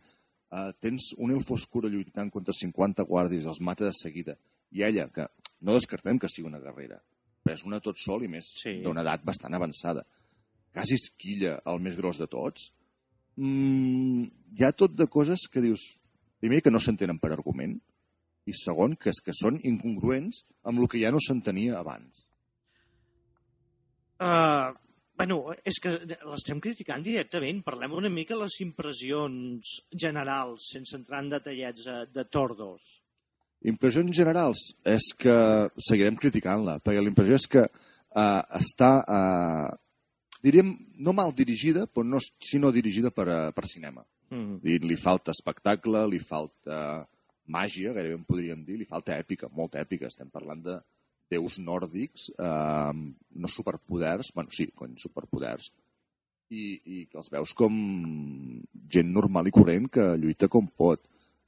uh, 0.50 0.70
tens 0.82 1.12
un 1.22 1.34
elf 1.36 1.52
oscuro 1.54 1.90
lluitant 1.92 2.32
contra 2.34 2.56
50 2.56 3.06
guàrdies, 3.06 3.46
els 3.46 3.60
mata 3.60 3.86
de 3.86 3.92
seguida, 3.94 4.34
i 4.74 4.82
ella, 4.88 5.06
que 5.14 5.28
no 5.60 5.74
descartem 5.74 6.18
que 6.18 6.28
sigui 6.28 6.48
una 6.48 6.60
guerrera, 6.60 7.00
però 7.44 7.54
és 7.54 7.64
una 7.64 7.80
tot 7.80 7.96
sol 7.98 8.24
i 8.24 8.28
més 8.28 8.52
Sí. 8.62 8.80
d'una 8.82 9.02
edat 9.02 9.24
bastant 9.24 9.54
avançada. 9.54 10.04
Quasi 10.72 10.94
esquilla 10.94 11.60
el 11.64 11.80
més 11.80 11.96
gros 11.96 12.18
de 12.18 12.26
tots. 12.26 12.72
Mm, 13.36 14.24
hi 14.56 14.64
ha 14.64 14.72
tot 14.72 14.92
de 14.96 15.06
coses 15.06 15.48
que 15.52 15.60
dius, 15.64 15.80
primer, 16.40 16.62
que 16.62 16.70
no 16.70 16.80
s'entenen 16.80 17.18
per 17.18 17.32
argument, 17.32 17.80
i 18.46 18.52
segon, 18.54 18.94
que, 18.96 19.10
és 19.10 19.20
que 19.24 19.32
són 19.34 19.58
incongruents 19.64 20.44
amb 20.64 20.78
el 20.80 20.88
que 20.88 21.00
ja 21.02 21.10
no 21.10 21.18
s'entenia 21.20 21.78
abans. 21.80 22.22
Uh, 24.20 24.72
bueno, 25.18 25.40
és 25.64 25.80
que 25.82 25.92
l'estem 26.24 26.60
criticant 26.60 27.02
directament. 27.04 27.62
Parlem 27.66 27.92
una 27.98 28.08
mica 28.12 28.34
de 28.36 28.42
les 28.44 28.60
impressions 28.64 29.74
generals, 29.92 30.70
sense 30.72 30.96
entrar 30.96 31.20
en 31.24 31.32
detallets 31.34 31.84
de, 31.88 31.96
de 32.14 32.24
Thor 32.24 32.54
2. 32.56 32.86
Impressions 33.64 34.12
generals 34.14 34.68
és 34.86 35.08
que 35.18 35.36
seguirem 35.80 36.18
criticant-la, 36.20 36.78
perquè 36.84 37.02
la 37.02 37.10
impressió 37.10 37.38
és 37.38 37.46
que 37.50 37.64
uh, 37.64 38.42
està, 38.58 38.90
uh, 39.02 40.36
diríem, 40.44 40.74
no 41.00 41.16
mal 41.16 41.32
dirigida, 41.34 41.86
però 41.86 42.04
no, 42.06 42.20
sinó 42.20 42.70
dirigida 42.74 43.10
per, 43.10 43.26
uh, 43.26 43.50
per 43.56 43.64
cinema. 43.70 44.04
Mm. 44.30 44.60
Li, 44.62 44.78
li 44.82 44.98
falta 45.00 45.34
espectacle, 45.34 46.04
li 46.10 46.20
falta 46.22 47.06
màgia, 47.46 47.94
gairebé 47.94 48.18
en 48.18 48.26
podríem 48.26 48.62
dir, 48.66 48.78
li 48.80 48.88
falta 48.88 49.16
èpica, 49.16 49.50
molta 49.54 49.80
èpica. 49.80 50.10
Estem 50.10 50.30
parlant 50.32 50.62
de 50.66 50.76
déus 51.30 51.58
nòrdics, 51.58 52.30
eh, 52.38 52.92
no 53.34 53.50
superpoders, 53.50 54.32
bueno, 54.34 54.50
sí, 54.54 54.68
cony, 54.74 54.94
superpoders, 55.02 55.70
i, 56.50 56.78
i 56.84 57.04
que 57.10 57.18
els 57.18 57.30
veus 57.32 57.54
com 57.58 57.74
gent 58.92 59.12
normal 59.12 59.48
i 59.50 59.54
corrent 59.54 59.88
que 59.90 60.12
lluita 60.20 60.50
com 60.52 60.68
pot. 60.78 61.02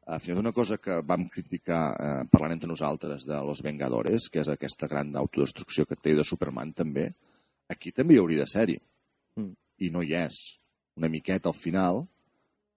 Uh, 0.08 0.16
fins 0.16 0.30
i 0.30 0.32
tot 0.32 0.40
una 0.40 0.54
cosa 0.56 0.78
que 0.80 1.02
vam 1.04 1.26
criticar 1.28 1.80
eh, 1.92 2.12
parlant 2.32 2.54
entre 2.54 2.70
nosaltres 2.70 3.26
de 3.28 3.36
Los 3.44 3.60
Vengadores, 3.60 4.30
que 4.32 4.40
és 4.40 4.48
aquesta 4.48 4.88
gran 4.88 5.10
autodestrucció 5.20 5.84
que 5.84 5.98
té 6.00 6.14
de 6.16 6.24
Superman 6.24 6.70
també, 6.72 7.10
aquí 7.68 7.92
també 7.92 8.16
hi 8.16 8.22
hauria 8.22 8.46
de 8.46 8.48
ser-hi. 8.48 8.78
Mm. 9.36 9.52
I 9.84 9.90
no 9.92 10.00
hi 10.00 10.14
és. 10.16 10.38
Una 10.96 11.10
miqueta 11.12 11.52
al 11.52 11.58
final, 11.58 12.00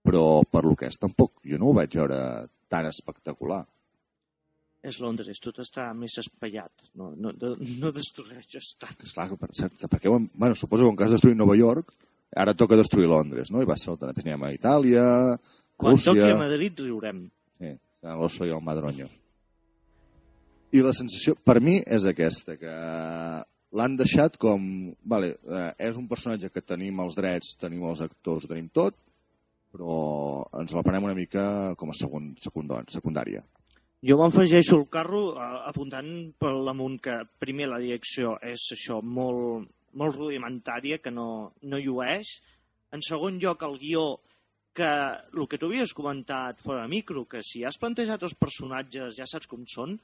però 0.04 0.42
per 0.44 0.66
lo 0.66 0.76
que 0.76 0.90
és 0.92 1.00
tampoc 1.00 1.40
jo 1.48 1.62
no 1.62 1.70
ho 1.70 1.78
vaig 1.78 1.96
veure 2.02 2.20
tan 2.68 2.90
espectacular. 2.90 3.62
És 4.84 4.98
Londres, 5.00 5.40
tot 5.40 5.64
està 5.64 5.88
més 5.96 6.18
espaiat. 6.20 6.84
No, 6.98 7.14
no, 7.16 7.32
no, 7.32 7.54
no 7.80 7.94
destrueixes 7.96 8.74
tant. 8.82 9.00
Esclar, 9.08 9.30
per 9.40 9.54
cert, 9.56 9.88
perquè, 9.88 10.12
bueno, 10.12 10.58
suposo 10.58 10.84
que 10.84 10.96
en 10.98 11.00
cas 11.00 11.14
de 11.14 11.20
destruir 11.20 11.40
Nova 11.40 11.56
York, 11.56 11.96
ara 12.36 12.58
toca 12.58 12.80
destruir 12.80 13.08
Londres, 13.08 13.56
no? 13.56 13.62
I 13.62 13.70
va 13.70 13.78
ser 13.78 13.94
després 13.96 14.26
anirem 14.26 14.48
a 14.48 14.54
Itàlia, 14.56 15.06
Quan 15.82 15.98
Rússia... 15.98 16.14
toqui 16.14 16.30
a 16.30 16.38
Madrid 16.40 16.80
riurem. 16.86 17.26
Sí, 17.58 17.74
l'oso 18.06 18.48
i 18.48 18.54
el 18.54 18.62
madroño. 18.64 19.10
I 20.72 20.82
la 20.86 20.94
sensació, 20.96 21.36
per 21.44 21.58
mi, 21.60 21.80
és 21.84 22.06
aquesta, 22.08 22.56
que 22.60 22.74
l'han 23.76 23.98
deixat 24.00 24.38
com... 24.40 24.62
Vale, 25.04 25.34
eh, 25.44 25.72
és 25.90 25.98
un 26.00 26.08
personatge 26.08 26.52
que 26.54 26.64
tenim 26.64 27.02
els 27.04 27.18
drets, 27.18 27.56
tenim 27.60 27.84
els 27.90 28.04
actors, 28.06 28.48
tenim 28.48 28.70
tot, 28.72 28.96
però 29.72 29.98
ens 30.62 30.72
la 30.76 30.84
prenem 30.86 31.10
una 31.10 31.18
mica 31.18 31.44
com 31.80 31.92
a 31.92 31.98
segon, 31.98 32.32
secundà- 32.44 32.84
secundària. 32.92 33.44
Jo 34.02 34.18
m'afegeixo 34.18 34.80
al 34.80 34.88
carro 34.90 35.22
eh, 35.36 35.52
apuntant 35.70 36.10
per 36.40 36.54
l'amunt 36.56 36.98
que 37.04 37.20
primer 37.44 37.68
la 37.70 37.82
direcció 37.84 38.38
és 38.42 38.64
això 38.76 39.02
molt, 39.04 39.68
molt 40.00 40.18
rudimentària, 40.18 41.02
que 41.04 41.12
no, 41.12 41.52
no 41.64 41.80
llueix. 41.84 42.38
En 42.92 43.04
segon 43.06 43.38
lloc, 43.40 43.64
el 43.68 43.78
guió, 43.80 44.06
que 44.74 44.88
el 44.88 45.48
que 45.52 45.58
tu 45.60 45.68
havies 45.68 45.94
comentat 45.94 46.62
fora 46.64 46.84
de 46.86 46.92
micro, 46.92 47.26
que 47.28 47.42
si 47.44 47.64
has 47.68 47.78
plantejat 47.80 48.24
els 48.24 48.36
personatges 48.40 49.18
ja 49.18 49.28
saps 49.28 49.50
com 49.52 49.66
són, 49.68 49.98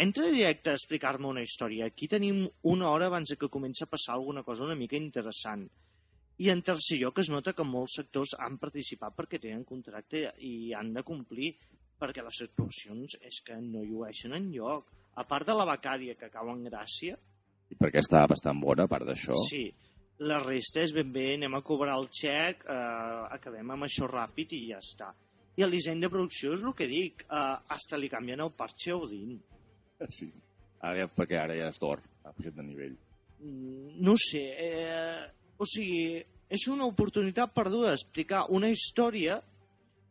entra 0.00 0.30
directe 0.32 0.72
a 0.72 0.78
explicar-me 0.78 1.28
una 1.28 1.44
història. 1.44 1.86
Aquí 1.86 2.08
tenim 2.08 2.42
una 2.72 2.88
hora 2.90 3.06
abans 3.10 3.30
de 3.30 3.36
que 3.38 3.50
comenci 3.52 3.84
a 3.84 3.90
passar 3.90 4.16
alguna 4.16 4.42
cosa 4.42 4.64
una 4.64 4.74
mica 4.78 4.96
interessant. 4.98 5.66
I 6.40 6.48
en 6.48 6.62
tercer 6.64 6.96
lloc 7.02 7.18
es 7.20 7.28
nota 7.28 7.52
que 7.52 7.66
molts 7.68 7.98
sectors 8.00 8.32
han 8.38 8.56
participat 8.58 9.14
perquè 9.14 9.38
tenen 9.42 9.66
contracte 9.68 10.30
i 10.40 10.72
han 10.72 10.94
de 10.96 11.02
complir 11.04 11.52
perquè 12.00 12.24
les 12.24 12.40
actuacions 12.46 13.18
és 13.28 13.42
que 13.44 13.58
no 13.60 13.84
llueixen 13.84 14.32
en 14.32 14.48
lloc. 14.54 14.88
A 15.20 15.26
part 15.28 15.46
de 15.46 15.54
la 15.54 15.66
becària 15.68 16.16
que 16.16 16.30
cau 16.32 16.48
en 16.48 16.64
gràcia, 16.64 17.18
I 17.70 17.76
perquè 17.78 18.00
està 18.00 18.24
bastant 18.26 18.58
bona, 18.58 18.88
a 18.88 18.90
part 18.90 19.04
d'això. 19.06 19.36
sí, 19.46 19.68
La 20.20 20.36
resta 20.42 20.82
és 20.84 20.92
ben 20.92 21.08
bé, 21.14 21.30
anem 21.38 21.54
a 21.56 21.62
cobrar 21.64 21.94
el 21.96 22.10
xec, 22.12 22.66
eh, 22.68 23.20
acabem 23.32 23.70
amb 23.72 23.86
això 23.86 24.08
ràpid 24.10 24.52
i 24.52 24.66
ja 24.68 24.80
està. 24.84 25.08
I 25.56 25.64
el 25.64 25.72
disseny 25.72 26.02
de 26.02 26.10
producció 26.12 26.52
és 26.52 26.60
el 26.60 26.74
que 26.76 26.88
dic, 26.90 27.24
eh, 27.24 27.56
hasta 27.74 27.96
li 27.96 28.10
canvien 28.12 28.40
el 28.44 28.52
parche 28.52 28.92
a 28.92 28.98
Odin. 29.00 29.38
Sí. 30.08 30.28
Ara, 30.80 31.08
perquè 31.08 31.40
ara 31.40 31.56
ja 31.56 31.68
és 31.72 31.80
d'or, 31.80 32.02
ha 32.24 32.32
pujat 32.36 32.54
de 32.56 32.62
nivell. 32.62 32.96
Mm, 33.40 33.96
No 34.04 34.16
sé, 34.16 34.44
eh, 34.58 35.24
o 35.56 35.64
sigui, 35.64 36.22
és 36.50 36.68
una 36.68 36.84
oportunitat 36.84 37.52
perduda 37.54 37.90
d'explicar 37.90 38.46
una 38.50 38.68
història 38.68 39.40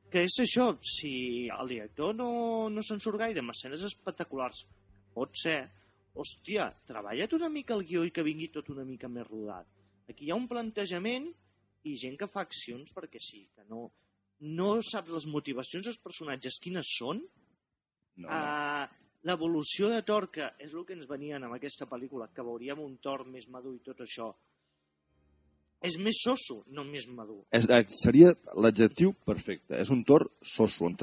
que 0.09 0.23
és 0.25 0.39
això, 0.41 0.71
si 0.81 1.47
el 1.53 1.67
director 1.67 2.15
no, 2.15 2.69
no 2.69 2.81
se'n 2.81 2.99
surt 2.99 3.19
gaire 3.21 3.41
amb 3.41 3.53
escenes 3.53 3.83
espectaculars, 3.83 4.65
pot 5.13 5.29
ser, 5.37 5.67
hòstia, 6.15 6.71
treballa't 6.87 7.35
una 7.37 7.49
mica 7.49 7.75
el 7.75 7.85
guió 7.85 8.03
i 8.03 8.11
que 8.11 8.25
vingui 8.25 8.49
tot 8.49 8.69
una 8.73 8.85
mica 8.85 9.07
més 9.07 9.27
rodat. 9.29 9.67
Aquí 10.09 10.27
hi 10.27 10.31
ha 10.33 10.39
un 10.39 10.47
plantejament 10.49 11.29
i 11.87 11.95
gent 11.99 12.17
que 12.19 12.27
fa 12.27 12.43
accions 12.43 12.91
perquè 12.95 13.21
sí, 13.23 13.45
que 13.55 13.65
no, 13.69 13.87
no 14.59 14.71
saps 14.85 15.13
les 15.15 15.27
motivacions 15.29 15.85
dels 15.85 16.01
personatges 16.03 16.59
quines 16.63 16.97
són, 16.99 17.21
No, 18.19 18.27
no. 18.27 18.35
Uh, 18.35 19.07
L'evolució 19.27 19.89
de 19.91 19.99
Thor, 20.07 20.29
que 20.31 20.45
és 20.63 20.71
el 20.71 20.85
que 20.87 20.95
ens 20.95 21.07
venien 21.09 21.43
amb 21.43 21.57
aquesta 21.57 21.83
pel·lícula, 21.91 22.29
que 22.31 22.43
veuríem 22.45 22.79
un 22.79 22.93
Thor 23.03 23.25
més 23.27 23.49
madur 23.51 23.73
i 23.75 23.81
tot 23.83 23.99
això, 24.05 24.29
és 25.83 25.97
més 25.99 26.21
soso, 26.23 26.61
no 26.75 26.85
més 26.87 27.07
madur. 27.11 27.41
És, 27.51 27.67
eh, 27.67 27.81
seria 27.99 28.31
l'adjectiu 28.55 29.11
perfecte. 29.27 29.75
És 29.75 29.91
un 29.91 30.05
tor 30.07 30.29
soso, 30.39 30.87
on 30.87 30.95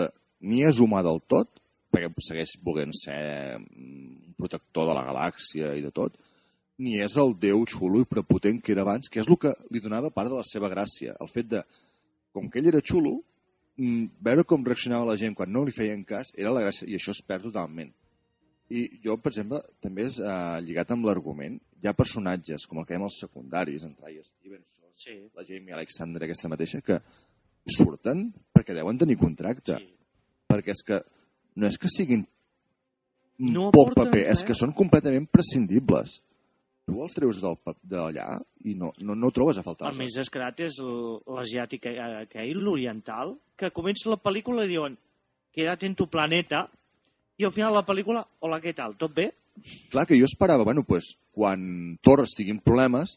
ni 0.49 0.63
és 0.65 0.81
humà 0.81 1.03
del 1.05 1.21
tot, 1.29 1.61
perquè 1.93 2.09
segueix 2.25 2.57
volent 2.65 2.97
ser 2.97 3.21
mm, 3.59 4.17
un 4.31 4.35
protector 4.41 4.89
de 4.89 4.97
la 4.97 5.05
galàxia 5.05 5.75
i 5.77 5.85
de 5.85 5.93
tot, 5.93 6.17
ni 6.79 6.99
és 7.01 7.17
el 7.17 7.35
déu 7.41 7.65
xulo 7.71 8.03
i 8.03 8.09
prepotent 8.09 8.61
que 8.63 8.73
era 8.75 8.83
abans, 8.85 9.09
que 9.09 9.21
és 9.23 9.29
el 9.29 9.39
que 9.41 9.55
li 9.73 9.81
donava 9.81 10.11
part 10.13 10.29
de 10.33 10.37
la 10.37 10.45
seva 10.45 10.69
gràcia. 10.73 11.15
El 11.21 11.29
fet 11.33 11.49
de, 11.49 11.63
com 12.37 12.51
que 12.51 12.61
ell 12.61 12.69
era 12.73 12.83
xulo, 12.85 13.21
mm, 13.77 14.19
veure 14.21 14.45
com 14.45 14.65
reaccionava 14.65 15.09
la 15.09 15.17
gent 15.17 15.35
quan 15.35 15.53
no 15.53 15.65
li 15.65 15.73
feien 15.73 16.05
cas 16.05 16.33
era 16.37 16.53
la 16.53 16.65
gràcia, 16.67 16.89
i 16.89 16.99
això 16.99 17.15
es 17.17 17.23
perd 17.25 17.49
totalment. 17.49 17.93
I 18.69 19.01
jo, 19.05 19.17
per 19.23 19.31
exemple, 19.31 19.61
també 19.81 20.09
és 20.09 20.19
eh, 20.19 20.61
lligat 20.67 20.91
amb 20.91 21.07
l'argument. 21.07 21.57
Hi 21.83 21.87
ha 21.89 21.95
personatges, 21.95 22.67
com 22.67 22.81
el 22.81 22.87
que 22.87 22.97
dèiem 22.97 23.05
els 23.07 23.21
secundaris, 23.23 23.85
en 23.87 23.95
Ray 24.03 24.19
Stevenson, 24.25 24.83
Sí, 24.97 25.13
la 25.37 25.45
Jamie 25.45 25.75
Alexander 25.77 26.23
aquesta 26.25 26.49
mateixa, 26.49 26.81
que 26.81 26.97
surten 27.69 28.31
perquè 28.55 28.73
deuen 28.75 28.97
tenir 28.99 29.19
contracte. 29.21 29.77
sí. 29.77 29.93
Perquè 30.49 30.71
és 30.73 30.83
que 30.87 31.01
no 31.57 31.67
és 31.67 31.77
que 31.79 31.89
siguin 31.91 32.23
No 33.39 33.71
poc 33.75 33.93
paper, 33.95 34.23
res. 34.23 34.39
és 34.39 34.45
que 34.47 34.55
són 34.55 34.73
completament 34.73 35.27
prescindibles. 35.29 36.23
Tu 36.87 37.01
els 37.03 37.17
treus 37.17 37.41
d'allà 37.43 38.27
i 38.71 38.77
no, 38.79 38.93
no, 39.03 39.17
no 39.19 39.31
trobes 39.35 39.59
a 39.59 39.65
faltar. 39.67 39.91
El 39.91 39.99
més 39.99 40.15
descarat 40.15 40.61
és 40.63 40.79
l'asiàtic 40.79 41.89
eh, 41.91 41.97
aquell, 42.23 42.61
l'oriental, 42.63 43.35
que 43.59 43.73
comença 43.75 44.13
la 44.13 44.21
pel·lícula 44.23 44.67
i 44.67 44.71
diuen 44.71 44.95
queda't 45.57 45.87
en 45.89 45.97
tu 45.99 46.07
planeta, 46.13 46.67
i 47.41 47.47
al 47.49 47.53
final 47.53 47.75
la 47.75 47.85
pel·lícula, 47.89 48.23
hola, 48.45 48.61
què 48.63 48.75
tal, 48.77 48.95
tot 49.01 49.15
bé? 49.17 49.31
Clar 49.91 50.05
que 50.07 50.19
jo 50.21 50.29
esperava, 50.29 50.67
bueno, 50.69 50.85
pues, 50.85 51.15
quan 51.33 51.97
Thor 52.05 52.23
estigui 52.23 52.53
en 52.55 52.61
problemes, 52.65 53.17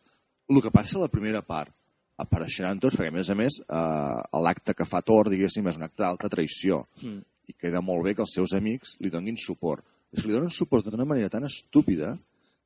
el 0.49 0.61
que 0.63 0.71
passa 0.73 0.97
a 0.97 1.03
la 1.03 1.11
primera 1.11 1.43
part, 1.45 1.73
apareixeran 2.19 2.79
tots, 2.81 2.97
perquè 2.99 3.11
a 3.13 3.15
més 3.15 3.29
a 3.29 3.35
més 3.37 3.59
eh, 3.61 4.39
l'acte 4.45 4.75
que 4.75 4.87
fa 4.87 5.03
Thor, 5.05 5.29
diguéssim, 5.31 5.67
és 5.69 5.77
un 5.77 5.85
acte 5.87 6.03
d'alta 6.03 6.31
traïció. 6.31 6.85
Mm. 7.03 7.19
i 7.49 7.55
queda 7.57 7.81
molt 7.81 8.03
bé 8.05 8.11
que 8.13 8.21
els 8.21 8.33
seus 8.35 8.51
amics 8.53 8.91
li 9.01 9.09
donin 9.09 9.37
suport. 9.41 9.81
És 10.13 10.21
que 10.21 10.29
li 10.29 10.35
donen 10.35 10.51
suport 10.53 10.85
d'una 10.85 11.07
manera 11.09 11.31
tan 11.33 11.47
estúpida 11.47 12.11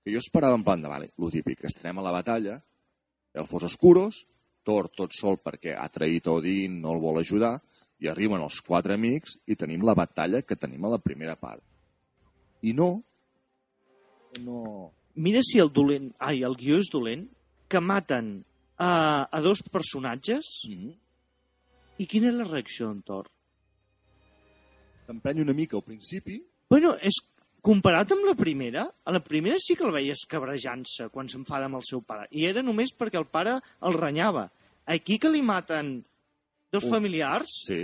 que 0.04 0.12
jo 0.12 0.20
esperava 0.20 0.56
en 0.56 0.64
plan 0.64 0.82
de, 0.82 0.90
vale, 0.92 1.12
lo 1.18 1.30
típic, 1.32 1.64
estarem 1.64 2.00
a 2.00 2.06
la 2.06 2.12
batalla, 2.12 2.60
elfos 3.34 3.64
oscuros, 3.72 4.26
Thor 4.64 4.88
tot 4.96 5.12
sol 5.12 5.36
perquè 5.44 5.74
ha 5.76 5.90
traït 5.92 6.28
Odin, 6.32 6.78
no 6.80 6.94
el 6.96 7.02
vol 7.04 7.20
ajudar, 7.20 7.58
i 8.00 8.08
arriben 8.08 8.44
els 8.44 8.62
quatre 8.64 8.96
amics 8.96 9.38
i 9.48 9.58
tenim 9.60 9.84
la 9.84 9.96
batalla 9.96 10.42
que 10.44 10.56
tenim 10.60 10.86
a 10.86 10.94
la 10.94 11.00
primera 11.04 11.36
part. 11.40 11.64
I 12.64 12.72
no, 12.76 12.90
no... 14.44 14.92
Mira 15.16 15.44
si 15.46 15.60
el 15.62 15.70
dolent, 15.70 16.10
ai, 16.18 16.42
el 16.48 16.56
guió 16.58 16.80
és 16.82 16.90
dolent, 16.92 17.28
que 17.70 17.80
maten 17.84 18.40
a, 18.80 19.28
a 19.30 19.42
dos 19.42 19.62
personatges, 19.72 20.64
Mm 20.68 20.74
-hmm. 20.74 20.96
i 22.00 22.08
quina 22.08 22.30
és 22.30 22.36
la 22.36 22.48
reacció 22.50 22.88
d'en 22.88 23.04
Thor? 23.04 23.30
S'emprenya 25.06 25.44
una 25.44 25.54
mica 25.54 25.76
al 25.76 25.84
principi, 25.84 26.42
Bueno, 26.74 26.96
és 27.06 27.20
comparat 27.64 28.12
amb 28.12 28.26
la 28.28 28.34
primera, 28.36 28.84
a 29.08 29.12
la 29.16 29.22
primera 29.24 29.56
sí 29.64 29.76
que 29.80 29.86
el 29.88 29.94
veies 29.96 30.26
cabrejant-se 30.30 31.08
quan 31.14 31.30
s'enfada 31.32 31.70
amb 31.70 31.80
el 31.80 31.86
seu 31.88 32.02
pare. 32.04 32.28
I 32.36 32.46
era 32.50 32.62
només 32.66 32.92
perquè 32.98 33.16
el 33.22 33.26
pare 33.32 33.56
el 33.88 33.96
renyava. 33.96 34.50
Aquí 34.86 35.16
que 35.18 35.32
li 35.32 35.42
maten 35.42 35.96
dos 36.74 36.84
Un- 36.84 36.92
familiars, 36.98 37.48
sí, 37.68 37.82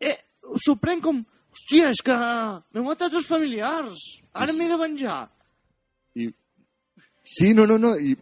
eh, 0.00 0.16
s'ho 0.64 0.76
pren 0.80 1.00
com... 1.04 1.24
Hòstia, 1.58 1.88
és 1.90 2.00
que 2.06 2.14
m'he 2.14 2.82
matat 2.86 3.10
dos 3.10 3.26
familiars. 3.26 3.98
Ara 4.34 4.52
Sí, 4.52 4.54
sí. 4.54 4.58
m'he 4.60 4.68
de 4.70 4.76
venjar. 4.78 5.20
i... 6.14 6.28
Sí, 7.24 7.52
no, 7.54 7.64
no, 7.66 7.78
no, 7.82 7.94
i 7.98 8.14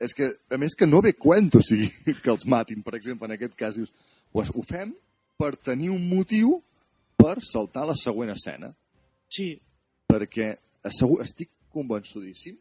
és 0.00 0.14
que, 0.16 0.30
a 0.48 0.56
més, 0.56 0.72
que 0.78 0.86
no 0.86 1.00
ve 1.04 1.12
cuento, 1.18 1.58
o 1.58 1.62
sigui, 1.66 1.88
que 2.22 2.30
els 2.30 2.46
matin, 2.46 2.82
per 2.82 2.94
exemple, 2.96 3.26
en 3.28 3.34
aquest 3.34 3.56
cas, 3.58 3.76
dius, 3.76 3.90
ho 4.32 4.62
fem 4.62 4.94
per 5.40 5.56
tenir 5.56 5.90
un 5.90 6.06
motiu 6.08 6.60
per 7.20 7.40
saltar 7.44 7.88
la 7.90 7.96
següent 7.98 8.30
escena, 8.32 8.70
Sí, 9.30 9.52
perquè 10.10 10.56
assegur, 10.84 11.20
estic 11.22 11.50
convençudíssim 11.72 12.56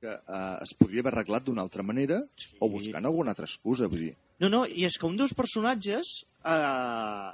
que 0.00 0.08
eh, 0.14 0.56
es 0.62 0.72
podria 0.78 1.02
haver 1.02 1.12
arreglat 1.12 1.44
d'una 1.44 1.60
altra 1.66 1.82
manera 1.82 2.22
Sí. 2.38 2.54
o 2.60 2.68
buscant 2.70 3.04
alguna 3.04 3.34
altra 3.34 3.46
excusa, 3.50 3.88
vull 3.90 4.06
dir, 4.08 4.14
No, 4.38 4.48
no, 4.48 4.60
i 4.70 4.84
és 4.86 4.94
que 4.96 5.06
un 5.08 5.16
dels 5.18 5.34
personatges 5.34 6.06
eh, 6.46 7.30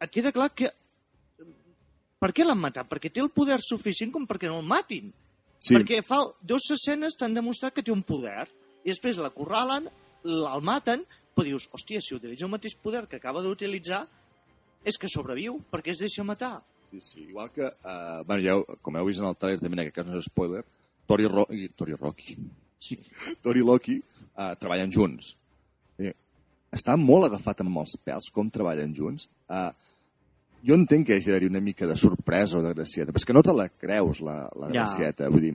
et 0.00 0.10
queda 0.14 0.30
clar 0.32 0.52
que 0.54 0.70
per 2.22 2.30
què 2.32 2.44
l'han 2.46 2.60
matat? 2.62 2.86
Perquè 2.88 3.10
té 3.12 3.20
el 3.20 3.32
poder 3.34 3.58
suficient 3.60 4.12
com 4.14 4.24
perquè 4.26 4.48
no 4.48 4.60
el 4.62 4.66
matin. 4.66 5.10
sí, 5.58 5.74
Perquè 5.74 5.98
fa 6.06 6.20
dues 6.42 6.70
escenes 6.72 7.16
t'han 7.18 7.34
demostrat 7.34 7.74
que 7.74 7.82
té 7.82 7.90
un 7.92 8.02
poder 8.06 8.46
i 8.84 8.92
després 8.92 9.18
la 9.18 9.30
corralen, 9.34 9.88
el 10.24 10.62
maten, 10.62 11.02
però 11.34 11.44
dius, 11.44 11.66
hòstia, 11.74 12.00
si 12.00 12.14
utilitza 12.14 12.46
el 12.46 12.50
mateix 12.54 12.76
poder 12.80 13.06
que 13.10 13.16
acaba 13.18 13.42
d'utilitzar 13.42 14.06
és 14.86 14.96
que 14.96 15.08
sobreviu, 15.10 15.58
perquè 15.72 15.90
es 15.90 15.98
deixa 15.98 16.22
matar. 16.24 16.62
Sí, 16.90 17.00
sí, 17.00 17.20
igual 17.28 17.50
que, 17.50 17.66
eh, 17.66 18.22
bueno, 18.26 18.42
ja, 18.42 18.76
com 18.82 18.96
heu 18.96 19.06
vist 19.06 19.20
en 19.20 19.26
el 19.28 19.36
trailer, 19.36 19.60
també 19.60 19.74
en 19.80 19.84
aquest 19.86 19.96
cas 19.96 20.06
no 20.06 20.18
és 20.18 20.28
spoiler, 20.30 20.62
Tori, 21.06 21.26
Ro 21.30 21.46
i, 21.50 21.68
Tori 21.76 21.94
Rocky, 21.94 22.36
Sí. 22.86 22.98
Tori 23.42 23.60
i 23.60 23.64
Loki 23.66 23.94
eh, 23.98 24.54
treballen 24.60 24.92
junts. 24.92 25.32
Sí. 25.98 26.10
Està 26.76 26.94
molt 27.00 27.24
agafat 27.26 27.62
amb 27.64 27.78
els 27.80 27.96
pèls 28.04 28.28
com 28.34 28.50
treballen 28.52 28.92
junts. 28.94 29.28
Eh, 29.50 29.70
jo 30.66 30.74
entenc 30.76 31.06
que 31.08 31.16
hagi 31.16 31.30
d'haver 31.32 31.48
una 31.50 31.60
mica 31.64 31.86
de 31.86 31.96
sorpresa 31.96 32.58
o 32.58 32.62
de 32.62 32.74
gracieta, 32.74 33.10
però 33.12 33.22
és 33.22 33.26
que 33.26 33.34
no 33.34 33.42
te 33.42 33.54
la 33.56 33.68
creus, 33.68 34.20
la, 34.20 34.48
la 34.54 34.68
Ja. 34.68 34.72
gracieta. 34.84 35.28
Vull 35.32 35.40
dir, 35.48 35.54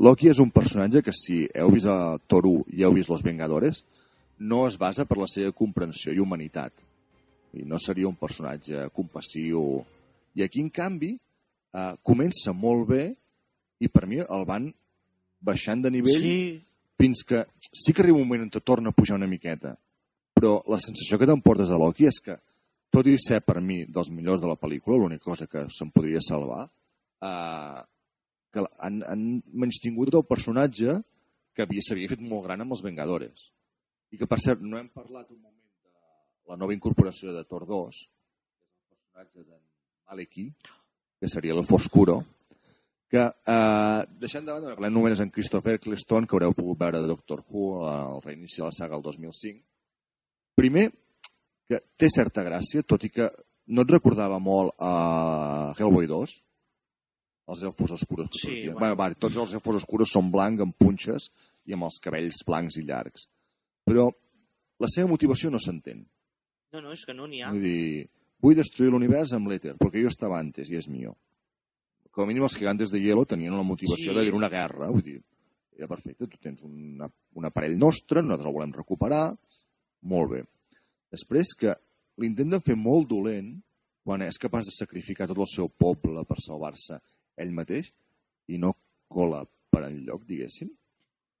Loki 0.00 0.28
és 0.30 0.38
un 0.38 0.50
personatge 0.50 1.02
que 1.02 1.12
si 1.12 1.42
heu 1.54 1.70
vist 1.74 1.86
a 1.90 2.16
Thor 2.28 2.46
1 2.46 2.64
i 2.78 2.84
heu 2.86 2.94
vist 2.94 3.10
Los 3.10 3.22
Vengadores, 3.26 3.82
no 4.38 4.66
es 4.66 4.78
basa 4.78 5.04
per 5.04 5.18
la 5.18 5.26
seva 5.28 5.52
comprensió 5.52 6.12
i 6.14 6.18
humanitat. 6.22 6.72
I 7.52 7.64
no 7.66 7.78
seria 7.82 8.08
un 8.08 8.14
personatge 8.16 8.86
compassiu. 8.94 9.84
I 10.34 10.42
aquí, 10.46 10.60
en 10.60 10.70
canvi, 10.70 11.14
eh, 11.74 11.94
comença 12.06 12.52
molt 12.52 12.88
bé 12.88 13.04
i 13.80 13.88
per 13.88 14.06
mi 14.06 14.20
el 14.20 14.44
van 14.46 14.68
baixant 15.40 15.82
de 15.82 15.90
nivell 15.90 16.20
Sí, 16.22 16.62
fins 17.00 17.24
que 17.24 17.44
sí 17.72 17.92
que 17.94 18.02
arriba 18.02 18.18
un 18.18 18.26
moment 18.28 18.42
on 18.48 18.50
te 18.50 18.60
torna 18.60 18.90
a 18.90 18.96
pujar 18.96 19.16
una 19.16 19.26
miqueta, 19.30 19.76
però 20.34 20.60
la 20.68 20.78
sensació 20.78 21.18
que 21.18 21.26
t'emportes 21.26 21.68
de 21.70 21.78
Loki 21.78 22.06
és 22.10 22.18
que, 22.20 22.36
tot 22.90 23.06
i 23.06 23.16
ser 23.22 23.40
per 23.46 23.60
mi 23.62 23.84
dels 23.86 24.10
millors 24.10 24.40
de 24.42 24.48
la 24.50 24.56
pel·lícula, 24.58 24.98
l'única 24.98 25.24
cosa 25.24 25.46
que 25.46 25.64
se'n 25.70 25.90
podria 25.94 26.20
salvar, 26.20 26.66
eh, 27.22 27.80
que 28.52 28.64
han, 28.82 29.02
han 29.06 29.22
menystingut 29.52 30.12
el 30.14 30.24
personatge 30.26 30.98
que 31.54 31.62
havia- 31.62 31.82
s'havia 31.86 32.08
fet 32.10 32.20
molt 32.20 32.44
gran 32.48 32.60
amb 32.60 32.72
els 32.74 32.82
Vengadores. 32.82 33.48
I 34.10 34.18
que, 34.18 34.26
per 34.26 34.40
cert, 34.42 34.60
no 34.60 34.76
hem 34.78 34.88
parlat 34.90 35.30
un 35.30 35.38
moment 35.38 35.54
de 35.84 36.50
la 36.50 36.56
nova 36.58 36.74
incorporació 36.74 37.32
de 37.32 37.44
Thor 37.46 37.64
2, 37.66 38.00
que 38.02 38.58
és 38.58 38.66
el 38.74 38.88
personatge 38.90 39.44
d'en 39.46 39.62
Maleki, 40.10 40.52
que 41.20 41.28
seria 41.28 41.52
el 41.54 41.64
Foscuro, 41.64 42.24
que, 43.10 43.22
eh, 43.22 44.02
deixant 44.22 44.46
de 44.46 44.52
banda, 44.54 44.74
parlem 44.74 44.92
només 44.94 45.20
en 45.22 45.30
Christopher 45.30 45.76
Eccleston, 45.78 46.26
que 46.26 46.34
haureu 46.36 46.54
pogut 46.54 46.78
veure 46.78 47.00
de 47.02 47.06
Doctor 47.10 47.42
Who 47.48 47.86
al 47.86 48.20
reinici 48.24 48.60
de 48.60 48.66
la 48.68 48.72
saga 48.74 48.96
el 48.98 49.02
2005. 49.02 49.62
Primer, 50.58 50.90
que 51.70 51.80
té 51.96 52.10
certa 52.10 52.42
gràcia, 52.46 52.82
tot 52.82 53.04
i 53.06 53.10
que 53.14 53.30
no 53.70 53.82
et 53.86 53.90
recordava 53.94 54.38
molt 54.42 54.74
a 54.82 55.72
Hellboy 55.78 56.06
2, 56.10 56.36
els 57.50 57.62
elfos 57.66 57.90
oscuros. 57.94 58.28
Que 58.30 58.38
Sí, 58.38 58.46
sortien. 58.46 58.66
bueno. 58.74 58.78
bueno, 58.80 58.96
vale, 58.96 59.14
tots 59.14 59.36
els 59.36 59.54
elfos 59.54 59.76
oscuros 59.82 60.10
són 60.10 60.30
blancs, 60.30 60.62
amb 60.62 60.74
punxes 60.78 61.30
i 61.66 61.72
amb 61.74 61.84
els 61.86 61.98
cabells 62.02 62.42
blancs 62.46 62.78
i 62.78 62.82
llargs. 62.86 63.28
Però 63.86 64.10
la 64.80 64.88
seva 64.88 65.08
motivació 65.08 65.50
no 65.50 65.58
s'entén. 65.58 66.06
no, 66.72 66.80
no, 66.80 66.92
és 66.92 67.04
que 67.04 67.14
no 67.14 67.26
n'hi 67.26 67.42
ha. 67.42 67.50
Vull 67.50 67.62
dir, 67.62 68.08
vull 68.42 68.56
destruir 68.56 68.90
l'univers 68.92 69.32
amb 69.36 69.48
l'Ether, 69.50 69.76
perquè 69.80 70.02
jo 70.02 70.08
estava 70.12 70.38
antes 70.40 70.70
i 70.70 70.76
és 70.78 70.88
mío. 70.88 71.14
Com 72.10 72.24
a 72.24 72.26
mínim 72.30 72.42
els 72.46 72.56
gigantes 72.58 72.90
de 72.90 72.98
hielo 73.00 73.24
tenien 73.28 73.52
una 73.54 73.62
motivació 73.66 74.10
Sí. 74.10 74.10
sí. 74.10 74.16
de 74.16 74.24
dir 74.24 74.34
una 74.34 74.48
guerra, 74.50 74.90
vull 74.90 75.02
dir, 75.02 75.20
Era 75.80 75.88
perfecte, 75.88 76.26
tu 76.28 76.36
tens 76.36 76.60
una, 76.66 77.06
un 77.40 77.44
aparell 77.48 77.78
nostre, 77.78 78.20
nosaltres 78.20 78.50
el 78.50 78.52
volem 78.52 78.72
recuperar, 78.76 79.30
molt 80.02 80.30
bé. 80.30 80.40
Després 81.10 81.54
que 81.56 81.72
l'intenten 82.20 82.60
fer 82.60 82.76
molt 82.76 83.08
dolent 83.08 83.54
quan 84.04 84.20
és 84.20 84.36
capaç 84.36 84.68
de 84.68 84.74
sacrificar 84.76 85.26
tot 85.30 85.38
el 85.40 85.48
seu 85.48 85.70
poble 85.70 86.20
per 86.28 86.36
salvar-se 86.44 86.98
ell 87.40 87.54
mateix 87.56 87.88
i 88.52 88.58
no 88.58 88.74
cola 89.08 89.40
per 89.72 89.86
enlloc, 89.86 90.26
diguéssim. 90.28 90.68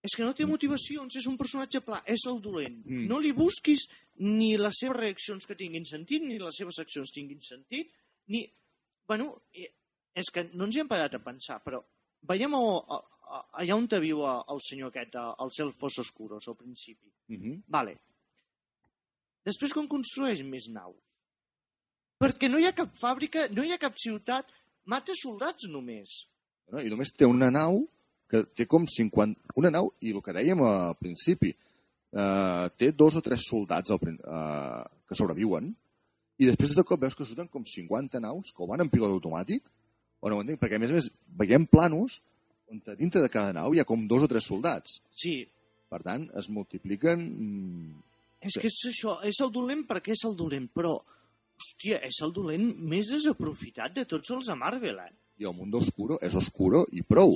És 0.02 0.14
que 0.16 0.24
no 0.24 0.32
té 0.32 0.46
motivacions, 0.48 1.16
és 1.20 1.26
un 1.28 1.36
personatge 1.36 1.82
pla, 1.84 1.98
és 2.08 2.22
el 2.30 2.38
dolent. 2.40 2.78
Mm. 2.86 3.04
No 3.10 3.18
li 3.20 3.32
busquis 3.36 3.84
ni 4.24 4.54
les 4.56 4.78
seves 4.80 4.96
reaccions 4.96 5.44
que 5.46 5.56
tinguin 5.58 5.84
sentit, 5.84 6.22
ni 6.24 6.38
les 6.40 6.56
seves 6.56 6.78
accions 6.80 7.12
tinguin 7.12 7.40
sentit, 7.44 7.90
ni... 8.32 8.46
Bueno, 9.10 9.34
és 10.14 10.30
que 10.32 10.44
no 10.54 10.64
ens 10.68 10.76
hi 10.76 10.80
hem 10.80 10.88
parat 10.88 11.14
a 11.18 11.20
pensar, 11.24 11.58
però 11.64 11.82
veiem 12.30 12.54
a, 12.54 12.60
a, 12.60 12.98
a, 13.26 13.40
allà 13.62 13.76
on 13.76 13.88
te 13.90 13.98
viu 14.00 14.22
el 14.24 14.60
senyor 14.62 14.92
aquest, 14.92 15.16
a- 15.18 15.34
als 15.42 15.58
elfos 15.60 15.98
oscuros, 15.98 16.48
al 16.48 16.56
principi. 16.56 17.10
Uh 17.28 17.36
-huh. 17.36 17.56
Vale. 17.66 17.96
Després 19.44 19.72
com 19.74 19.88
construeix 19.88 20.42
més 20.46 20.68
naus? 20.72 20.96
Perquè 22.20 22.50
no 22.50 22.58
hi 22.60 22.66
ha 22.68 22.74
cap 22.76 22.92
fàbrica, 23.00 23.48
no 23.56 23.64
hi 23.64 23.72
ha 23.72 23.78
cap 23.78 23.96
ciutat, 23.96 24.46
mata 24.84 25.12
soldats 25.16 25.68
només. 25.68 26.26
no? 26.70 26.80
I 26.80 26.88
només 26.92 27.12
té 27.16 27.24
una 27.26 27.50
nau 27.50 27.86
que 28.30 28.44
té 28.56 28.66
com 28.70 28.86
50... 28.86 29.54
Una 29.60 29.72
nau, 29.74 29.90
i 30.00 30.14
el 30.14 30.22
que 30.24 30.34
dèiem 30.36 30.62
al 30.64 30.96
principi, 31.00 31.52
eh, 31.52 32.66
té 32.78 32.92
dos 32.96 33.18
o 33.18 33.22
tres 33.26 33.44
soldats 33.50 33.90
al, 33.90 34.00
eh, 34.06 34.82
que 35.08 35.18
sobreviuen, 35.18 35.70
i 36.40 36.48
després 36.48 36.72
de 36.78 36.86
cop 36.86 37.02
veus 37.02 37.16
que 37.18 37.26
surten 37.28 37.50
com 37.52 37.66
50 37.66 38.22
naus 38.22 38.54
que 38.54 38.64
o 38.64 38.68
van 38.70 38.80
en 38.86 38.90
pilot 38.92 39.12
automàtic, 39.12 39.66
o 40.20 40.30
no 40.30 40.38
ho 40.38 40.44
entenc, 40.44 40.60
perquè 40.62 40.78
a 40.78 40.82
més 40.82 40.92
a 40.92 40.98
més 40.98 41.10
veiem 41.40 41.66
planos 41.68 42.20
on 42.70 42.78
dintre 42.96 43.20
de 43.24 43.28
cada 43.32 43.52
nau 43.56 43.74
hi 43.74 43.80
ha 43.82 43.88
com 43.88 44.06
dos 44.08 44.22
o 44.24 44.28
tres 44.30 44.46
soldats. 44.46 45.00
Sí, 45.18 45.42
Per 45.90 45.98
tant, 46.06 46.28
es 46.38 46.46
multipliquen... 46.54 47.22
mm, 47.26 48.02
és 48.46 48.54
Sí. 48.54 48.60
que 48.62 48.68
és 48.70 48.76
això, 48.92 49.16
és 49.26 49.40
el 49.42 49.50
dolent 49.50 49.82
perquè 49.88 50.14
és 50.14 50.22
el 50.28 50.36
dolent, 50.38 50.68
però, 50.72 50.92
hòstia, 51.58 51.98
és 52.06 52.20
el 52.22 52.30
dolent 52.32 52.68
més 52.92 53.10
desaprofitat 53.10 53.96
de 53.96 54.04
tots 54.06 54.30
els 54.36 54.48
a 54.48 54.54
Marvel, 54.54 55.00
eh? 55.02 55.10
I 55.42 55.48
el 55.50 55.56
mundo 55.56 55.80
oscuro 55.82 56.20
és 56.22 56.36
oscuro 56.38 56.84
i 56.92 57.02
prou. 57.02 57.34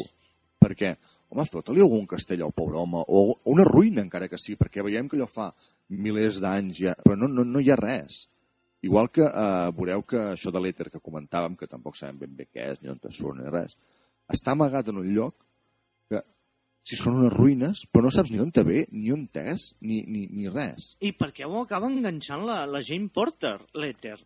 Perquè, 0.64 0.94
home, 1.28 1.44
fota-li 1.50 1.82
algun 1.84 2.06
castell 2.08 2.44
al 2.46 2.54
pobre 2.56 2.80
home, 2.80 3.04
o 3.04 3.24
o 3.34 3.52
una 3.52 3.66
ruïna 3.68 4.04
encara 4.04 4.30
que 4.32 4.40
sí, 4.40 4.56
perquè 4.60 4.84
veiem 4.86 5.10
que 5.10 5.18
allò 5.18 5.28
fa 5.28 5.50
milers 5.88 6.40
d'anys 6.40 6.78
ja, 6.80 6.94
però 7.04 7.18
no, 7.20 7.28
no, 7.28 7.44
no 7.44 7.60
hi 7.60 7.70
ha 7.70 7.80
res. 7.80 8.24
Igual 8.84 9.08
que 9.08 9.24
eh, 9.24 9.70
veureu 9.76 10.02
que 10.08 10.20
això 10.34 10.52
de 10.52 10.60
l'èter 10.60 10.90
que 10.92 11.00
comentàvem, 11.00 11.56
que 11.56 11.68
tampoc 11.68 11.96
sabem 11.96 12.18
ben 12.24 12.34
bé 12.36 12.48
què 12.50 12.70
és, 12.72 12.80
ni 12.82 12.92
on 12.92 13.00
te 13.00 13.12
surt, 13.12 13.38
ni 13.38 13.52
res, 13.52 13.76
està 14.32 14.52
amagat 14.52 14.90
en 14.92 15.00
un 15.00 15.08
lloc 15.14 15.36
que 16.12 16.20
si 16.84 16.98
són 17.00 17.16
unes 17.22 17.32
ruïnes, 17.32 17.86
però 17.88 18.06
no 18.06 18.12
saps 18.12 18.32
ni 18.32 18.42
on 18.44 18.52
te 18.52 18.64
ve, 18.66 18.84
ni 18.92 19.12
on 19.14 19.24
és, 19.40 19.70
ni, 19.80 20.02
ni, 20.04 20.26
ni 20.28 20.52
res. 20.52 20.94
I 21.00 21.14
per 21.16 21.30
què 21.36 21.48
ho 21.48 21.62
acaba 21.62 21.88
enganxant 21.88 22.44
la, 22.44 22.64
la 22.68 22.82
Jane 22.84 23.08
Porter, 23.08 23.56
l'Ether? 23.80 24.18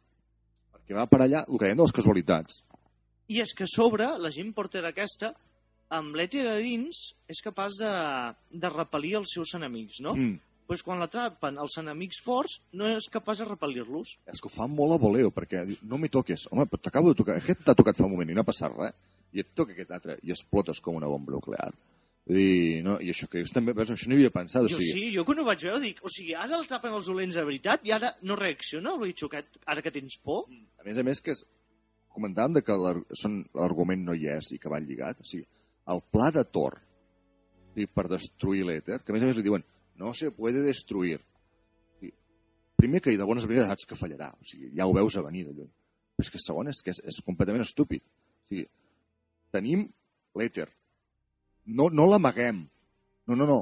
Perquè 0.75 0.99
va 0.99 1.07
per 1.07 1.23
allà, 1.23 1.45
el 1.47 1.59
que 1.59 1.69
dèiem 1.69 1.79
de 1.79 1.87
les 1.87 1.95
casualitats. 1.95 2.65
I 3.29 3.43
és 3.45 3.55
que 3.55 3.69
a 3.69 3.71
sobre, 3.71 4.09
la 4.19 4.33
Jane 4.35 4.55
Porter 4.57 4.83
aquesta, 4.89 5.35
amb 5.95 6.17
l'Ether 6.19 6.45
a 6.51 6.59
dins, 6.61 7.01
és 7.31 7.41
capaç 7.45 7.79
de, 7.81 7.93
de 8.51 8.71
repel·lir 8.73 9.17
els 9.21 9.33
seus 9.37 9.55
enemics, 9.59 10.03
no? 10.05 10.15
Mm. 10.19 10.45
pues 10.69 10.83
quan 10.85 10.99
l'atrapen 11.01 11.57
els 11.57 11.79
enemics 11.81 12.19
forts, 12.21 12.59
no 12.77 12.85
és 12.93 13.07
capaç 13.09 13.39
de 13.41 13.47
repel·lir-los. 13.49 14.11
És 14.29 14.43
que 14.45 14.51
ho 14.51 14.53
fa 14.53 14.67
molt 14.69 14.93
a 14.93 14.99
voleo, 15.01 15.31
perquè 15.33 15.63
diu, 15.65 15.79
no 15.89 15.97
me 15.97 16.11
toques. 16.13 16.45
Home, 16.53 16.67
però 16.69 16.83
t'acabo 16.85 17.15
de 17.15 17.17
tocar. 17.17 17.39
Aquest 17.41 17.63
t'ha 17.65 17.75
tocat 17.79 17.97
fa 17.97 18.05
un 18.05 18.13
moment 18.13 18.29
i 18.29 18.37
no 18.37 18.45
ha 18.45 18.51
passat 18.51 18.75
res. 18.77 18.99
I 19.33 19.41
et 19.41 19.55
toca 19.57 19.73
aquest 19.73 19.95
altre 19.97 20.19
i 20.29 20.35
explotes 20.35 20.83
com 20.85 21.01
una 21.01 21.09
bomba 21.09 21.33
nuclear. 21.33 21.71
Dir, 22.29 22.83
no, 22.85 22.99
I 23.01 23.09
això 23.15 23.25
que 23.33 23.41
dius 23.41 23.55
també, 23.57 23.73
veus, 23.73 23.89
això 23.95 24.11
no 24.11 24.17
hi 24.17 24.21
havia 24.21 24.35
pensat. 24.35 24.67
O 24.67 24.69
Jo 24.69 24.77
sigui, 24.77 24.91
sí, 24.93 25.05
jo 25.15 25.25
quan 25.25 25.41
ho 25.41 25.47
vaig 25.49 25.65
veure 25.65 25.81
dic, 25.81 26.03
o 26.05 26.13
sigui, 26.13 26.35
ara 26.37 26.59
l'atrapen 26.61 26.93
els 26.99 27.09
dolents 27.09 27.39
de 27.41 27.45
veritat 27.49 27.89
i 27.89 27.95
ara 27.97 28.13
no 28.29 28.37
reacciona 28.37 28.93
el 28.93 29.01
bitxo 29.07 29.31
aquest, 29.31 29.57
ara 29.65 29.85
que 29.85 29.95
tens 29.95 30.19
por? 30.21 30.45
A 30.77 30.85
més 30.85 31.01
a 31.01 31.05
més, 31.09 31.23
que 31.25 31.33
és, 31.33 31.47
comentàvem 32.13 32.59
de 32.59 32.65
que 32.67 32.77
l'argument 32.77 34.05
no 34.05 34.13
hi 34.13 34.29
és 34.35 34.53
i 34.53 34.61
que 34.61 34.69
va 34.69 34.83
lligat. 34.85 35.25
O 35.25 35.31
sigui, 35.31 35.49
el 35.89 36.03
pla 36.13 36.31
de 36.35 36.45
Thor 36.45 36.77
sigui, 37.79 37.87
per 37.95 38.09
destruir 38.11 38.65
l'èter, 38.67 39.01
que 39.05 39.13
a 39.13 39.17
més 39.17 39.23
a 39.25 39.29
més 39.31 39.39
li 39.39 39.47
diuen 39.47 39.65
no 39.99 40.13
se 40.15 40.31
puede 40.35 40.63
destruir. 40.63 41.19
Sigui, 41.99 42.13
primer 42.79 43.01
que 43.03 43.17
de 43.17 43.27
bones 43.27 43.47
maneres 43.47 43.69
saps 43.71 43.87
que 43.87 43.99
fallarà. 43.99 44.33
O 44.35 44.45
sigui, 44.47 44.73
ja 44.77 44.87
ho 44.87 44.95
veus 44.95 45.17
a 45.17 45.25
venir 45.27 45.47
de 45.47 45.55
lluny. 45.55 45.71
Però 46.17 46.27
és 46.27 46.31
que 46.35 46.43
segon 46.43 46.71
és 46.71 46.83
que 46.83 46.91
és, 46.95 47.01
és 47.05 47.21
completament 47.27 47.65
estúpid. 47.65 48.03
O 48.03 48.49
sigui, 48.51 48.67
tenim 49.55 49.87
l'èter. 50.39 50.69
No, 51.67 51.89
no 51.91 52.07
l'amaguem. 52.09 52.65
No, 53.29 53.37
no, 53.37 53.47
no. 53.47 53.61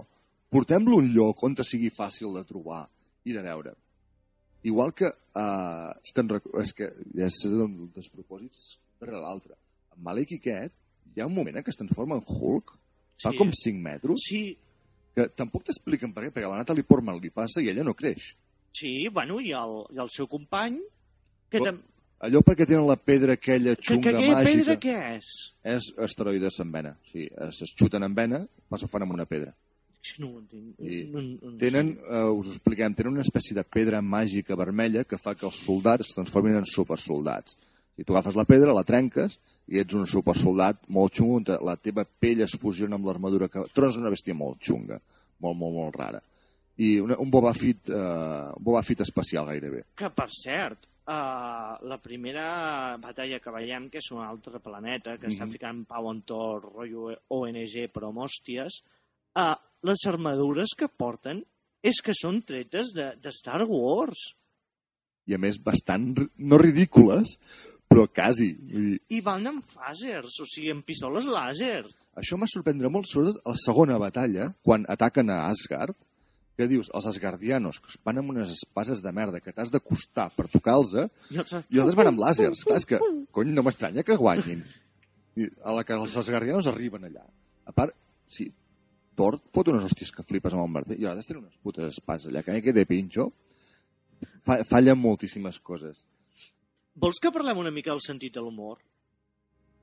Portem-lo 0.52 1.00
un 1.00 1.10
lloc 1.12 1.42
on 1.44 1.56
sigui 1.66 1.90
fàcil 1.90 2.32
de 2.36 2.44
trobar 2.46 2.84
i 3.26 3.34
de 3.34 3.42
veure. 3.42 3.74
Igual 4.66 4.92
que, 4.98 5.10
rec- 6.30 6.48
és 6.62 6.72
que 6.74 6.88
és 7.22 7.40
un 7.50 7.90
dels 7.94 8.08
propòsits 8.10 8.76
darrere 9.00 9.20
l'altre. 9.22 9.56
En 9.94 10.02
Malek 10.06 10.36
i 10.36 10.38
aquest, 10.40 10.74
hi 11.14 11.20
ha 11.22 11.26
un 11.26 11.34
moment 11.34 11.56
en 11.56 11.64
què 11.64 11.70
es 11.72 11.76
transforma 11.78 12.16
en 12.18 12.24
Hulk, 12.26 12.72
fa 13.22 13.30
Sí. 13.32 13.36
com 13.38 13.50
5 13.52 13.78
metres, 13.82 14.20
Sí, 14.28 14.56
que 15.14 15.28
tampoc 15.28 15.64
t'expliquen 15.64 16.12
per 16.12 16.24
què, 16.26 16.32
perquè 16.32 16.44
a 16.46 16.50
la 16.52 16.56
Natalie 16.62 16.84
Portman 16.84 17.20
li 17.20 17.30
passa 17.30 17.62
i 17.62 17.68
ella 17.70 17.84
no 17.84 17.94
creix. 17.94 18.34
sí, 18.76 19.08
bueno, 19.08 19.40
i 19.40 19.52
el, 19.56 19.84
i 19.94 19.98
el 19.98 20.10
seu 20.10 20.26
company, 20.28 20.80
que, 21.50 21.58
Però- 21.58 21.64
tam... 21.70 21.82
Allò 22.18 22.40
perquè 22.40 22.64
tenen 22.66 22.86
la 22.88 22.96
pedra 22.96 23.34
aquella 23.34 23.74
que, 23.76 23.82
xunga 23.84 24.10
que 24.10 24.16
aquella 24.16 24.34
màgica 24.42 24.52
pedra 24.56 24.74
què 24.80 25.16
és? 25.18 25.26
és 25.64 25.88
asteroides 25.98 26.58
en 26.60 26.70
vena. 26.72 26.90
O 26.96 27.08
sigui, 27.10 27.26
es, 27.46 27.58
es 27.62 27.74
xuten 27.76 28.02
en 28.02 28.14
vena, 28.14 28.38
però 28.70 28.78
s'ho 28.80 28.88
fan 28.88 29.02
amb 29.04 29.12
una 29.12 29.26
pedra. 29.28 29.52
Sí, 30.00 30.14
no 30.22 30.28
ho 30.30 30.38
entenc. 30.38 30.80
I 30.80 31.02
no, 31.12 31.20
no, 31.20 31.50
no 31.52 31.58
Tenen, 31.58 31.90
eh, 32.08 32.22
us 32.32 32.46
ho 32.48 32.52
expliquem, 32.54 32.94
tenen 32.94 33.12
una 33.12 33.20
espècie 33.24 33.54
de 33.54 33.64
pedra 33.64 34.00
màgica 34.00 34.56
vermella 34.56 35.04
que 35.04 35.18
fa 35.18 35.34
que 35.34 35.44
els 35.44 35.56
soldats 35.66 36.08
es 36.08 36.14
transformin 36.14 36.56
en 36.56 36.64
supersoldats. 36.64 37.58
Si 37.96 38.04
tu 38.04 38.12
agafes 38.16 38.34
la 38.36 38.44
pedra, 38.48 38.72
la 38.72 38.84
trenques 38.84 39.38
i 39.66 39.80
ets 39.82 39.94
un 39.98 40.06
supersoldat 40.06 40.84
molt 40.94 41.14
xungo, 41.18 41.40
on 41.40 41.66
la 41.66 41.76
teva 41.76 42.04
pell 42.06 42.44
es 42.44 42.54
fusiona 42.60 42.94
amb 42.98 43.06
l'armadura 43.08 43.48
que... 43.50 43.64
Eres 43.74 43.96
una 43.98 44.12
bèstia 44.14 44.34
molt 44.34 44.60
xunga, 44.62 45.00
molt, 45.42 45.56
molt, 45.58 45.74
molt 45.74 45.96
rara. 45.98 46.20
I 46.78 46.98
una, 47.00 47.16
un 47.18 47.30
Boba 47.32 47.54
Fett, 47.56 47.88
un 47.90 48.62
Boba 48.62 48.82
Fett 48.86 49.00
especial 49.02 49.46
gairebé. 49.48 49.82
Que, 49.96 50.10
per 50.14 50.28
cert, 50.30 50.86
uh, 51.08 51.74
la 51.88 51.98
primera 52.02 52.96
batalla 53.02 53.40
que 53.40 53.54
veiem, 53.54 53.88
que 53.90 54.02
és 54.02 54.10
un 54.12 54.20
altre 54.22 54.60
planeta, 54.60 55.16
que 55.18 55.30
està 55.32 55.46
Mhm. 55.46 55.52
ficant 55.56 55.84
pau 55.88 56.10
en 56.12 56.20
tot, 56.22 56.62
rotllo 56.68 57.16
ONG, 57.28 57.88
però 57.92 58.10
amb 58.12 58.26
hòsties, 58.26 58.82
uh, 59.34 59.54
les 59.82 60.06
armadures 60.06 60.74
que 60.76 60.88
porten 60.88 61.42
és 61.82 62.00
que 62.02 62.12
són 62.14 62.42
tretes 62.42 62.92
de, 62.94 63.14
de 63.22 63.32
Star 63.32 63.64
Wars. 63.66 64.34
I 65.26 65.34
a 65.34 65.38
més, 65.38 65.58
bastant, 65.62 66.12
no 66.38 66.58
ridícules, 66.58 67.38
però 67.90 68.06
quasi. 68.10 68.50
Vull 68.72 68.90
dir, 68.92 68.98
I 69.16 69.20
van 69.24 69.46
amb 69.50 69.66
fàsers, 69.70 70.40
o 70.42 70.48
sigui, 70.48 70.72
amb 70.74 70.86
pistoles 70.86 71.28
làser. 71.30 71.84
Això 72.16 72.38
m'ha 72.40 72.48
sorprendre 72.50 72.90
molt, 72.92 73.08
sobretot 73.10 73.42
a 73.44 73.54
la 73.54 73.62
segona 73.62 73.98
batalla, 74.00 74.50
quan 74.66 74.86
ataquen 74.92 75.30
a 75.32 75.44
Asgard, 75.50 75.96
que 76.56 76.66
dius, 76.70 76.88
els 76.96 77.06
asgardianos, 77.10 77.78
que 77.84 77.98
van 78.06 78.22
amb 78.22 78.32
unes 78.32 78.54
espases 78.54 79.02
de 79.04 79.12
merda 79.12 79.42
que 79.44 79.52
t'has 79.52 79.70
d'acostar 79.72 80.30
per 80.32 80.46
tocar-los, 80.48 80.94
eh? 81.02 81.06
I 81.36 81.42
els... 81.42 81.52
i 81.52 81.80
altres 81.82 81.98
van 81.98 82.10
amb 82.14 82.22
làsers. 82.22 82.64
Clar, 82.64 82.78
és 82.80 82.88
que, 82.88 83.00
cony, 83.36 83.52
no 83.52 83.64
m'estranya 83.66 84.04
que 84.06 84.16
guanyin. 84.16 84.62
I 85.36 85.50
a 85.68 85.74
la 85.76 85.84
que 85.84 85.96
els 85.98 86.16
asgardianos 86.16 86.70
arriben 86.72 87.04
allà. 87.04 87.26
A 87.68 87.76
part, 87.76 87.92
sí, 88.32 88.48
Thor 89.16 89.38
fot 89.52 89.68
unes 89.72 89.84
hòsties 89.84 90.12
que 90.12 90.24
flipes 90.24 90.56
amb 90.56 90.64
el 90.64 90.72
martell, 90.72 91.00
i 91.00 91.08
altres 91.08 91.28
tenen 91.28 91.44
unes 91.44 91.60
putes 91.64 91.92
espases 91.92 92.32
allà, 92.32 92.42
que 92.44 92.56
que 92.64 92.74
de 92.76 92.84
pinxo, 92.88 93.30
fa, 94.48 94.62
fallen 94.68 95.00
moltíssimes 95.00 95.60
coses. 95.60 96.06
Vols 96.96 97.20
que 97.20 97.32
parlem 97.32 97.58
una 97.60 97.72
mica 97.72 97.92
del 97.92 98.02
sentit 98.04 98.34
de 98.34 98.44
l'humor? 98.44 98.78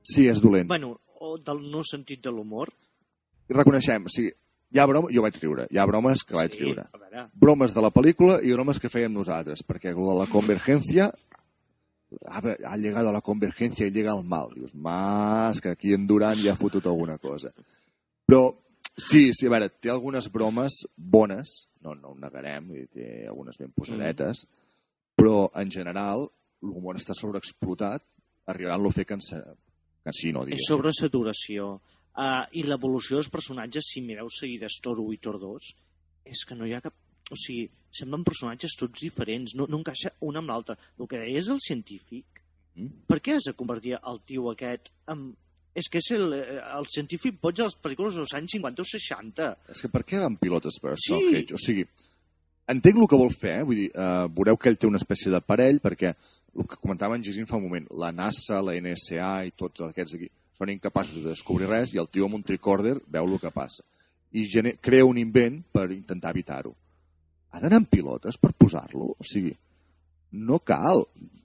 Sí, 0.04 0.26
és 0.28 0.40
dolent. 0.42 0.68
Bueno, 0.68 0.96
o 1.22 1.36
del 1.38 1.62
no 1.70 1.84
sentit 1.86 2.24
de 2.24 2.32
l'humor? 2.34 2.72
Reconeixem, 3.54 4.08
sigui, 4.12 4.32
hi 4.74 4.80
ha 4.80 4.86
bromes, 4.90 5.12
jo 5.14 5.22
vaig 5.22 5.36
riure, 5.38 5.68
hi 5.70 5.78
ha 5.78 5.86
bromes 5.86 6.24
que 6.26 6.34
vaig 6.34 6.56
sí, 6.56 6.64
riure. 6.64 6.88
bromes 7.38 7.74
de 7.74 7.84
la 7.84 7.92
pel·lícula 7.94 8.40
i 8.42 8.52
bromes 8.56 8.80
que 8.82 8.90
fèiem 8.90 9.12
nosaltres, 9.14 9.62
perquè 9.62 9.92
lo 9.94 10.08
de 10.10 10.18
la 10.18 10.26
convergència 10.32 11.12
ha, 12.26 12.40
ha 12.40 12.76
llegado 12.76 13.08
a 13.08 13.14
la 13.14 13.22
convergència 13.22 13.86
i 13.86 13.94
llega 13.94 14.12
al 14.12 14.24
mal. 14.24 14.50
Dius, 14.54 14.74
mas, 14.74 15.60
que 15.60 15.70
aquí 15.70 15.94
en 15.94 16.08
Duran 16.10 16.40
ja 16.42 16.52
ha 16.52 16.60
fotut 16.60 16.86
alguna 16.86 17.18
cosa. 17.18 17.52
Però, 18.26 18.48
sí, 18.96 19.30
sí, 19.32 19.46
a 19.46 19.54
veure, 19.54 19.70
té 19.70 19.92
algunes 19.92 20.30
bromes 20.32 20.82
bones, 20.96 21.54
no, 21.84 21.94
no 21.94 22.14
ho 22.14 22.18
negarem, 22.18 22.72
té 22.92 23.28
algunes 23.28 23.60
ben 23.60 23.70
posadetes, 23.76 24.46
però, 25.14 25.50
en 25.60 25.70
general, 25.70 26.28
l'humor 26.64 26.98
està 27.00 27.16
sobreexplotat, 27.16 28.04
arribant-lo 28.52 28.92
a 28.92 28.96
fer 28.96 29.06
cansa... 29.08 29.40
cansino, 30.04 30.42
és 30.44 30.52
diguéssim. 30.52 30.68
sobre 30.68 30.92
saturació. 30.96 31.74
Uh, 32.14 32.44
I 32.54 32.64
l'evolució 32.68 33.18
dels 33.18 33.30
personatges, 33.32 33.88
si 33.90 34.02
mireu 34.04 34.28
seguides 34.30 34.76
Thor 34.84 35.00
1 35.02 35.16
i 35.16 35.20
Thor 35.22 35.40
2, 35.42 35.70
és 36.34 36.44
que 36.48 36.58
no 36.58 36.68
hi 36.68 36.74
ha 36.76 36.82
cap... 36.84 36.96
O 37.32 37.38
sigui, 37.40 37.70
semblen 37.96 38.24
personatges 38.26 38.74
tots 38.76 39.00
diferents, 39.00 39.54
no, 39.56 39.64
no 39.70 39.80
encaixa 39.80 40.12
un 40.28 40.36
amb 40.36 40.52
l'altre. 40.52 40.76
El 41.00 41.08
que 41.08 41.22
deia 41.22 41.40
és 41.40 41.48
el 41.48 41.62
científic. 41.64 42.42
Mm. 42.76 43.06
Per 43.08 43.16
què 43.24 43.38
has 43.38 43.48
de 43.48 43.54
convertir 43.56 43.94
el 43.96 44.20
tio 44.28 44.50
aquest 44.52 44.92
en, 45.08 45.30
És 45.74 45.88
que 45.90 45.98
és 45.98 46.08
el, 46.14 46.32
eh, 46.36 46.60
el 46.78 46.86
científic 46.86 47.40
boig 47.42 47.56
de 47.58 47.64
les 47.66 47.74
pel·lícules 47.82 48.14
dels 48.14 48.34
anys 48.38 48.52
50 48.54 48.84
o 48.84 48.86
60. 48.86 49.46
És 49.74 49.80
que 49.82 49.90
per 49.90 50.04
què 50.06 50.20
van 50.22 50.36
pilotes 50.38 50.78
per 50.78 50.92
Sí. 50.94 51.16
Stargate? 51.16 51.56
O 51.56 51.58
sigui, 51.58 51.82
entenc 52.70 53.00
el 53.00 53.08
que 53.10 53.18
vol 53.20 53.32
fer, 53.34 53.58
eh? 53.60 53.66
vull 53.66 53.82
dir, 53.82 53.90
uh, 53.92 54.28
veureu 54.32 54.56
que 54.60 54.70
ell 54.70 54.78
té 54.80 54.88
una 54.88 55.00
espècie 55.00 55.32
d'aparell, 55.32 55.80
perquè 55.84 56.14
el 56.54 56.68
que 56.70 56.78
comentava 56.80 57.16
en 57.18 57.24
Gisin 57.26 57.48
fa 57.50 57.58
un 57.58 57.66
moment, 57.66 57.88
la 57.98 58.12
NASA, 58.14 58.62
la 58.62 58.76
NSA 58.78 59.34
i 59.48 59.54
tots 59.58 59.84
aquests 59.88 60.16
aquí 60.18 60.30
són 60.58 60.70
incapaços 60.70 61.18
de 61.18 61.32
descobrir 61.32 61.68
res 61.68 61.92
i 61.94 62.00
el 62.00 62.08
tio 62.08 62.28
amb 62.28 62.38
un 62.38 62.46
tricorder 62.46 62.94
veu 63.10 63.26
el 63.26 63.40
que 63.42 63.52
passa. 63.54 63.82
I 64.34 64.46
crea 64.82 65.06
un 65.06 65.18
invent 65.18 65.60
per 65.74 65.90
intentar 65.94 66.32
evitar-ho. 66.34 66.72
Ha 67.54 67.60
d'anar 67.62 67.82
amb 67.82 67.90
pilotes 67.90 68.38
per 68.40 68.52
posar-lo? 68.58 69.12
O 69.14 69.26
sigui, 69.26 69.52
no 70.34 70.58
cal. 70.58 71.04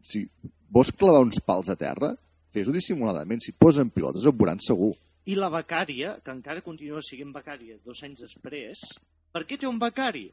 Sigui, 0.10 0.30
vols 0.74 0.92
clavar 0.98 1.22
uns 1.26 1.42
pals 1.46 1.70
a 1.70 1.78
terra? 1.78 2.16
Fes-ho 2.54 2.74
dissimuladament. 2.74 3.44
Si 3.46 3.54
posen 3.54 3.92
pilotes, 3.94 4.26
et 4.26 4.38
veuran 4.38 4.62
segur. 4.66 4.96
I 5.30 5.38
la 5.38 5.52
becària, 5.54 6.16
que 6.26 6.34
encara 6.34 6.66
continua 6.66 7.04
sent 7.06 7.34
becària 7.34 7.78
dos 7.86 8.02
anys 8.06 8.26
després, 8.26 8.82
per 9.30 9.44
què 9.46 9.60
té 9.62 9.70
un 9.70 9.78
becari? 9.82 10.26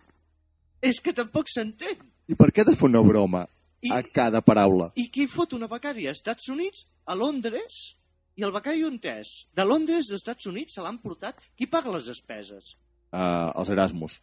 És 0.84 1.00
que 1.02 1.14
tampoc 1.16 1.50
s'entén. 1.52 2.02
I 2.28 2.36
per 2.38 2.50
què 2.52 2.64
ha 2.64 2.68
de 2.68 2.76
fer 2.76 2.88
una 2.88 3.02
broma 3.06 3.44
I, 3.80 3.92
a 3.94 4.00
cada 4.02 4.42
paraula? 4.44 4.90
I 4.98 5.08
qui 5.14 5.28
fot 5.30 5.54
una 5.56 5.68
becària? 5.70 6.10
A 6.10 6.18
Estats 6.18 6.50
Units? 6.52 6.86
A 7.06 7.14
Londres? 7.14 7.94
I 8.36 8.44
el 8.44 8.52
becari 8.52 8.84
on 8.84 8.98
és? 9.00 9.46
De 9.56 9.64
Londres, 9.64 10.10
als 10.10 10.18
Estats 10.20 10.46
Units, 10.46 10.74
se 10.76 10.82
l'han 10.84 10.98
portat. 11.00 11.38
Qui 11.56 11.66
paga 11.66 11.94
les 11.94 12.10
despeses? 12.10 12.74
Uh, 13.12 13.52
els 13.56 13.70
Erasmus. 13.72 14.18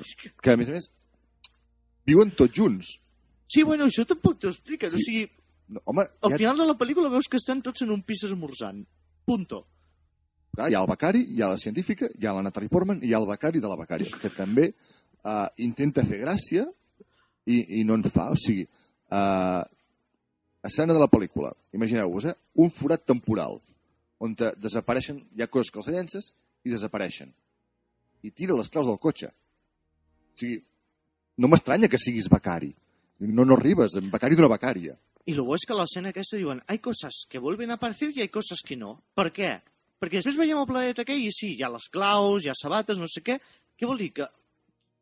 És 0.00 0.14
que... 0.16 0.30
Que, 0.40 0.54
a 0.54 0.56
més 0.56 0.70
a 0.70 0.78
més, 0.78 0.88
viuen 2.08 2.30
tots 2.30 2.54
junts. 2.56 2.94
Sí, 3.48 3.64
bueno, 3.64 3.88
això 3.88 4.06
tampoc 4.08 4.38
t'ho 4.40 4.54
expliquen. 4.54 4.94
Sí. 4.94 4.96
O 4.96 5.04
sigui, 5.04 5.26
No, 5.68 5.82
home, 5.84 6.06
al 6.22 6.32
ja, 6.32 6.38
final 6.40 6.56
de 6.56 6.64
la 6.64 6.74
pel·lícula 6.80 7.10
veus 7.12 7.28
que 7.28 7.36
estan 7.36 7.60
tots 7.60 7.84
en 7.84 7.90
un 7.92 8.00
pis 8.02 8.22
esmorzant. 8.24 8.80
Punto. 9.28 9.66
clar, 10.56 10.70
hi 10.70 10.74
ha 10.74 10.80
el 10.80 10.88
becari, 10.88 11.20
hi 11.36 11.42
ha 11.42 11.50
la 11.52 11.60
científica, 11.60 12.08
hi 12.08 12.26
ha 12.26 12.32
la 12.32 12.42
Natalie 12.42 12.72
Portman 12.72 13.02
i 13.02 13.10
hi 13.10 13.12
ha 13.12 13.20
el 13.20 13.28
becari 13.28 13.60
de 13.60 13.68
la 13.68 13.76
becària, 13.76 14.08
que 14.22 14.30
també 14.32 14.70
uh, 15.24 15.48
intenta 15.64 16.04
fer 16.06 16.20
gràcia 16.22 16.66
i, 17.46 17.80
i 17.80 17.84
no 17.88 17.96
en 17.98 18.04
fa. 18.06 18.28
O 18.34 18.38
sigui, 18.38 18.66
uh, 19.14 19.62
escena 20.66 20.94
de 20.94 21.02
la 21.02 21.10
pel·lícula, 21.10 21.52
imagineu-vos, 21.74 22.28
eh? 22.30 22.36
un 22.60 22.70
forat 22.74 23.04
temporal, 23.08 23.58
on 24.18 24.34
te 24.38 24.52
desapareixen, 24.58 25.20
hi 25.34 25.44
ha 25.44 25.50
coses 25.50 25.72
que 25.72 25.82
els 25.82 25.90
llences 25.94 26.32
i 26.66 26.74
desapareixen. 26.74 27.30
I 28.26 28.32
tira 28.34 28.56
les 28.58 28.70
claus 28.72 28.88
del 28.88 28.98
cotxe. 28.98 29.30
O 29.30 30.38
sigui, 30.38 30.58
no 31.38 31.50
m'estranya 31.50 31.90
que 31.90 32.00
siguis 32.02 32.28
becari. 32.30 32.72
No, 33.18 33.44
no 33.44 33.56
arribes, 33.56 33.96
en 33.98 34.10
becari 34.10 34.36
d'una 34.38 34.50
becària. 34.50 34.96
Y 35.28 35.34
luego 35.34 35.54
es 35.54 35.66
que 35.66 35.74
a 35.74 35.76
la 35.76 35.84
escena 35.84 36.08
aquesta 36.08 36.38
diuen 36.38 36.62
hay 36.66 36.78
cosas 36.78 37.26
que 37.28 37.38
vuelven 37.38 37.70
a 37.70 37.74
aparecer 37.74 38.10
y 38.16 38.22
hay 38.22 38.30
cosas 38.30 38.60
que 38.64 38.76
no. 38.76 38.94
Per 39.14 39.28
què? 39.28 39.50
Perquè 40.00 40.22
després 40.22 40.38
veiem 40.40 40.56
el 40.56 40.66
planeta 40.66 41.04
aquell 41.04 41.20
i 41.20 41.32
sí, 41.34 41.50
hi 41.52 41.64
ha 41.66 41.68
les 41.68 41.88
claus, 41.92 42.46
hi 42.46 42.48
ha 42.48 42.54
sabates, 42.56 42.96
no 42.96 43.04
sé 43.10 43.20
què. 43.26 43.36
Què 43.76 43.86
vol 43.86 44.00
dir? 44.00 44.08
Que 44.16 44.28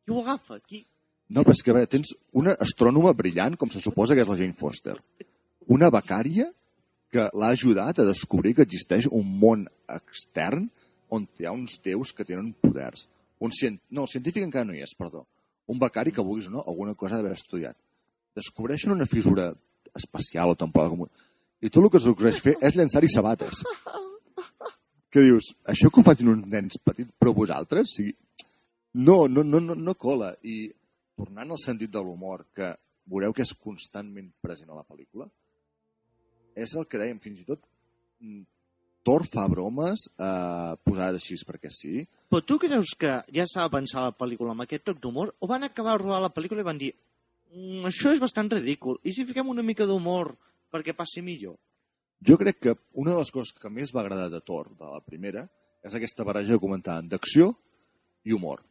qui 0.07 0.15
ho 0.15 0.23
agafa? 0.23 0.61
Qui... 0.63 0.85
No, 1.35 1.43
però 1.43 1.57
és 1.57 1.63
que 1.67 1.73
a 1.73 1.75
veure, 1.75 1.91
tens 1.91 2.13
una 2.39 2.55
astrònoma 2.63 3.13
brillant, 3.19 3.57
com 3.59 3.71
se 3.73 3.83
suposa 3.83 4.15
que 4.15 4.23
és 4.23 4.31
la 4.31 4.39
Jane 4.39 4.55
Foster. 4.55 4.95
Una 5.75 5.91
becària 5.91 6.47
que 7.11 7.27
l'ha 7.35 7.51
ajudat 7.51 7.99
a 7.99 8.07
descobrir 8.07 8.55
que 8.55 8.67
existeix 8.67 9.09
un 9.11 9.27
món 9.41 9.65
extern 9.91 10.69
on 11.11 11.27
hi 11.39 11.47
ha 11.47 11.55
uns 11.55 11.81
déus 11.83 12.13
que 12.15 12.27
tenen 12.29 12.53
poders. 12.63 13.09
Un 13.43 13.51
cient... 13.51 13.81
No, 13.91 14.07
el 14.07 14.13
científic 14.13 14.47
encara 14.47 14.69
no 14.69 14.77
hi 14.77 14.85
és, 14.87 14.95
perdó. 14.95 15.25
Un 15.67 15.83
becari 15.83 16.15
que 16.15 16.23
vulguis 16.23 16.47
o 16.47 16.55
no, 16.55 16.63
alguna 16.63 16.95
cosa 16.95 17.17
ha 17.17 17.21
d'haver 17.21 17.35
estudiat. 17.35 17.75
Descobreixen 18.39 18.95
una 18.95 19.11
fissura 19.11 19.51
espacial 19.99 20.55
o 20.55 20.59
temporal 20.59 20.95
com... 20.95 21.11
I 21.59 21.71
tot 21.73 21.83
el 21.83 21.91
que 21.91 22.03
s'aconsegueix 22.03 22.43
fer 22.45 22.55
és 22.63 22.79
llançar-hi 22.79 23.11
sabates. 23.11 23.67
Que 25.17 25.23
dius, 25.23 25.47
això 25.73 25.89
que 25.89 26.03
ho 26.03 26.05
facin 26.05 26.29
uns 26.29 26.49
nens 26.53 26.77
petits, 26.85 27.15
però 27.17 27.31
vosaltres? 27.33 27.89
O 27.89 27.95
sigui, 27.95 28.11
no, 28.97 29.29
no, 29.29 29.45
no, 29.45 29.61
no, 29.61 29.75
no 29.77 29.95
cola. 30.01 30.33
I 30.43 30.67
tornant 31.17 31.53
al 31.53 31.61
sentit 31.61 31.93
de 31.93 32.03
l'humor, 32.03 32.47
que 32.57 32.73
veureu 33.07 33.35
que 33.37 33.45
és 33.45 33.55
constantment 33.61 34.31
present 34.43 34.73
a 34.73 34.79
la 34.79 34.85
pel·lícula, 34.89 35.29
és 36.57 36.73
el 36.75 36.87
que 36.89 37.01
dèiem 37.01 37.19
fins 37.21 37.43
i 37.43 37.49
tot 37.49 37.61
mm, 38.25 38.45
Thor 39.07 39.23
fa 39.29 39.45
bromes 39.47 40.09
eh, 40.19 40.73
posades 40.83 41.23
així 41.23 41.37
perquè 41.47 41.71
sí. 41.71 42.01
Però 42.33 42.41
tu 42.43 42.57
creus 42.59 42.95
que 42.99 43.13
ja 43.37 43.45
de 43.47 43.67
pensar 43.71 44.03
la 44.03 44.17
pel·lícula 44.17 44.55
amb 44.57 44.65
aquest 44.65 44.87
toc 44.89 45.03
d'humor 45.03 45.35
o 45.39 45.49
van 45.51 45.63
acabar 45.63 45.95
de 45.95 46.03
rodar 46.03 46.23
la 46.25 46.33
pel·lícula 46.35 46.65
i 46.65 46.67
van 46.67 46.81
dir 46.81 46.91
mm, 46.91 47.85
això 47.93 48.15
és 48.17 48.23
bastant 48.23 48.51
ridícul, 48.51 48.99
i 49.05 49.13
si 49.13 49.29
fiquem 49.29 49.53
una 49.53 49.63
mica 49.63 49.87
d'humor 49.87 50.33
perquè 50.73 50.97
passi 50.97 51.23
millor? 51.23 51.55
Jo 52.27 52.39
crec 52.41 52.59
que 52.65 52.75
una 52.97 53.13
de 53.13 53.21
les 53.21 53.31
coses 53.31 53.53
que 53.61 53.71
més 53.71 53.93
va 53.95 54.01
agradar 54.03 54.31
de 54.33 54.41
Thor, 54.41 54.73
de 54.73 54.89
la 54.89 55.05
primera, 55.05 55.45
és 55.85 55.95
aquesta 55.95 56.25
barreja 56.25 56.57
que 56.57 56.65
comentàvem 56.65 57.13
d'acció 57.13 57.53
i 58.25 58.35
humor. 58.35 58.65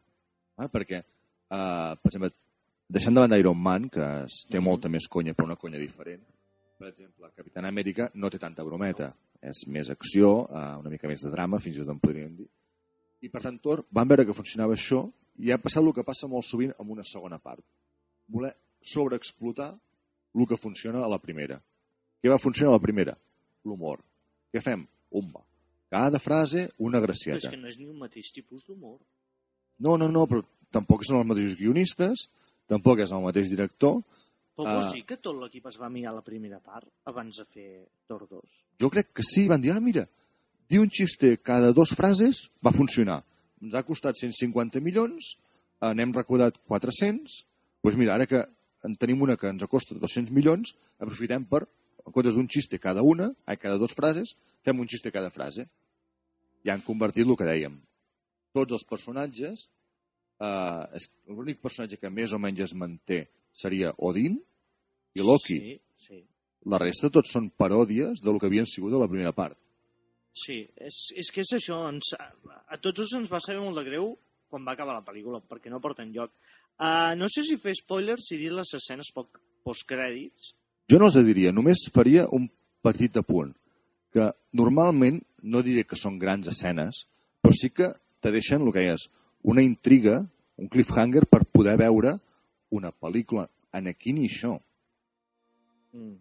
Eh? 0.60 0.70
Perquè, 0.72 1.02
eh, 1.02 1.94
per 2.02 2.12
exemple, 2.12 2.32
deixant 2.88 3.16
de 3.16 3.24
banda 3.26 3.40
Iron 3.42 3.60
Man, 3.62 3.90
que 3.90 4.06
es 4.26 4.44
té 4.50 4.60
molta 4.60 4.90
més 4.90 5.08
conya, 5.12 5.34
però 5.34 5.50
una 5.50 5.60
conya 5.60 5.82
diferent, 5.82 6.24
per 6.78 6.90
exemple, 6.90 7.32
Capitán 7.36 7.66
Amèrica 7.66 8.10
no 8.16 8.30
té 8.30 8.40
tanta 8.40 8.64
brometa. 8.64 9.14
És 9.46 9.68
més 9.68 9.90
acció, 9.94 10.48
eh, 10.50 10.78
una 10.80 10.90
mica 10.90 11.08
més 11.08 11.22
de 11.22 11.30
drama, 11.30 11.60
fins 11.60 11.78
i 11.78 11.84
tot 11.84 11.92
en 11.94 12.00
podríem 12.02 12.36
dir. 12.36 12.48
I 13.22 13.30
per 13.30 13.42
tant, 13.44 13.60
Thor, 13.62 13.84
van 13.92 14.08
veure 14.08 14.26
que 14.26 14.34
funcionava 14.34 14.74
això 14.74 15.04
i 15.38 15.52
ha 15.52 15.60
passat 15.62 15.84
el 15.84 15.94
que 15.94 16.04
passa 16.04 16.28
molt 16.28 16.46
sovint 16.48 16.74
amb 16.80 16.92
una 16.96 17.04
segona 17.04 17.38
part. 17.38 17.64
Voler 18.28 18.54
sobreexplotar 18.82 19.70
el 20.36 20.48
que 20.48 20.58
funciona 20.58 21.04
a 21.04 21.10
la 21.12 21.20
primera. 21.20 21.60
Què 22.22 22.32
va 22.32 22.40
funcionar 22.42 22.74
a 22.74 22.78
la 22.80 22.84
primera? 22.84 23.16
L'humor. 23.66 24.02
Què 24.54 24.62
fem? 24.64 24.86
Umba. 25.12 25.44
Cada 25.92 26.20
frase, 26.20 26.70
una 26.78 27.00
Però 27.00 27.08
gracieta. 27.08 27.38
és 27.38 27.54
que 27.54 27.62
no 27.62 27.68
és 27.68 27.78
ni 27.80 27.86
un 27.88 28.00
mateix 28.00 28.32
tipus 28.34 28.66
d'humor. 28.66 28.98
No, 29.80 29.98
no, 29.98 30.08
no, 30.12 30.26
però 30.28 30.44
tampoc 30.72 31.04
són 31.06 31.20
els 31.20 31.28
mateixos 31.28 31.58
guionistes, 31.60 32.28
tampoc 32.72 33.00
és 33.04 33.12
el 33.12 33.24
mateix 33.24 33.50
director. 33.52 34.02
Però 34.56 34.68
Ah. 34.68 34.76
vols 34.80 34.94
dir 34.94 35.04
que 35.06 35.18
tot 35.18 35.36
l'equip 35.36 35.66
es 35.68 35.78
va 35.78 35.90
mirar 35.90 36.14
la 36.16 36.22
primera 36.24 36.60
part 36.60 36.88
abans 37.06 37.38
de 37.38 37.46
fer 37.46 37.88
Thor 38.08 38.28
2? 38.30 38.42
Jo 38.80 38.90
crec 38.90 39.12
que 39.14 39.24
sí, 39.24 39.48
van 39.48 39.62
dir, 39.62 39.72
ah, 39.72 39.80
mira, 39.82 40.08
dir 40.70 40.80
un 40.80 40.90
xiste 40.90 41.38
cada 41.44 41.74
dos 41.74 41.92
frases 41.94 42.50
va 42.66 42.72
funcionar. 42.72 43.24
Ens 43.62 43.74
ha 43.74 43.84
costat 43.84 44.16
150 44.16 44.80
milions, 44.80 45.36
n'hem 45.82 46.14
recordat 46.14 46.56
400, 46.68 47.44
doncs 47.84 47.98
mira, 47.98 48.16
ara 48.16 48.26
que 48.26 48.46
en 48.84 48.96
tenim 48.96 49.22
una 49.22 49.36
que 49.36 49.48
ens 49.48 49.64
costa 49.68 49.96
200 49.96 50.32
milions, 50.32 50.74
aprofitem 51.00 51.44
per, 51.46 51.68
en 52.06 52.12
comptes 52.14 52.36
d'un 52.36 52.48
xiste 52.48 52.80
cada 52.80 53.02
una, 53.02 53.32
ai, 53.46 53.58
cada 53.58 53.78
dos 53.78 53.94
frases, 53.94 54.36
fem 54.64 54.80
un 54.80 54.88
xiste 54.88 55.12
cada 55.12 55.30
frase. 55.32 55.68
I 56.64 56.70
han 56.70 56.82
convertit 56.82 57.28
el 57.28 57.36
que 57.36 57.44
dèiem. 57.46 57.76
Tots 58.56 58.78
els 58.78 58.86
personatges, 58.88 59.68
eh, 60.40 61.04
l'únic 61.32 61.62
personatge 61.64 62.00
que 62.00 62.12
més 62.12 62.34
o 62.34 62.40
menys 62.40 62.70
es 62.70 62.74
manté 62.74 63.26
seria 63.56 63.94
Odin 63.98 64.40
i 65.16 65.24
Loki. 65.24 65.60
Sí, 65.60 65.76
sí. 66.08 66.22
La 66.72 66.80
resta 66.82 67.12
tots 67.14 67.36
són 67.36 67.52
paròdies 67.54 68.24
del 68.24 68.40
que 68.40 68.50
havien 68.50 68.68
sigut 68.70 68.96
a 68.96 69.02
la 69.04 69.12
primera 69.12 69.36
part. 69.36 69.58
Sí, 70.36 70.66
és, 70.76 70.96
és 71.16 71.32
que 71.32 71.44
és 71.46 71.54
això. 71.56 71.78
Ens, 71.92 72.12
a 72.16 72.80
tots 72.82 73.00
dos 73.00 73.14
ens 73.20 73.32
va 73.32 73.40
saber 73.44 73.62
molt 73.64 73.80
de 73.80 73.86
greu 73.88 74.16
quan 74.52 74.66
va 74.68 74.76
acabar 74.76 74.98
la 74.98 75.06
pel·lícula, 75.06 75.42
perquè 75.44 75.72
no 75.72 75.82
porta 75.84 76.04
enlloc. 76.04 76.34
Uh, 76.76 77.16
no 77.16 77.30
sé 77.32 77.46
si 77.48 77.56
fer 77.62 77.74
spoilers 77.78 78.32
i 78.36 78.40
dir 78.42 78.52
les 78.52 78.74
escenes 78.76 79.12
postcrèdits. 79.16 80.52
Jo 80.92 81.00
no 81.00 81.08
els 81.08 81.18
diria, 81.28 81.54
només 81.56 81.88
faria 81.94 82.28
un 82.36 82.50
petit 82.86 83.16
apunt, 83.18 83.54
que 84.14 84.28
normalment 84.56 85.22
no 85.44 85.64
diré 85.66 85.86
que 85.88 85.98
són 86.00 86.20
grans 86.22 86.50
escenes, 86.52 87.06
però 87.42 87.56
sí 87.56 87.72
que 87.74 87.90
te 88.26 88.34
deixen 88.34 88.66
el 88.66 88.74
que 88.74 88.88
és 88.90 89.06
una 89.46 89.62
intriga, 89.62 90.18
un 90.58 90.70
cliffhanger 90.74 91.28
per 91.30 91.44
poder 91.46 91.76
veure 91.78 92.16
una 92.74 92.90
pel·lícula. 92.90 93.46
En 93.76 93.92
aquí 93.92 94.14
ni 94.18 94.26
això. 94.30 94.56
Mm. 95.94 96.16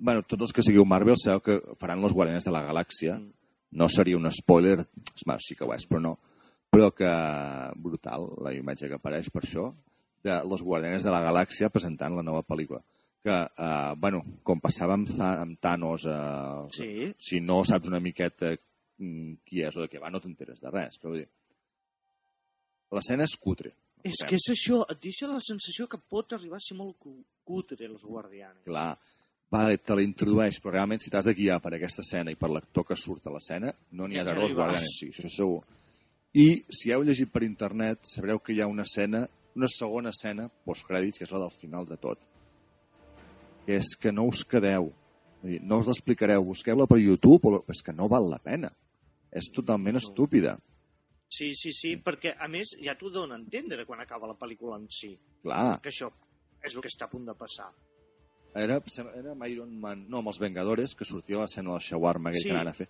bueno, 0.00 0.22
tots 0.24 0.48
els 0.48 0.52
que 0.56 0.64
seguiu 0.64 0.86
Marvel 0.88 1.18
sabeu 1.20 1.40
que 1.44 1.58
faran 1.78 2.00
los 2.02 2.14
Guardianes 2.16 2.44
de 2.44 2.52
la 2.52 2.64
Galàxia. 2.66 3.18
Mm. 3.20 3.30
No 3.78 3.86
seria 3.88 4.16
un 4.16 4.26
spoiler, 4.32 4.80
bueno, 5.24 5.38
sí 5.38 5.54
que 5.54 5.64
ho 5.64 5.70
és, 5.76 5.84
però 5.86 6.00
no. 6.02 6.16
Però 6.74 6.88
que 6.96 7.10
brutal 7.76 8.26
la 8.42 8.54
imatge 8.56 8.88
que 8.88 8.98
apareix 8.98 9.28
per 9.30 9.44
això, 9.44 9.68
de 10.26 10.40
los 10.48 10.64
Guardianes 10.66 11.06
de 11.06 11.12
la 11.14 11.22
Galàxia 11.22 11.70
presentant 11.70 12.16
la 12.16 12.26
nova 12.26 12.42
pel·lícula. 12.42 12.82
Que, 13.22 13.36
eh, 13.36 13.94
bueno, 14.00 14.24
com 14.42 14.58
passava 14.64 14.96
amb, 14.96 15.06
amb 15.20 15.60
Thanos, 15.60 16.06
eh, 16.08 16.66
Sí, 16.74 17.12
si 17.20 17.40
no 17.40 17.62
saps 17.68 17.92
una 17.92 18.00
miqueta 18.00 18.56
qui 19.44 19.62
és 19.64 19.76
o 19.76 19.82
de 19.84 19.88
què 19.90 20.00
va, 20.02 20.10
no 20.12 20.20
t'enteres 20.20 20.60
de 20.60 20.70
res. 20.70 20.98
Però 21.00 21.14
vull 21.14 21.22
dir, 21.22 21.28
l'escena 22.96 23.24
és 23.24 23.36
cutre. 23.40 23.72
és 24.04 24.16
que 24.24 24.36
és 24.38 24.46
això, 24.54 24.78
et 24.88 25.00
deixa 25.02 25.26
la 25.28 25.40
sensació 25.44 25.86
que 25.88 25.98
pot 25.98 26.32
arribar 26.32 26.56
a 26.56 26.64
ser 26.64 26.76
molt 26.78 26.96
cu- 26.98 27.18
cutre, 27.44 27.84
els 27.86 28.02
guardianes. 28.04 28.62
Clar, 28.64 28.94
vale, 29.52 29.76
te 29.78 29.94
la 29.98 30.02
introdueix, 30.06 30.60
però 30.62 30.72
realment 30.78 31.02
si 31.02 31.10
t'has 31.12 31.26
de 31.28 31.34
guiar 31.36 31.58
per 31.60 31.74
aquesta 31.76 32.00
escena 32.06 32.32
i 32.32 32.38
per 32.40 32.48
l'actor 32.50 32.86
que 32.88 32.96
surt 32.96 33.26
a 33.26 33.34
l'escena, 33.34 33.72
no 33.92 34.06
n'hi 34.08 34.16
ha 34.18 34.24
dos 34.24 34.32
arribaràs. 34.32 34.54
guardianes, 34.56 34.96
sí, 35.00 35.10
això 35.12 35.28
segur. 35.28 35.60
I 36.32 36.46
si 36.70 36.92
heu 36.94 37.02
llegit 37.04 37.28
per 37.32 37.42
internet, 37.42 38.00
sabreu 38.06 38.38
que 38.38 38.54
hi 38.54 38.60
ha 38.62 38.66
una 38.70 38.86
escena, 38.88 39.26
una 39.56 39.68
segona 39.68 40.10
escena, 40.14 40.48
postcrèdits, 40.64 41.18
que 41.18 41.24
és 41.26 41.32
la 41.34 41.40
del 41.42 41.50
final 41.50 41.84
de 41.86 41.96
tot. 41.98 42.18
Que 43.66 43.76
és 43.82 43.96
que 44.00 44.12
no 44.12 44.24
us 44.30 44.44
quedeu 44.44 44.92
no 45.42 45.78
us 45.80 45.86
l'explicareu, 45.88 46.42
busqueu-la 46.44 46.84
per 46.86 46.98
YouTube, 47.00 47.48
o... 47.48 47.64
és 47.72 47.80
que 47.82 47.94
no 47.96 48.08
val 48.12 48.26
la 48.28 48.36
pena. 48.38 48.68
És 49.32 49.50
totalment 49.54 49.96
estúpida. 49.96 50.56
Sí, 51.30 51.52
sí, 51.54 51.70
sí, 51.72 51.92
perquè 52.02 52.32
a 52.42 52.48
més 52.50 52.72
ja 52.82 52.96
t'ho 52.98 53.10
dona 53.14 53.36
a 53.36 53.38
entendre 53.38 53.84
quan 53.86 54.00
acaba 54.02 54.26
la 54.26 54.34
pel·lícula 54.38 54.76
en 54.80 54.88
si, 54.90 55.12
Clar, 55.44 55.78
que 55.80 55.88
això 55.92 56.08
és 56.62 56.74
el 56.74 56.82
que 56.82 56.90
està 56.90 57.06
a 57.06 57.10
punt 57.12 57.24
de 57.28 57.34
passar. 57.38 57.68
era, 58.54 58.80
era 59.14 59.30
amb 59.32 59.46
Iron 59.46 59.70
Man, 59.80 60.06
no, 60.10 60.18
amb 60.18 60.28
els 60.32 60.40
Vengadores, 60.42 60.96
que 60.98 61.04
sortia 61.06 61.36
a 61.38 61.44
l'escena 61.44 61.70
del 61.70 61.80
shawarma 61.80 62.30
aquell 62.30 62.42
Sí. 62.42 62.48
que 62.48 62.54
anaven 62.56 62.68
a 62.72 62.74
fer. 62.74 62.88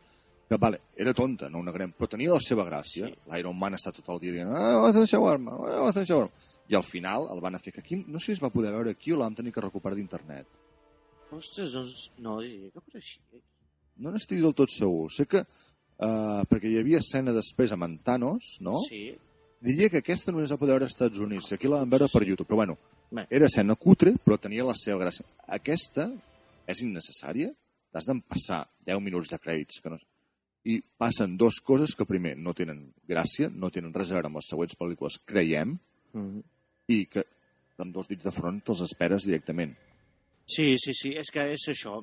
Que, 0.49 0.57
vale, 0.57 0.81
era 0.97 1.13
tonta, 1.15 1.51
no 1.51 1.59
una 1.61 1.71
gran, 1.71 1.93
però 1.93 2.09
tenia 2.09 2.33
la 2.33 2.41
seva 2.41 2.65
gràcia. 2.65 3.07
Sí. 3.07 3.15
L'Iron 3.31 3.59
Man 3.59 3.75
està 3.77 3.93
tot 3.93 4.09
el 4.09 4.19
dia 4.19 4.33
dient, 4.33 4.49
ah, 4.51 4.81
vas 4.81 4.97
a 4.97 5.05
shawarma, 5.07 5.53
ah, 5.53 5.81
vas 5.85 5.97
a 6.01 6.05
shawarma. 6.05 6.33
I 6.71 6.75
al 6.75 6.83
final 6.83 7.29
el 7.31 7.41
van 7.41 7.55
a 7.55 7.59
fer 7.59 7.73
que 7.75 7.81
aquí, 7.85 7.97
no 8.07 8.19
sé 8.19 8.27
si 8.27 8.33
es 8.39 8.43
va 8.43 8.49
poder 8.51 8.73
veure 8.73 8.91
aquí 8.91 9.13
o 9.13 9.19
vam 9.19 9.35
tenir 9.35 9.53
que 9.53 9.61
recuperar 9.61 9.95
d'internet. 9.97 10.47
Ostres, 11.31 11.73
doncs, 11.77 12.11
no, 12.19 12.41
diria 12.41 12.71
que 12.75 12.81
per 12.81 12.97
així. 12.99 13.21
No 14.03 14.11
n'estic 14.11 14.41
del 14.41 14.55
tot 14.57 14.71
segur. 14.73 15.11
Sé 15.13 15.27
que, 15.31 15.45
uh, 16.01 16.43
perquè 16.51 16.73
hi 16.73 16.79
havia 16.81 17.01
escena 17.05 17.35
després 17.37 17.73
amb 17.77 17.87
en 17.87 17.99
Thanos, 18.05 18.57
no? 18.65 18.81
Sí, 18.89 19.11
Diria 19.61 19.91
que 19.93 20.01
aquesta 20.01 20.33
només 20.33 20.49
va 20.49 20.57
poder 20.57 20.73
veure 20.73 20.87
als 20.89 20.95
Estats 20.95 21.21
Units. 21.21 21.53
Aquí 21.53 21.69
la 21.69 21.83
vam 21.83 21.91
veure 21.93 22.07
per 22.09 22.23
YouTube, 22.25 22.49
però 22.49 22.63
bueno, 22.63 22.77
Bé. 23.13 23.27
era 23.29 23.49
escena 23.51 23.77
cutre, 23.77 24.15
però 24.25 24.39
tenia 24.41 24.65
la 24.65 24.77
seva 24.79 25.03
gràcia. 25.03 25.27
Aquesta 25.57 26.07
és 26.71 26.81
innecessària. 26.87 27.51
T'has 27.93 28.07
d'empassar 28.09 28.63
10 28.89 29.03
minuts 29.05 29.33
de 29.33 29.39
crèdits. 29.43 29.83
Que 29.85 29.93
no... 29.93 29.99
I 30.65 30.79
passen 31.01 31.37
dues 31.41 31.61
coses 31.65 31.93
que, 31.97 32.09
primer, 32.09 32.35
no 32.41 32.55
tenen 32.57 32.87
gràcia, 33.09 33.51
no 33.53 33.69
tenen 33.73 33.93
res 33.97 34.13
a 34.13 34.17
veure 34.17 34.31
amb 34.31 34.41
les 34.41 34.49
següents 34.49 34.77
pel·lícules, 34.81 35.21
creiem, 35.29 35.77
mm. 36.17 36.41
i 36.97 36.99
que 37.13 37.25
amb 37.81 37.95
dos 37.97 38.09
dits 38.09 38.25
de 38.25 38.33
front 38.33 38.61
te'ls 38.65 38.85
esperes 38.85 39.29
directament. 39.29 39.73
Sí, 40.55 40.67
sí, 40.83 40.93
sí, 40.97 41.13
és 41.21 41.31
que 41.33 41.45
és 41.55 41.69
això. 41.73 41.99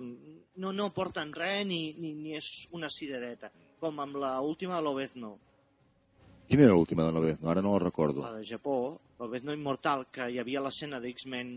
No, 0.58 0.72
no 0.74 0.88
porten 0.96 1.34
res 1.36 1.66
ni, 1.70 1.82
ni, 2.00 2.14
ni 2.18 2.36
és 2.38 2.48
una 2.74 2.90
cirereta, 2.90 3.52
com 3.82 4.00
amb 4.04 4.16
la 4.24 4.38
última 4.42 4.80
de 4.80 4.88
l'Obezno, 4.88 5.36
Quina 6.48 6.64
era 6.64 6.72
l'última 6.78 7.04
de 7.04 7.12
la 7.12 7.20
vez? 7.20 7.42
No, 7.44 7.50
ara 7.52 7.62
no 7.62 7.74
la 7.74 7.80
recordo. 7.84 8.22
la 8.24 8.32
de 8.38 8.46
Japó, 8.48 8.98
l'Obezno 9.20 9.52
Immortal, 9.52 10.06
que 10.16 10.30
hi 10.32 10.38
havia 10.40 10.62
l'escena 10.64 11.02
d'X-Men 11.04 11.50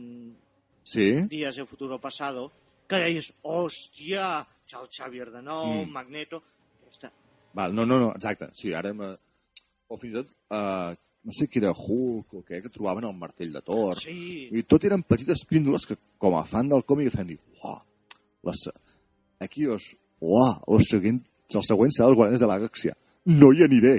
Sí? 0.83 1.05
Días 1.31 1.55
de 1.61 1.65
Futuro 1.65 2.01
Pasado, 2.03 2.49
que 2.89 2.99
deies, 2.99 3.29
hòstia, 3.47 4.45
Charles 4.67 4.91
Xavier 4.97 5.29
de 5.31 5.43
nou, 5.47 5.85
Mm. 5.85 5.93
Magneto... 5.95 6.43
Aquesta, 6.83 7.13
Val, 7.55 7.73
no, 7.73 7.85
no, 7.87 8.01
no, 8.01 8.09
exacte. 8.17 8.49
Sí, 8.53 8.73
ara... 8.75 8.91
O 9.89 9.97
fins 9.97 10.13
i 10.13 10.17
tot, 10.17 10.35
uh, 10.51 10.91
no 11.25 11.35
sé 11.37 11.49
qui 11.49 11.61
era 11.61 11.73
Hulk 11.73 12.35
o 12.39 12.43
què, 12.47 12.63
que 12.65 12.73
trobaven 12.73 13.05
el 13.09 13.17
martell 13.17 13.53
de 13.53 13.61
Thor. 13.65 13.99
sí, 14.01 14.49
I 14.53 14.63
tot 14.65 14.85
eren 14.89 15.03
petites 15.03 15.45
píndoles 15.49 15.87
que, 15.87 15.99
com 16.19 16.37
a 16.39 16.45
fan 16.49 16.71
del 16.71 16.85
còmic, 16.89 17.13
feien 17.13 17.35
dir, 17.35 17.39
uah, 17.61 17.81
la 18.49 18.55
aquí 19.41 19.67
us, 19.67 19.91
uah, 20.21 20.57
el 20.69 20.85
següent, 20.87 21.21
el 21.55 21.67
següent 21.67 21.93
serà 21.93 22.09
els 22.09 22.17
Guardians 22.17 22.41
de 22.41 22.49
la 22.49 22.59
Galàxia. 22.61 22.97
No 23.27 23.53
hi 23.53 23.65
aniré. 23.67 23.95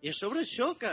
I 0.00 0.08
a 0.08 0.16
sobre 0.16 0.40
això 0.44 0.72
que, 0.80 0.90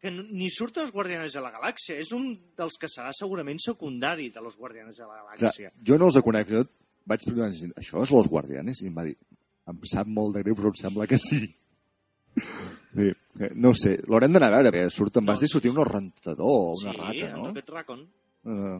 que 0.00 0.12
ni 0.14 0.48
surt 0.52 0.80
els 0.80 0.92
Guardianes 0.94 1.36
de 1.36 1.44
la 1.44 1.52
Galàxia, 1.52 1.98
és 2.00 2.12
un 2.16 2.30
dels 2.56 2.80
que 2.80 2.88
serà 2.88 3.12
segurament 3.16 3.60
secundari 3.60 4.30
de 4.32 4.40
los 4.44 4.56
Guardianes 4.56 4.96
de 4.96 5.04
la 5.04 5.20
Clar, 5.20 5.36
Galàxia. 5.36 5.72
jo 5.84 5.98
no 6.00 6.08
els 6.08 6.20
conec, 6.24 6.48
tot 6.48 6.72
vaig 7.06 7.24
dir, 7.28 7.72
això 7.76 8.02
és 8.02 8.10
los 8.10 8.28
Guardianes? 8.28 8.82
I 8.82 8.88
em 8.88 8.96
va 8.96 9.04
dir, 9.04 9.16
em 9.68 9.80
sap 9.84 10.08
molt 10.08 10.36
de 10.36 10.42
greu, 10.42 10.56
però 10.56 10.72
em 10.72 10.80
sembla 10.80 11.06
que 11.06 11.18
sí. 11.18 11.44
Sí, 12.96 13.12
eh, 13.40 13.50
no 13.60 13.74
sé, 13.76 13.98
l'haurem 14.08 14.32
d'anar 14.32 14.48
a 14.48 14.56
veure, 14.56 14.70
perquè 14.72 14.90
surt, 14.92 15.18
em 15.20 15.26
vas 15.28 15.36
No, 15.36 15.44
dir 15.44 15.50
sortir 15.52 15.72
un 15.72 15.84
rentador 15.84 16.48
o 16.48 16.74
una 16.80 16.92
sí, 16.92 16.98
rata, 16.98 17.32
no? 17.36 17.48
aquest 17.50 17.72
Racon. 17.74 18.06
Uh, 18.46 18.78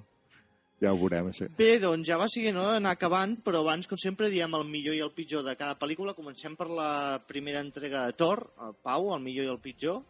ja 0.80 0.92
ho 0.92 0.98
veurem, 1.00 1.28
això. 1.32 1.48
Bé, 1.58 1.74
doncs 1.82 2.08
ja 2.08 2.16
va 2.20 2.28
siguent 2.32 2.56
hora 2.60 2.76
d'anar 2.76 2.94
acabant, 2.96 3.36
però 3.44 3.60
abans, 3.64 3.88
com 3.90 4.00
sempre, 4.00 4.30
diem 4.32 4.56
el 4.56 4.64
millor 4.68 4.96
i 4.96 5.02
el 5.04 5.12
pitjor 5.12 5.44
de 5.44 5.56
cada 5.58 5.76
pel·lícula. 5.80 6.16
Comencem 6.16 6.56
per 6.56 6.68
la 6.72 6.90
primera 7.28 7.60
entrega 7.64 8.06
de 8.06 8.16
Thor, 8.16 8.46
el 8.64 8.76
Pau, 8.84 9.12
el 9.14 9.22
millor 9.24 9.48
i 9.48 9.52
el 9.52 9.60
pitjor. 9.60 10.02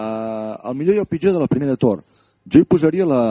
Uh, 0.00 0.54
el 0.70 0.76
millor 0.78 0.96
i 0.96 1.02
el 1.02 1.10
pitjor 1.10 1.34
de 1.34 1.42
la 1.42 1.50
primera 1.50 1.76
Thor. 1.76 2.04
Jo 2.50 2.62
hi 2.62 2.66
posaria 2.70 3.04
la, 3.06 3.22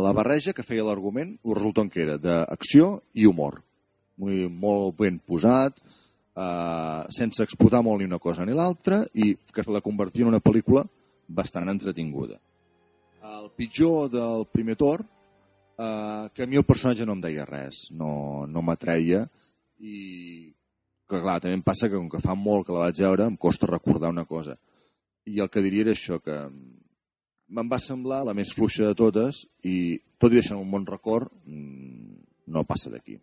la 0.00 0.12
barreja 0.16 0.54
que 0.56 0.64
feia 0.64 0.84
l'argument, 0.86 1.32
el 1.44 1.56
resultant 1.56 1.88
que 1.92 2.04
era, 2.04 2.16
d'acció 2.22 3.00
i 3.12 3.26
humor. 3.26 3.62
Muy, 4.16 4.46
molt 4.48 4.96
ben 5.00 5.18
posat, 5.20 5.76
uh, 6.36 7.06
sense 7.12 7.42
explotar 7.42 7.82
molt 7.84 8.00
ni 8.00 8.08
una 8.08 8.20
cosa 8.22 8.44
ni 8.44 8.54
l'altra, 8.56 9.02
i 9.14 9.34
que 9.52 9.64
la 9.72 9.82
convertia 9.84 10.26
en 10.26 10.32
una 10.34 10.42
pel·lícula 10.44 10.84
bastant 11.26 11.68
entretinguda. 11.72 12.38
El 13.26 13.50
pitjor 13.58 14.10
del 14.12 14.46
primer 14.52 14.76
Thor, 14.78 15.02
uh, 15.02 16.28
que 16.32 16.44
a 16.44 16.46
mi 16.46 16.60
el 16.60 16.68
personatge 16.68 17.06
no 17.06 17.16
em 17.16 17.24
deia 17.24 17.48
res, 17.48 17.88
no, 17.90 18.46
no 18.46 18.62
m'atreia, 18.62 19.24
i 19.80 20.52
que 21.06 21.20
clar, 21.22 21.38
també 21.40 21.54
em 21.54 21.62
passa 21.62 21.88
que 21.90 21.98
com 21.98 22.08
que 22.10 22.22
fa 22.22 22.34
molt 22.38 22.66
que 22.66 22.74
la 22.74 22.86
vaig 22.86 23.02
veure, 23.04 23.28
em 23.30 23.36
costa 23.38 23.68
recordar 23.70 24.10
una 24.10 24.26
cosa. 24.26 24.56
I 25.26 25.40
el 25.42 25.50
que 25.50 25.62
diria 25.62 25.86
era 25.86 25.94
això, 25.94 26.18
que 26.22 26.34
me'n 27.46 27.70
va 27.70 27.78
semblar 27.82 28.24
la 28.26 28.34
més 28.34 28.52
fluixa 28.54 28.88
de 28.88 28.98
totes 28.98 29.44
i 29.62 29.98
tot 30.18 30.32
i 30.32 30.40
deixant 30.40 30.58
un 30.58 30.70
bon 30.70 30.86
record, 30.86 31.30
mm, 31.46 32.18
no 32.50 32.66
passa 32.66 32.90
d'aquí. 32.90 33.20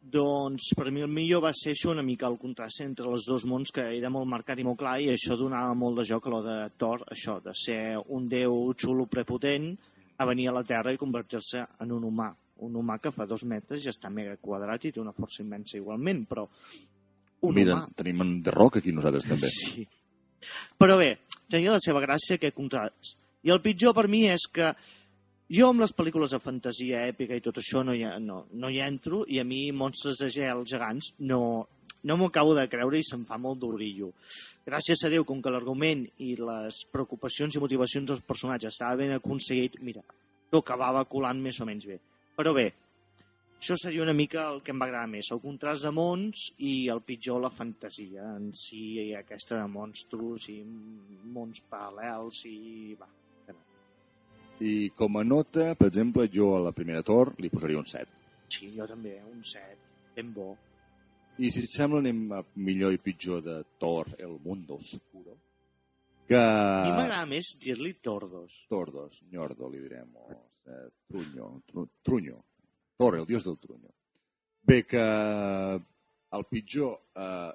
Doncs 0.00 0.70
per 0.78 0.88
mi 0.90 1.02
el 1.04 1.10
millor 1.12 1.42
va 1.44 1.50
ser 1.52 1.74
això 1.74 1.90
una 1.92 2.02
mica 2.02 2.26
el 2.26 2.38
contrast 2.40 2.80
entre 2.80 3.06
els 3.10 3.26
dos 3.28 3.44
mons 3.44 3.70
que 3.74 3.84
era 3.98 4.08
molt 4.10 4.26
marcat 4.26 4.58
i 4.58 4.64
molt 4.64 4.78
clar 4.80 4.96
i 5.04 5.10
això 5.12 5.36
donava 5.36 5.74
molt 5.76 6.00
de 6.00 6.06
joc 6.08 6.26
a 6.26 6.32
lo 6.32 6.40
de 6.42 6.56
Thor, 6.80 7.04
això 7.12 7.36
de 7.44 7.52
ser 7.54 7.98
un 8.08 8.24
déu 8.26 8.72
xulo 8.80 9.04
prepotent 9.12 9.74
a 10.16 10.26
venir 10.26 10.48
a 10.48 10.54
la 10.56 10.64
Terra 10.64 10.92
i 10.92 11.00
convertir-se 11.00 11.66
en 11.84 11.92
un 11.92 12.08
humà. 12.08 12.30
Un 12.64 12.74
humà 12.76 12.98
que 13.00 13.12
fa 13.12 13.26
dos 13.28 13.44
metres 13.44 13.84
ja 13.84 13.92
està 13.92 14.10
mega 14.12 14.36
quadrat 14.40 14.84
i 14.84 14.92
té 14.92 15.00
una 15.00 15.14
força 15.16 15.42
immensa 15.44 15.76
igualment, 15.78 16.24
però 16.28 16.46
un 17.42 17.54
Mira, 17.56 17.76
humà. 17.76 17.94
tenim 17.96 18.20
en 18.24 18.34
The 18.44 18.52
Rock 18.56 18.80
aquí 18.80 18.92
nosaltres 18.92 19.28
també. 19.28 19.52
Sí. 19.60 19.86
Però 20.80 20.94
bé, 20.96 21.18
tenia 21.52 21.74
la 21.74 21.80
seva 21.84 22.00
gràcia 22.00 22.38
aquest 22.38 22.54
contrast. 22.56 23.18
I 23.44 23.52
el 23.52 23.60
pitjor 23.60 23.92
per 23.96 24.06
mi 24.08 24.22
és 24.32 24.46
que 24.48 24.70
jo 25.50 25.66
amb 25.66 25.82
les 25.82 25.92
pel·lícules 25.96 26.30
de 26.30 26.38
fantasia 26.42 27.02
èpica 27.10 27.34
i 27.34 27.42
tot 27.42 27.58
això 27.58 27.82
no 27.82 27.94
hi, 27.96 28.04
no, 28.22 28.44
no 28.52 28.70
hi 28.70 28.80
entro 28.84 29.24
i 29.26 29.40
a 29.42 29.44
mi 29.44 29.64
monstres 29.74 30.20
de 30.22 30.28
gel 30.30 30.62
gegants 30.68 31.14
no, 31.18 31.40
no 32.06 32.16
m'ho 32.16 32.28
acabo 32.30 32.54
de 32.54 32.68
creure 32.70 33.00
i 33.00 33.06
se'm 33.06 33.24
fa 33.28 33.38
molt 33.38 33.58
d'orillo. 33.60 34.12
Gràcies 34.66 35.02
a 35.04 35.10
Déu, 35.12 35.24
com 35.26 35.40
que 35.42 35.52
l'argument 35.52 36.04
i 36.22 36.36
les 36.38 36.84
preocupacions 36.92 37.56
i 37.56 37.62
motivacions 37.62 38.12
dels 38.12 38.22
personatges 38.26 38.76
estava 38.76 39.00
ben 39.02 39.16
aconseguit, 39.16 39.80
mira, 39.82 40.04
t'ho 40.50 40.62
acabava 40.62 41.04
colant 41.10 41.42
més 41.42 41.60
o 41.60 41.66
menys 41.68 41.88
bé. 41.88 41.98
Però 42.36 42.54
bé, 42.56 42.70
això 43.60 43.76
seria 43.76 44.04
una 44.06 44.16
mica 44.16 44.46
el 44.48 44.62
que 44.64 44.72
em 44.72 44.80
va 44.80 44.86
agradar 44.88 45.10
més, 45.12 45.28
el 45.34 45.42
contrast 45.42 45.84
de 45.84 45.90
mons 45.92 46.46
i 46.64 46.74
el 46.94 47.02
pitjor 47.04 47.42
la 47.42 47.50
fantasia 47.52 48.30
en 48.38 48.52
si, 48.56 48.84
i 49.02 49.10
aquesta 49.18 49.58
de 49.58 49.66
monstros 49.68 50.46
i 50.54 50.60
mons 51.34 51.66
paral·lels 51.72 52.46
i... 52.48 52.60
Va. 53.00 53.10
I 54.60 54.90
com 54.96 55.16
a 55.16 55.24
nota, 55.24 55.74
per 55.74 55.88
exemple, 55.88 56.26
jo 56.28 56.54
a 56.56 56.64
la 56.66 56.72
primera 56.76 57.02
Thor 57.06 57.32
li 57.40 57.48
posaria 57.52 57.80
un 57.80 57.86
7. 57.88 58.18
Sí, 58.50 58.72
jo 58.76 58.86
també, 58.88 59.14
un 59.30 59.44
set, 59.46 59.78
ben 60.16 60.32
bo. 60.34 60.50
I 61.40 61.48
si 61.54 61.62
et 61.64 61.72
sembla 61.72 62.02
anem 62.02 62.26
a 62.36 62.42
millor 62.60 62.92
i 62.92 63.00
pitjor 63.00 63.40
de 63.46 63.60
Thor, 63.80 64.10
el 64.18 64.36
mundo 64.44 64.76
oscuro. 64.76 65.38
Que... 66.28 66.36
A 66.36 66.84
mi 66.84 66.92
m'agrada 66.92 67.28
més 67.30 67.54
dir-li 67.62 67.94
tordos. 68.04 68.58
Tordos, 68.68 69.22
ñordo, 69.32 69.70
li 69.70 69.80
direm, 69.82 70.10
o 70.14 70.28
eh, 70.34 70.90
truño, 71.08 71.48
tru, 71.70 71.86
truño. 72.04 72.36
Thor, 73.00 73.16
el 73.16 73.26
dios 73.26 73.46
del 73.46 73.56
truño. 73.58 73.88
Bé, 74.62 74.84
que 74.84 75.00
el 75.00 76.44
pitjor, 76.50 76.98
eh, 77.16 77.50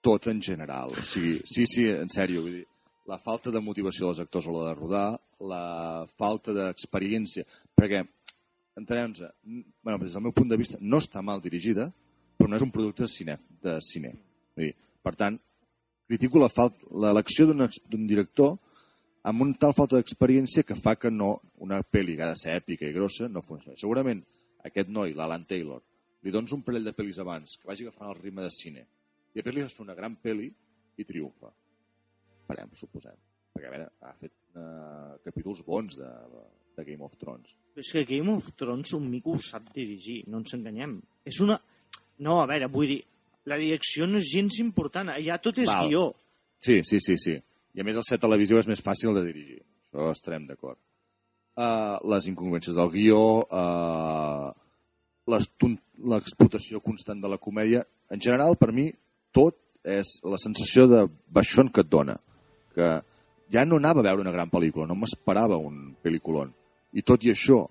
tot 0.00 0.26
en 0.32 0.40
general. 0.40 0.94
O 0.94 1.04
sigui, 1.04 1.36
sí, 1.44 1.66
sí, 1.66 1.88
en 1.90 2.08
sèrio, 2.10 2.46
vull 2.46 2.60
dir, 2.62 2.66
la 3.10 3.18
falta 3.22 3.52
de 3.54 3.62
motivació 3.62 4.08
dels 4.08 4.22
actors 4.24 4.48
a 4.48 4.54
l'hora 4.54 4.72
de 4.72 4.80
rodar, 4.80 5.08
la 5.40 6.06
falta 6.16 6.54
d'experiència, 6.56 7.44
perquè, 7.76 8.02
entenem-nos, 8.76 9.24
bueno, 9.82 9.98
des 10.02 10.14
del 10.16 10.24
meu 10.24 10.32
punt 10.36 10.48
de 10.48 10.58
vista, 10.60 10.78
no 10.80 11.00
està 11.02 11.22
mal 11.22 11.42
dirigida, 11.44 11.90
però 12.36 12.48
no 12.48 12.56
és 12.56 12.64
un 12.64 12.72
producte 12.72 13.04
de 13.04 13.12
cine. 13.12 13.36
De 13.62 13.78
cine. 13.84 14.12
Vull 14.56 14.68
dir, 14.68 14.74
per 15.02 15.14
tant, 15.16 15.38
critico 16.06 16.40
la 16.40 16.50
l'elecció 17.02 17.48
ex- 17.64 17.82
d'un 17.88 18.06
director 18.06 18.56
amb 19.26 19.42
una 19.42 19.56
tal 19.58 19.74
falta 19.74 19.96
d'experiència 19.96 20.62
que 20.62 20.76
fa 20.76 20.94
que 20.96 21.10
no, 21.10 21.40
una 21.58 21.80
pel·li 21.82 22.16
que 22.16 22.22
ha 22.22 22.30
de 22.30 22.38
ser 22.38 22.56
èpica 22.56 22.86
i 22.86 22.94
grossa 22.94 23.28
no 23.28 23.42
funcioni. 23.42 23.76
Segurament 23.78 24.22
aquest 24.64 24.88
noi, 24.88 25.14
l'Alan 25.14 25.44
Taylor, 25.44 25.82
li 26.22 26.30
dones 26.30 26.52
un 26.52 26.62
parell 26.62 26.84
de 26.86 26.94
pel·lis 26.94 27.18
abans, 27.18 27.56
que 27.58 27.66
vagi 27.66 27.86
agafant 27.86 28.12
el 28.12 28.20
ritme 28.20 28.42
de 28.42 28.50
cine, 28.54 28.86
i 29.34 29.40
després 29.40 29.54
li 29.56 29.66
fas 29.66 29.80
una 29.82 29.94
gran 29.98 30.16
pel·li 30.22 30.46
i 30.96 31.04
triomfa. 31.04 31.50
Esperem, 32.40 32.70
suposem. 32.78 33.18
Perquè, 33.52 33.66
a 33.66 33.74
veure, 33.74 33.90
ha 34.06 34.14
fet 34.20 34.32
eh, 34.56 35.16
capítols 35.26 35.62
bons 35.66 35.98
de, 36.00 36.10
de 36.76 36.86
Game 36.88 37.04
of 37.04 37.16
Thrones. 37.20 37.52
És 37.76 37.92
que 37.92 38.06
Game 38.08 38.32
of 38.32 38.48
Thrones 38.56 38.94
un 38.96 39.08
mico 39.10 39.36
ho 39.36 39.42
sap 39.42 39.68
dirigir, 39.74 40.22
no 40.32 40.40
ens 40.42 40.56
enganyem. 40.56 40.98
És 41.28 41.40
una... 41.44 41.58
No, 42.24 42.38
a 42.40 42.46
veure, 42.48 42.70
vull 42.72 42.88
dir, 42.88 43.02
la 43.46 43.58
direcció 43.60 44.06
no 44.08 44.20
és 44.22 44.30
gens 44.32 44.56
important, 44.62 45.12
allà 45.12 45.36
tot 45.42 45.58
és 45.60 45.68
Val. 45.68 45.90
guió. 45.90 46.06
Sí, 46.64 46.80
sí, 46.88 47.00
sí, 47.04 47.18
sí. 47.20 47.36
I 47.76 47.82
a 47.82 47.84
més 47.84 47.98
el 48.00 48.06
set 48.08 48.22
televisió 48.22 48.58
és 48.58 48.68
més 48.70 48.80
fàcil 48.82 49.12
de 49.14 49.24
dirigir. 49.26 49.60
Això 49.92 50.08
estarem 50.14 50.46
d'acord. 50.48 50.78
Uh, 51.56 51.96
les 52.12 52.26
incongruències 52.28 52.76
del 52.76 52.90
guió, 52.92 53.20
uh, 53.44 54.48
l'explotació 55.28 56.80
constant 56.84 57.20
de 57.20 57.30
la 57.32 57.40
comèdia. 57.40 57.84
En 58.12 58.20
general, 58.24 58.56
per 58.60 58.72
mi, 58.76 58.88
tot 59.36 59.56
és 59.86 60.16
la 60.26 60.40
sensació 60.40 60.86
de 60.90 61.04
baixón 61.32 61.70
que 61.72 61.84
et 61.84 61.92
dona. 61.92 62.16
Que 62.74 62.96
ja 63.52 63.64
no 63.64 63.78
anava 63.80 64.02
a 64.02 64.08
veure 64.08 64.24
una 64.24 64.34
gran 64.34 64.50
pel·lícula, 64.50 64.86
no 64.88 64.98
m'esperava 64.98 65.58
un 65.58 65.94
pel·lículon. 66.02 66.52
I 66.96 67.02
tot 67.06 67.24
i 67.24 67.32
això 67.32 67.62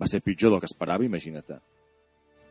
va 0.00 0.08
ser 0.10 0.22
pitjor 0.24 0.52
del 0.52 0.60
que 0.60 0.70
esperava, 0.70 1.06
imagina't. 1.06 1.60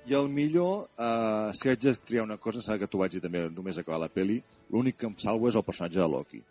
I 0.09 0.15
el 0.17 0.29
millor, 0.33 0.87
eh, 0.97 1.51
si 1.53 1.69
haig 1.69 1.81
de 1.83 1.93
triar 1.93 2.23
una 2.25 2.39
cosa, 2.41 2.61
saps 2.65 2.79
que 2.81 2.87
t'ho 2.89 3.01
vaig 3.01 3.13
dir 3.13 3.21
també 3.21 3.43
només 3.49 3.77
acabar 3.77 3.99
la 4.01 4.09
peli, 4.09 4.39
l'únic 4.73 4.97
que 4.97 5.09
em 5.09 5.17
salvo 5.21 5.49
és 5.49 5.55
el 5.55 5.65
personatge 5.67 5.99
de 5.99 6.07
Loki. 6.09 6.41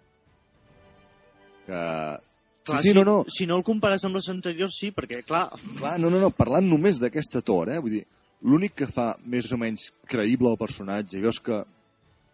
Que... 1.66 1.80
Clar, 2.60 2.78
sí, 2.78 2.90
sí, 2.90 2.94
no, 2.94 3.02
no. 3.08 3.16
Si, 3.26 3.40
si 3.40 3.46
no 3.48 3.56
el 3.56 3.64
compares 3.64 4.04
amb 4.04 4.18
les 4.18 4.28
anteriors, 4.30 4.76
sí, 4.76 4.92
perquè, 4.94 5.24
clar, 5.26 5.48
Clar, 5.78 5.96
no, 5.98 6.10
no, 6.12 6.20
no, 6.20 6.30
parlant 6.30 6.68
només 6.68 7.00
d'aquesta 7.00 7.40
tor, 7.42 7.72
eh? 7.72 7.80
Vull 7.80 7.96
dir, 7.96 8.04
l'únic 8.46 8.76
que 8.82 8.88
fa 8.90 9.14
més 9.24 9.48
o 9.50 9.58
menys 9.58 9.88
creïble 10.06 10.52
el 10.52 10.60
personatge, 10.60 11.16
i 11.18 11.24
veus 11.24 11.40
que 11.42 11.62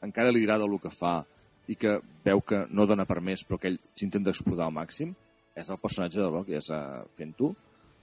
encara 0.04 0.34
li 0.34 0.42
agrada 0.42 0.66
el 0.66 0.76
que 0.82 0.92
fa 0.92 1.20
i 1.66 1.76
que 1.78 1.96
veu 2.24 2.42
que 2.46 2.64
no 2.70 2.86
dona 2.86 3.06
per 3.08 3.20
més, 3.24 3.42
però 3.46 3.58
que 3.58 3.72
ell 3.72 3.78
s'intenta 3.98 4.32
explotar 4.34 4.68
al 4.68 4.74
màxim, 4.76 5.14
és 5.56 5.70
el 5.72 5.80
personatge 5.82 6.20
de 6.20 6.28
Loki, 6.30 6.54
és 6.58 6.68
uh, 6.74 7.02
fent 7.18 7.32
tu, 7.38 7.50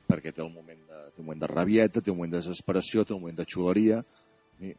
perquè 0.09 0.33
té 0.33 0.43
el 0.43 0.51
moment 0.51 0.79
de, 0.89 1.01
té 1.13 1.21
un 1.21 1.27
moment 1.27 1.43
de 1.43 1.49
rabieta, 1.51 2.01
té 2.01 2.11
un 2.11 2.17
moment 2.17 2.33
de 2.33 2.41
desesperació, 2.41 3.05
té 3.05 3.15
un 3.15 3.21
moment 3.21 3.39
de 3.39 3.47
xuleria, 3.47 4.01
i, 4.59 4.73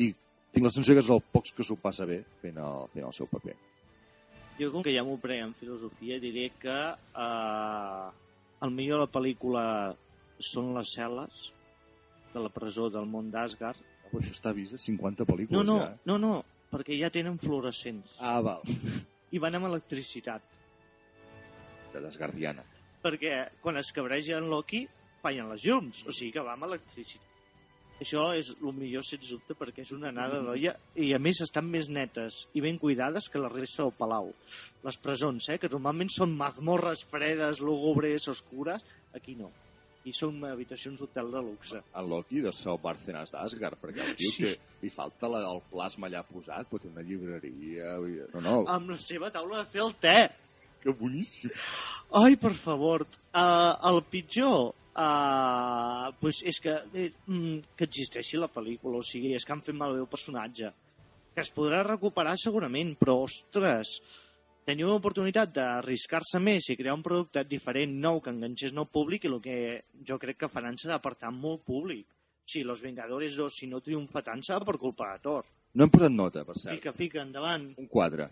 i 0.00 0.10
tinc 0.54 0.68
la 0.68 0.72
sensació 0.72 0.96
que 0.96 1.04
és 1.04 1.10
el 1.10 1.22
pocs 1.34 1.52
que 1.56 1.66
s'ho 1.66 1.76
passa 1.82 2.06
bé 2.08 2.20
fent 2.42 2.60
el, 2.62 2.84
fent 2.94 3.08
el 3.08 3.16
seu 3.16 3.28
paper. 3.30 3.56
jo 4.58 4.70
com 4.70 4.84
que 4.86 4.92
ja 4.94 5.02
m'ho 5.02 5.16
prenc 5.18 5.48
en 5.48 5.54
filosofia 5.58 6.20
diré 6.22 6.44
que 6.62 6.74
eh, 6.94 8.08
el 8.62 8.70
millor 8.70 9.00
de 9.00 9.06
la 9.06 9.10
pel·lícula 9.10 9.64
són 10.38 10.70
les 10.76 10.92
cel·les 10.94 11.48
de 12.34 12.42
la 12.42 12.50
presó 12.54 12.86
del 12.90 13.06
món 13.10 13.30
d'Asgard. 13.34 13.80
Però 14.10 14.20
això 14.22 14.34
està 14.34 14.52
vist 14.54 14.76
a 14.76 14.78
50 14.78 15.26
pel·lícules 15.26 15.58
No, 15.58 15.64
no, 15.66 15.78
ja. 15.82 15.90
eh? 15.90 16.00
no, 16.06 16.18
no, 16.22 16.32
perquè 16.74 16.96
ja 16.98 17.10
tenen 17.14 17.38
fluorescents 17.38 18.16
Ah, 18.18 18.40
val. 18.42 18.62
i 19.30 19.38
van 19.38 19.54
amb 19.54 19.66
electricitat. 19.70 20.42
De 21.94 22.00
desgardiana. 22.02 22.64
perquè 23.04 23.50
quan 23.62 23.76
es 23.76 23.92
cabreja 23.92 24.38
en 24.40 24.48
Loki 24.50 24.86
fallen 25.22 25.48
les 25.52 25.62
llums, 25.64 26.04
o 26.08 26.12
sigui 26.12 26.32
que 26.32 26.42
va 26.42 26.54
amb 26.56 26.64
electricitat. 26.64 27.30
Això 28.00 28.24
és 28.34 28.48
el 28.60 28.72
millor, 28.74 29.04
sens 29.06 29.28
dubte, 29.30 29.54
perquè 29.54 29.84
és 29.84 29.92
una 29.94 30.08
anada 30.08 30.40
d'olla 30.42 30.72
i, 30.96 31.12
a 31.14 31.18
més, 31.22 31.38
estan 31.44 31.68
més 31.70 31.86
netes 31.88 32.48
i 32.54 32.60
ben 32.60 32.76
cuidades 32.78 33.28
que 33.30 33.38
la 33.38 33.48
resta 33.52 33.84
del 33.84 33.92
palau. 33.94 34.32
Les 34.82 34.96
presons, 34.98 35.48
eh, 35.48 35.58
que 35.62 35.68
normalment 35.70 36.10
són 36.10 36.34
mazmorres 36.36 37.04
fredes, 37.04 37.60
lúgubres, 37.60 38.26
oscures, 38.28 38.84
aquí 39.14 39.36
no. 39.36 39.52
I 40.04 40.12
són 40.12 40.42
habitacions 40.44 41.00
d'hotel 41.00 41.30
de 41.32 41.40
luxe. 41.40 41.78
En 41.96 42.08
Loki 42.10 42.42
deu 42.44 42.52
ser 42.52 42.70
el 42.74 42.78
Bárcenas 42.82 43.30
d'Asgard, 43.32 43.78
perquè 43.80 44.02
el 44.04 44.16
tio 44.18 44.30
Sí. 44.34 44.42
té, 44.44 44.58
li 44.82 44.90
falta 44.92 45.30
la, 45.32 45.40
el 45.48 45.62
plasma 45.70 46.10
allà 46.10 46.20
posat, 46.28 46.68
té 46.68 46.88
una 46.90 47.00
llibreria... 47.02 47.94
No, 48.34 48.40
no, 48.44 48.56
Amb 48.68 48.90
la 48.92 48.98
seva 49.00 49.30
taula 49.32 49.62
de 49.62 49.70
fer 49.72 49.80
el 49.86 49.94
te. 50.00 50.16
que 50.84 50.92
boníssim. 50.92 51.48
Ai, 52.12 52.36
per 52.36 52.52
favor. 52.52 53.06
Uh, 53.32 53.72
el 53.88 54.02
pitjor 54.12 54.74
uh, 54.74 56.12
pues 56.20 56.42
és 56.44 56.58
que, 56.60 56.74
eh, 56.92 57.10
que 57.76 57.86
existeixi 57.88 58.36
la 58.36 58.50
pel·lícula, 58.52 59.00
o 59.00 59.02
sigui, 59.02 59.32
és 59.34 59.46
que 59.48 59.54
han 59.56 59.62
fet 59.64 59.74
malbé 59.74 60.02
el 60.04 60.10
personatge. 60.12 60.68
Que 61.34 61.40
es 61.40 61.50
podrà 61.50 61.80
recuperar 61.86 62.36
segurament, 62.38 62.92
però, 63.00 63.16
ostres, 63.24 63.96
teniu 64.66 64.88
l'oportunitat 64.90 65.52
d'arriscar-se 65.54 66.40
més 66.40 66.68
i 66.72 66.76
crear 66.78 66.96
un 66.96 67.04
producte 67.04 67.44
diferent, 67.48 67.92
nou, 68.00 68.20
que 68.24 68.32
enganxés 68.32 68.74
nou 68.76 68.88
públic 68.90 69.24
i 69.24 69.30
el 69.32 69.40
que 69.44 69.58
jo 70.08 70.18
crec 70.22 70.40
que 70.44 70.52
faran 70.52 70.78
serà 70.80 70.98
apartar 70.98 71.32
molt 71.34 71.64
públic. 71.68 72.06
Si 72.44 72.62
Los 72.64 72.82
Vengadores 72.84 73.36
2, 73.36 73.60
si 73.60 73.68
no 73.68 73.80
triomfa 73.80 74.22
tant, 74.24 74.42
serà 74.44 74.64
per 74.64 74.76
culpa 74.80 75.12
de 75.12 75.22
Thor. 75.24 75.46
No 75.74 75.86
hem 75.86 75.92
posat 75.92 76.12
nota, 76.12 76.44
per 76.44 76.56
cert. 76.60 76.76
Fica, 76.76 76.92
fica, 76.92 77.22
endavant. 77.24 77.70
Un 77.80 77.88
quadre. 77.90 78.28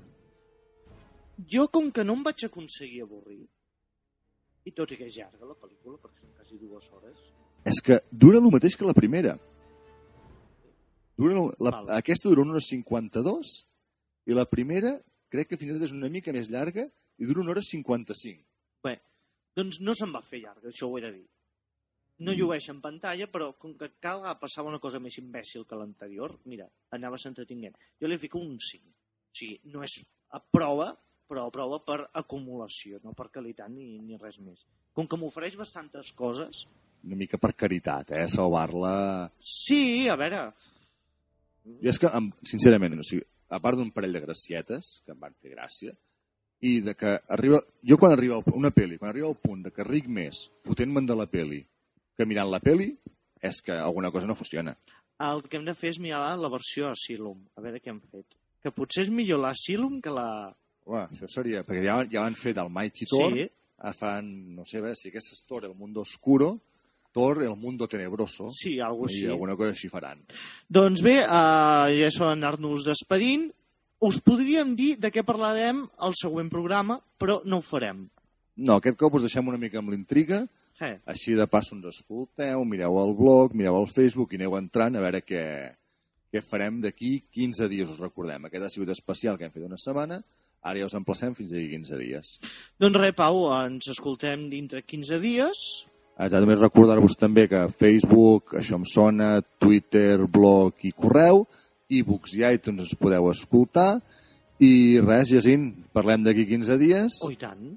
Jo, 1.48 1.66
com 1.72 1.90
que 1.90 2.04
no 2.04 2.14
em 2.18 2.24
vaig 2.26 2.44
aconseguir 2.46 3.02
avorrir, 3.06 3.40
i 4.68 4.74
tot 4.76 4.92
i 4.92 4.98
que 4.98 5.08
és 5.08 5.16
llarga 5.18 5.48
la 5.48 5.56
pel·lícula, 5.58 5.96
perquè 5.98 6.22
són 6.22 6.36
quasi 6.36 6.60
dues 6.60 6.90
hores, 6.92 7.22
És 7.64 7.78
que 7.78 8.00
dura 8.10 8.40
el 8.42 8.50
mateix 8.50 8.74
que 8.74 8.86
la 8.86 8.94
primera. 8.94 9.36
Dura, 11.18 11.44
la, 11.62 11.70
Val. 11.70 11.90
aquesta 11.94 12.28
dura 12.28 12.42
una 12.42 12.56
hora 12.56 12.64
52 12.64 13.52
i 14.26 14.34
la 14.34 14.46
primera 14.50 14.96
crec 15.32 15.52
que 15.52 15.58
fins 15.60 15.72
i 15.72 15.76
tot 15.76 15.86
és 15.88 15.94
una 15.96 16.10
mica 16.12 16.34
més 16.36 16.50
llarga 16.52 16.84
i 17.18 17.28
dura 17.28 17.42
una 17.42 17.54
hora 17.54 17.62
55. 17.64 18.42
bé, 18.84 18.96
doncs 19.56 19.80
no 19.86 19.94
se'n 19.98 20.12
va 20.14 20.24
fer 20.26 20.42
llarga, 20.42 20.68
això 20.70 20.88
ho 20.88 20.98
he 20.98 21.04
de 21.04 21.12
dir. 21.14 21.24
Mm. 21.24 22.26
No 22.26 22.34
llueix 22.38 22.68
en 22.70 22.82
pantalla, 22.84 23.28
però 23.32 23.52
com 23.58 23.72
que 23.78 23.88
cada 23.98 24.20
vegada 24.20 24.40
passava 24.42 24.70
una 24.70 24.82
cosa 24.82 25.00
més 25.02 25.16
imbècil 25.22 25.64
que 25.68 25.78
l'anterior, 25.78 26.36
mira, 26.52 26.68
anava 26.98 27.18
s'entretinguent. 27.18 27.78
Jo 28.00 28.10
li 28.10 28.20
fico 28.20 28.42
un 28.42 28.58
5. 28.60 28.92
O 28.92 29.38
sigui, 29.38 29.56
no 29.72 29.82
és 29.86 29.96
a 30.36 30.42
prova, 30.44 30.92
però 31.28 31.46
a 31.48 31.54
prova 31.54 31.80
per 31.86 32.02
acumulació, 32.20 33.00
no 33.02 33.16
per 33.16 33.30
qualitat 33.32 33.72
ni, 33.72 33.96
ni 34.04 34.20
res 34.20 34.38
més. 34.44 34.66
Com 34.92 35.08
que 35.08 35.18
m'ofereix 35.18 35.58
bastantes 35.60 36.12
coses, 36.16 36.66
Una 37.02 37.16
mica 37.18 37.34
per 37.34 37.48
caritat, 37.58 38.12
eh? 38.14 38.28
Salvar-la... 38.30 39.26
sí, 39.42 40.06
a 40.06 40.14
veure, 40.14 40.44
I 41.82 41.90
és 41.90 41.98
que, 41.98 42.10
sincerament, 42.46 42.94
o 42.98 43.06
sigui, 43.06 43.24
a 43.52 43.60
part 43.60 43.76
d'un 43.78 43.90
parell 43.92 44.14
de 44.16 44.22
gracietes, 44.24 45.02
que 45.04 45.12
em 45.12 45.20
van 45.20 45.34
fer 45.42 45.52
gràcia, 45.54 45.92
i 46.64 46.78
de 46.80 46.94
que 46.96 47.16
arriba... 47.34 47.58
Jo 47.84 47.98
quan 48.00 48.14
arriba 48.14 48.38
el- 48.38 48.54
una 48.56 48.70
pel·li, 48.72 48.98
quan 49.00 49.10
arriba 49.12 49.28
al 49.28 49.36
punt 49.42 49.64
de 49.66 49.72
que 49.74 49.84
ric 49.84 50.06
més 50.08 50.46
fotent-me'n 50.64 51.08
de 51.08 51.16
la 51.18 51.26
pel·li 51.30 51.60
que 52.16 52.26
mirant 52.28 52.50
la 52.52 52.60
pel·li, 52.62 52.92
és 53.42 53.58
que 53.66 53.74
alguna 53.74 54.10
cosa 54.14 54.26
no 54.30 54.36
funciona. 54.38 54.76
el 55.22 55.42
que 55.46 55.56
hem 55.58 55.64
de 55.66 55.74
fer 55.78 55.90
és 55.92 55.98
mirar 56.02 56.36
la 56.38 56.48
versió 56.50 56.88
Asylum, 56.90 57.38
a 57.56 57.60
veure 57.62 57.78
què 57.80 57.90
han 57.92 58.00
fet. 58.10 58.26
Que 58.62 58.70
potser 58.74 59.04
és 59.04 59.10
millor 59.10 59.38
l'Asylum 59.42 60.00
que 60.02 60.10
la... 60.10 60.28
Uah, 60.86 61.04
això 61.12 61.28
seria... 61.30 61.60
Perquè 61.66 61.84
ja, 61.84 62.00
ja 62.10 62.24
han 62.26 62.34
fet 62.38 62.58
el 62.58 62.70
Mighty 62.74 63.06
Thor, 63.10 63.34
Sí, 63.36 63.46
fan, 63.98 64.28
no 64.56 64.64
sé, 64.66 64.78
a 64.78 64.82
veure, 64.86 64.96
si 64.98 65.10
aquesta 65.10 65.34
és 65.36 65.44
Thor, 65.46 65.64
el 65.66 65.74
mundo 65.78 66.02
oscuro, 66.06 66.56
Thor, 67.12 67.42
el 67.44 67.56
mundo 67.56 67.88
tenebroso, 67.88 68.48
sí, 68.56 68.78
alguna 68.80 69.12
i 69.12 69.18
així. 69.20 69.26
alguna 69.30 69.56
cosa 69.56 69.76
així 69.76 69.90
faran. 69.92 70.22
Doncs 70.68 71.02
bé, 71.04 71.18
uh, 71.22 71.90
ja 71.92 72.08
és 72.08 72.18
hora 72.20 72.32
d'anar-nos 72.32 72.86
despedint. 72.88 73.50
Us 74.02 74.18
podríem 74.24 74.74
dir 74.74 74.96
de 74.98 75.12
què 75.14 75.22
parlarem 75.22 75.84
al 76.02 76.16
següent 76.18 76.48
programa, 76.50 76.98
però 77.20 77.42
no 77.44 77.60
ho 77.60 77.62
farem. 77.62 78.08
No, 78.56 78.80
aquest 78.80 78.98
cop 78.98 79.14
us 79.20 79.28
deixem 79.28 79.46
una 79.48 79.60
mica 79.60 79.78
amb 79.78 79.92
l'intriga, 79.94 80.42
Eh, 80.82 80.96
així 81.06 81.36
de 81.38 81.44
pas 81.46 81.68
ens 81.74 81.84
escolteu, 81.86 82.64
mireu 82.66 82.96
el 82.98 83.12
blog, 83.14 83.52
mireu 83.54 83.76
el 83.78 83.86
Facebook 83.86 84.32
i 84.32 84.40
aneu 84.40 84.56
entrant 84.58 84.96
a 84.98 85.02
veure 85.04 85.20
què, 85.22 85.42
què 86.32 86.42
farem 86.42 86.80
d'aquí 86.82 87.12
15 87.30 87.68
dies, 87.70 87.92
us 87.92 88.00
recordem. 88.02 88.48
Aquest 88.48 88.66
ha 88.66 88.70
sigut 88.72 88.90
especial 88.90 89.38
que 89.38 89.46
hem 89.46 89.54
fet 89.54 89.62
una 89.68 89.78
setmana, 89.78 90.18
ara 90.62 90.82
ja 90.82 90.88
us 90.88 90.96
emplacem 90.98 91.36
fins 91.38 91.52
d'aquí 91.52 91.68
15 91.76 92.00
dies. 92.00 92.32
doncs 92.82 92.98
res, 92.98 93.14
Pau, 93.14 93.44
ens 93.60 93.92
escoltem 93.94 94.48
dintre 94.50 94.82
15 94.82 95.20
dies. 95.22 95.62
Exactament, 96.20 96.60
recordar-vos 96.60 97.16
també 97.18 97.46
que 97.48 97.62
Facebook, 97.72 98.56
això 98.60 98.76
em 98.78 98.84
sona, 98.88 99.30
Twitter, 99.62 100.26
blog 100.30 100.84
i 100.86 100.92
correu, 100.92 101.46
e-books 101.88 102.36
i 102.36 102.44
iTunes 102.52 102.92
ens 102.92 103.00
podeu 103.00 103.30
escoltar. 103.32 103.96
I 104.62 105.00
res, 105.02 105.32
Jacint, 105.32 105.70
parlem 105.96 106.22
d'aquí 106.26 106.46
15 106.52 106.78
dies. 106.78 107.18
Oh, 107.24 107.32
i 107.32 107.40
tant. 107.40 107.72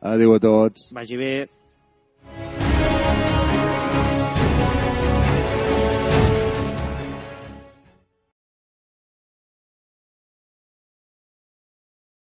Adéu 0.00 0.38
a 0.38 0.40
tots. 0.40 0.88
Vagi 0.96 1.20
bé. 1.20 1.34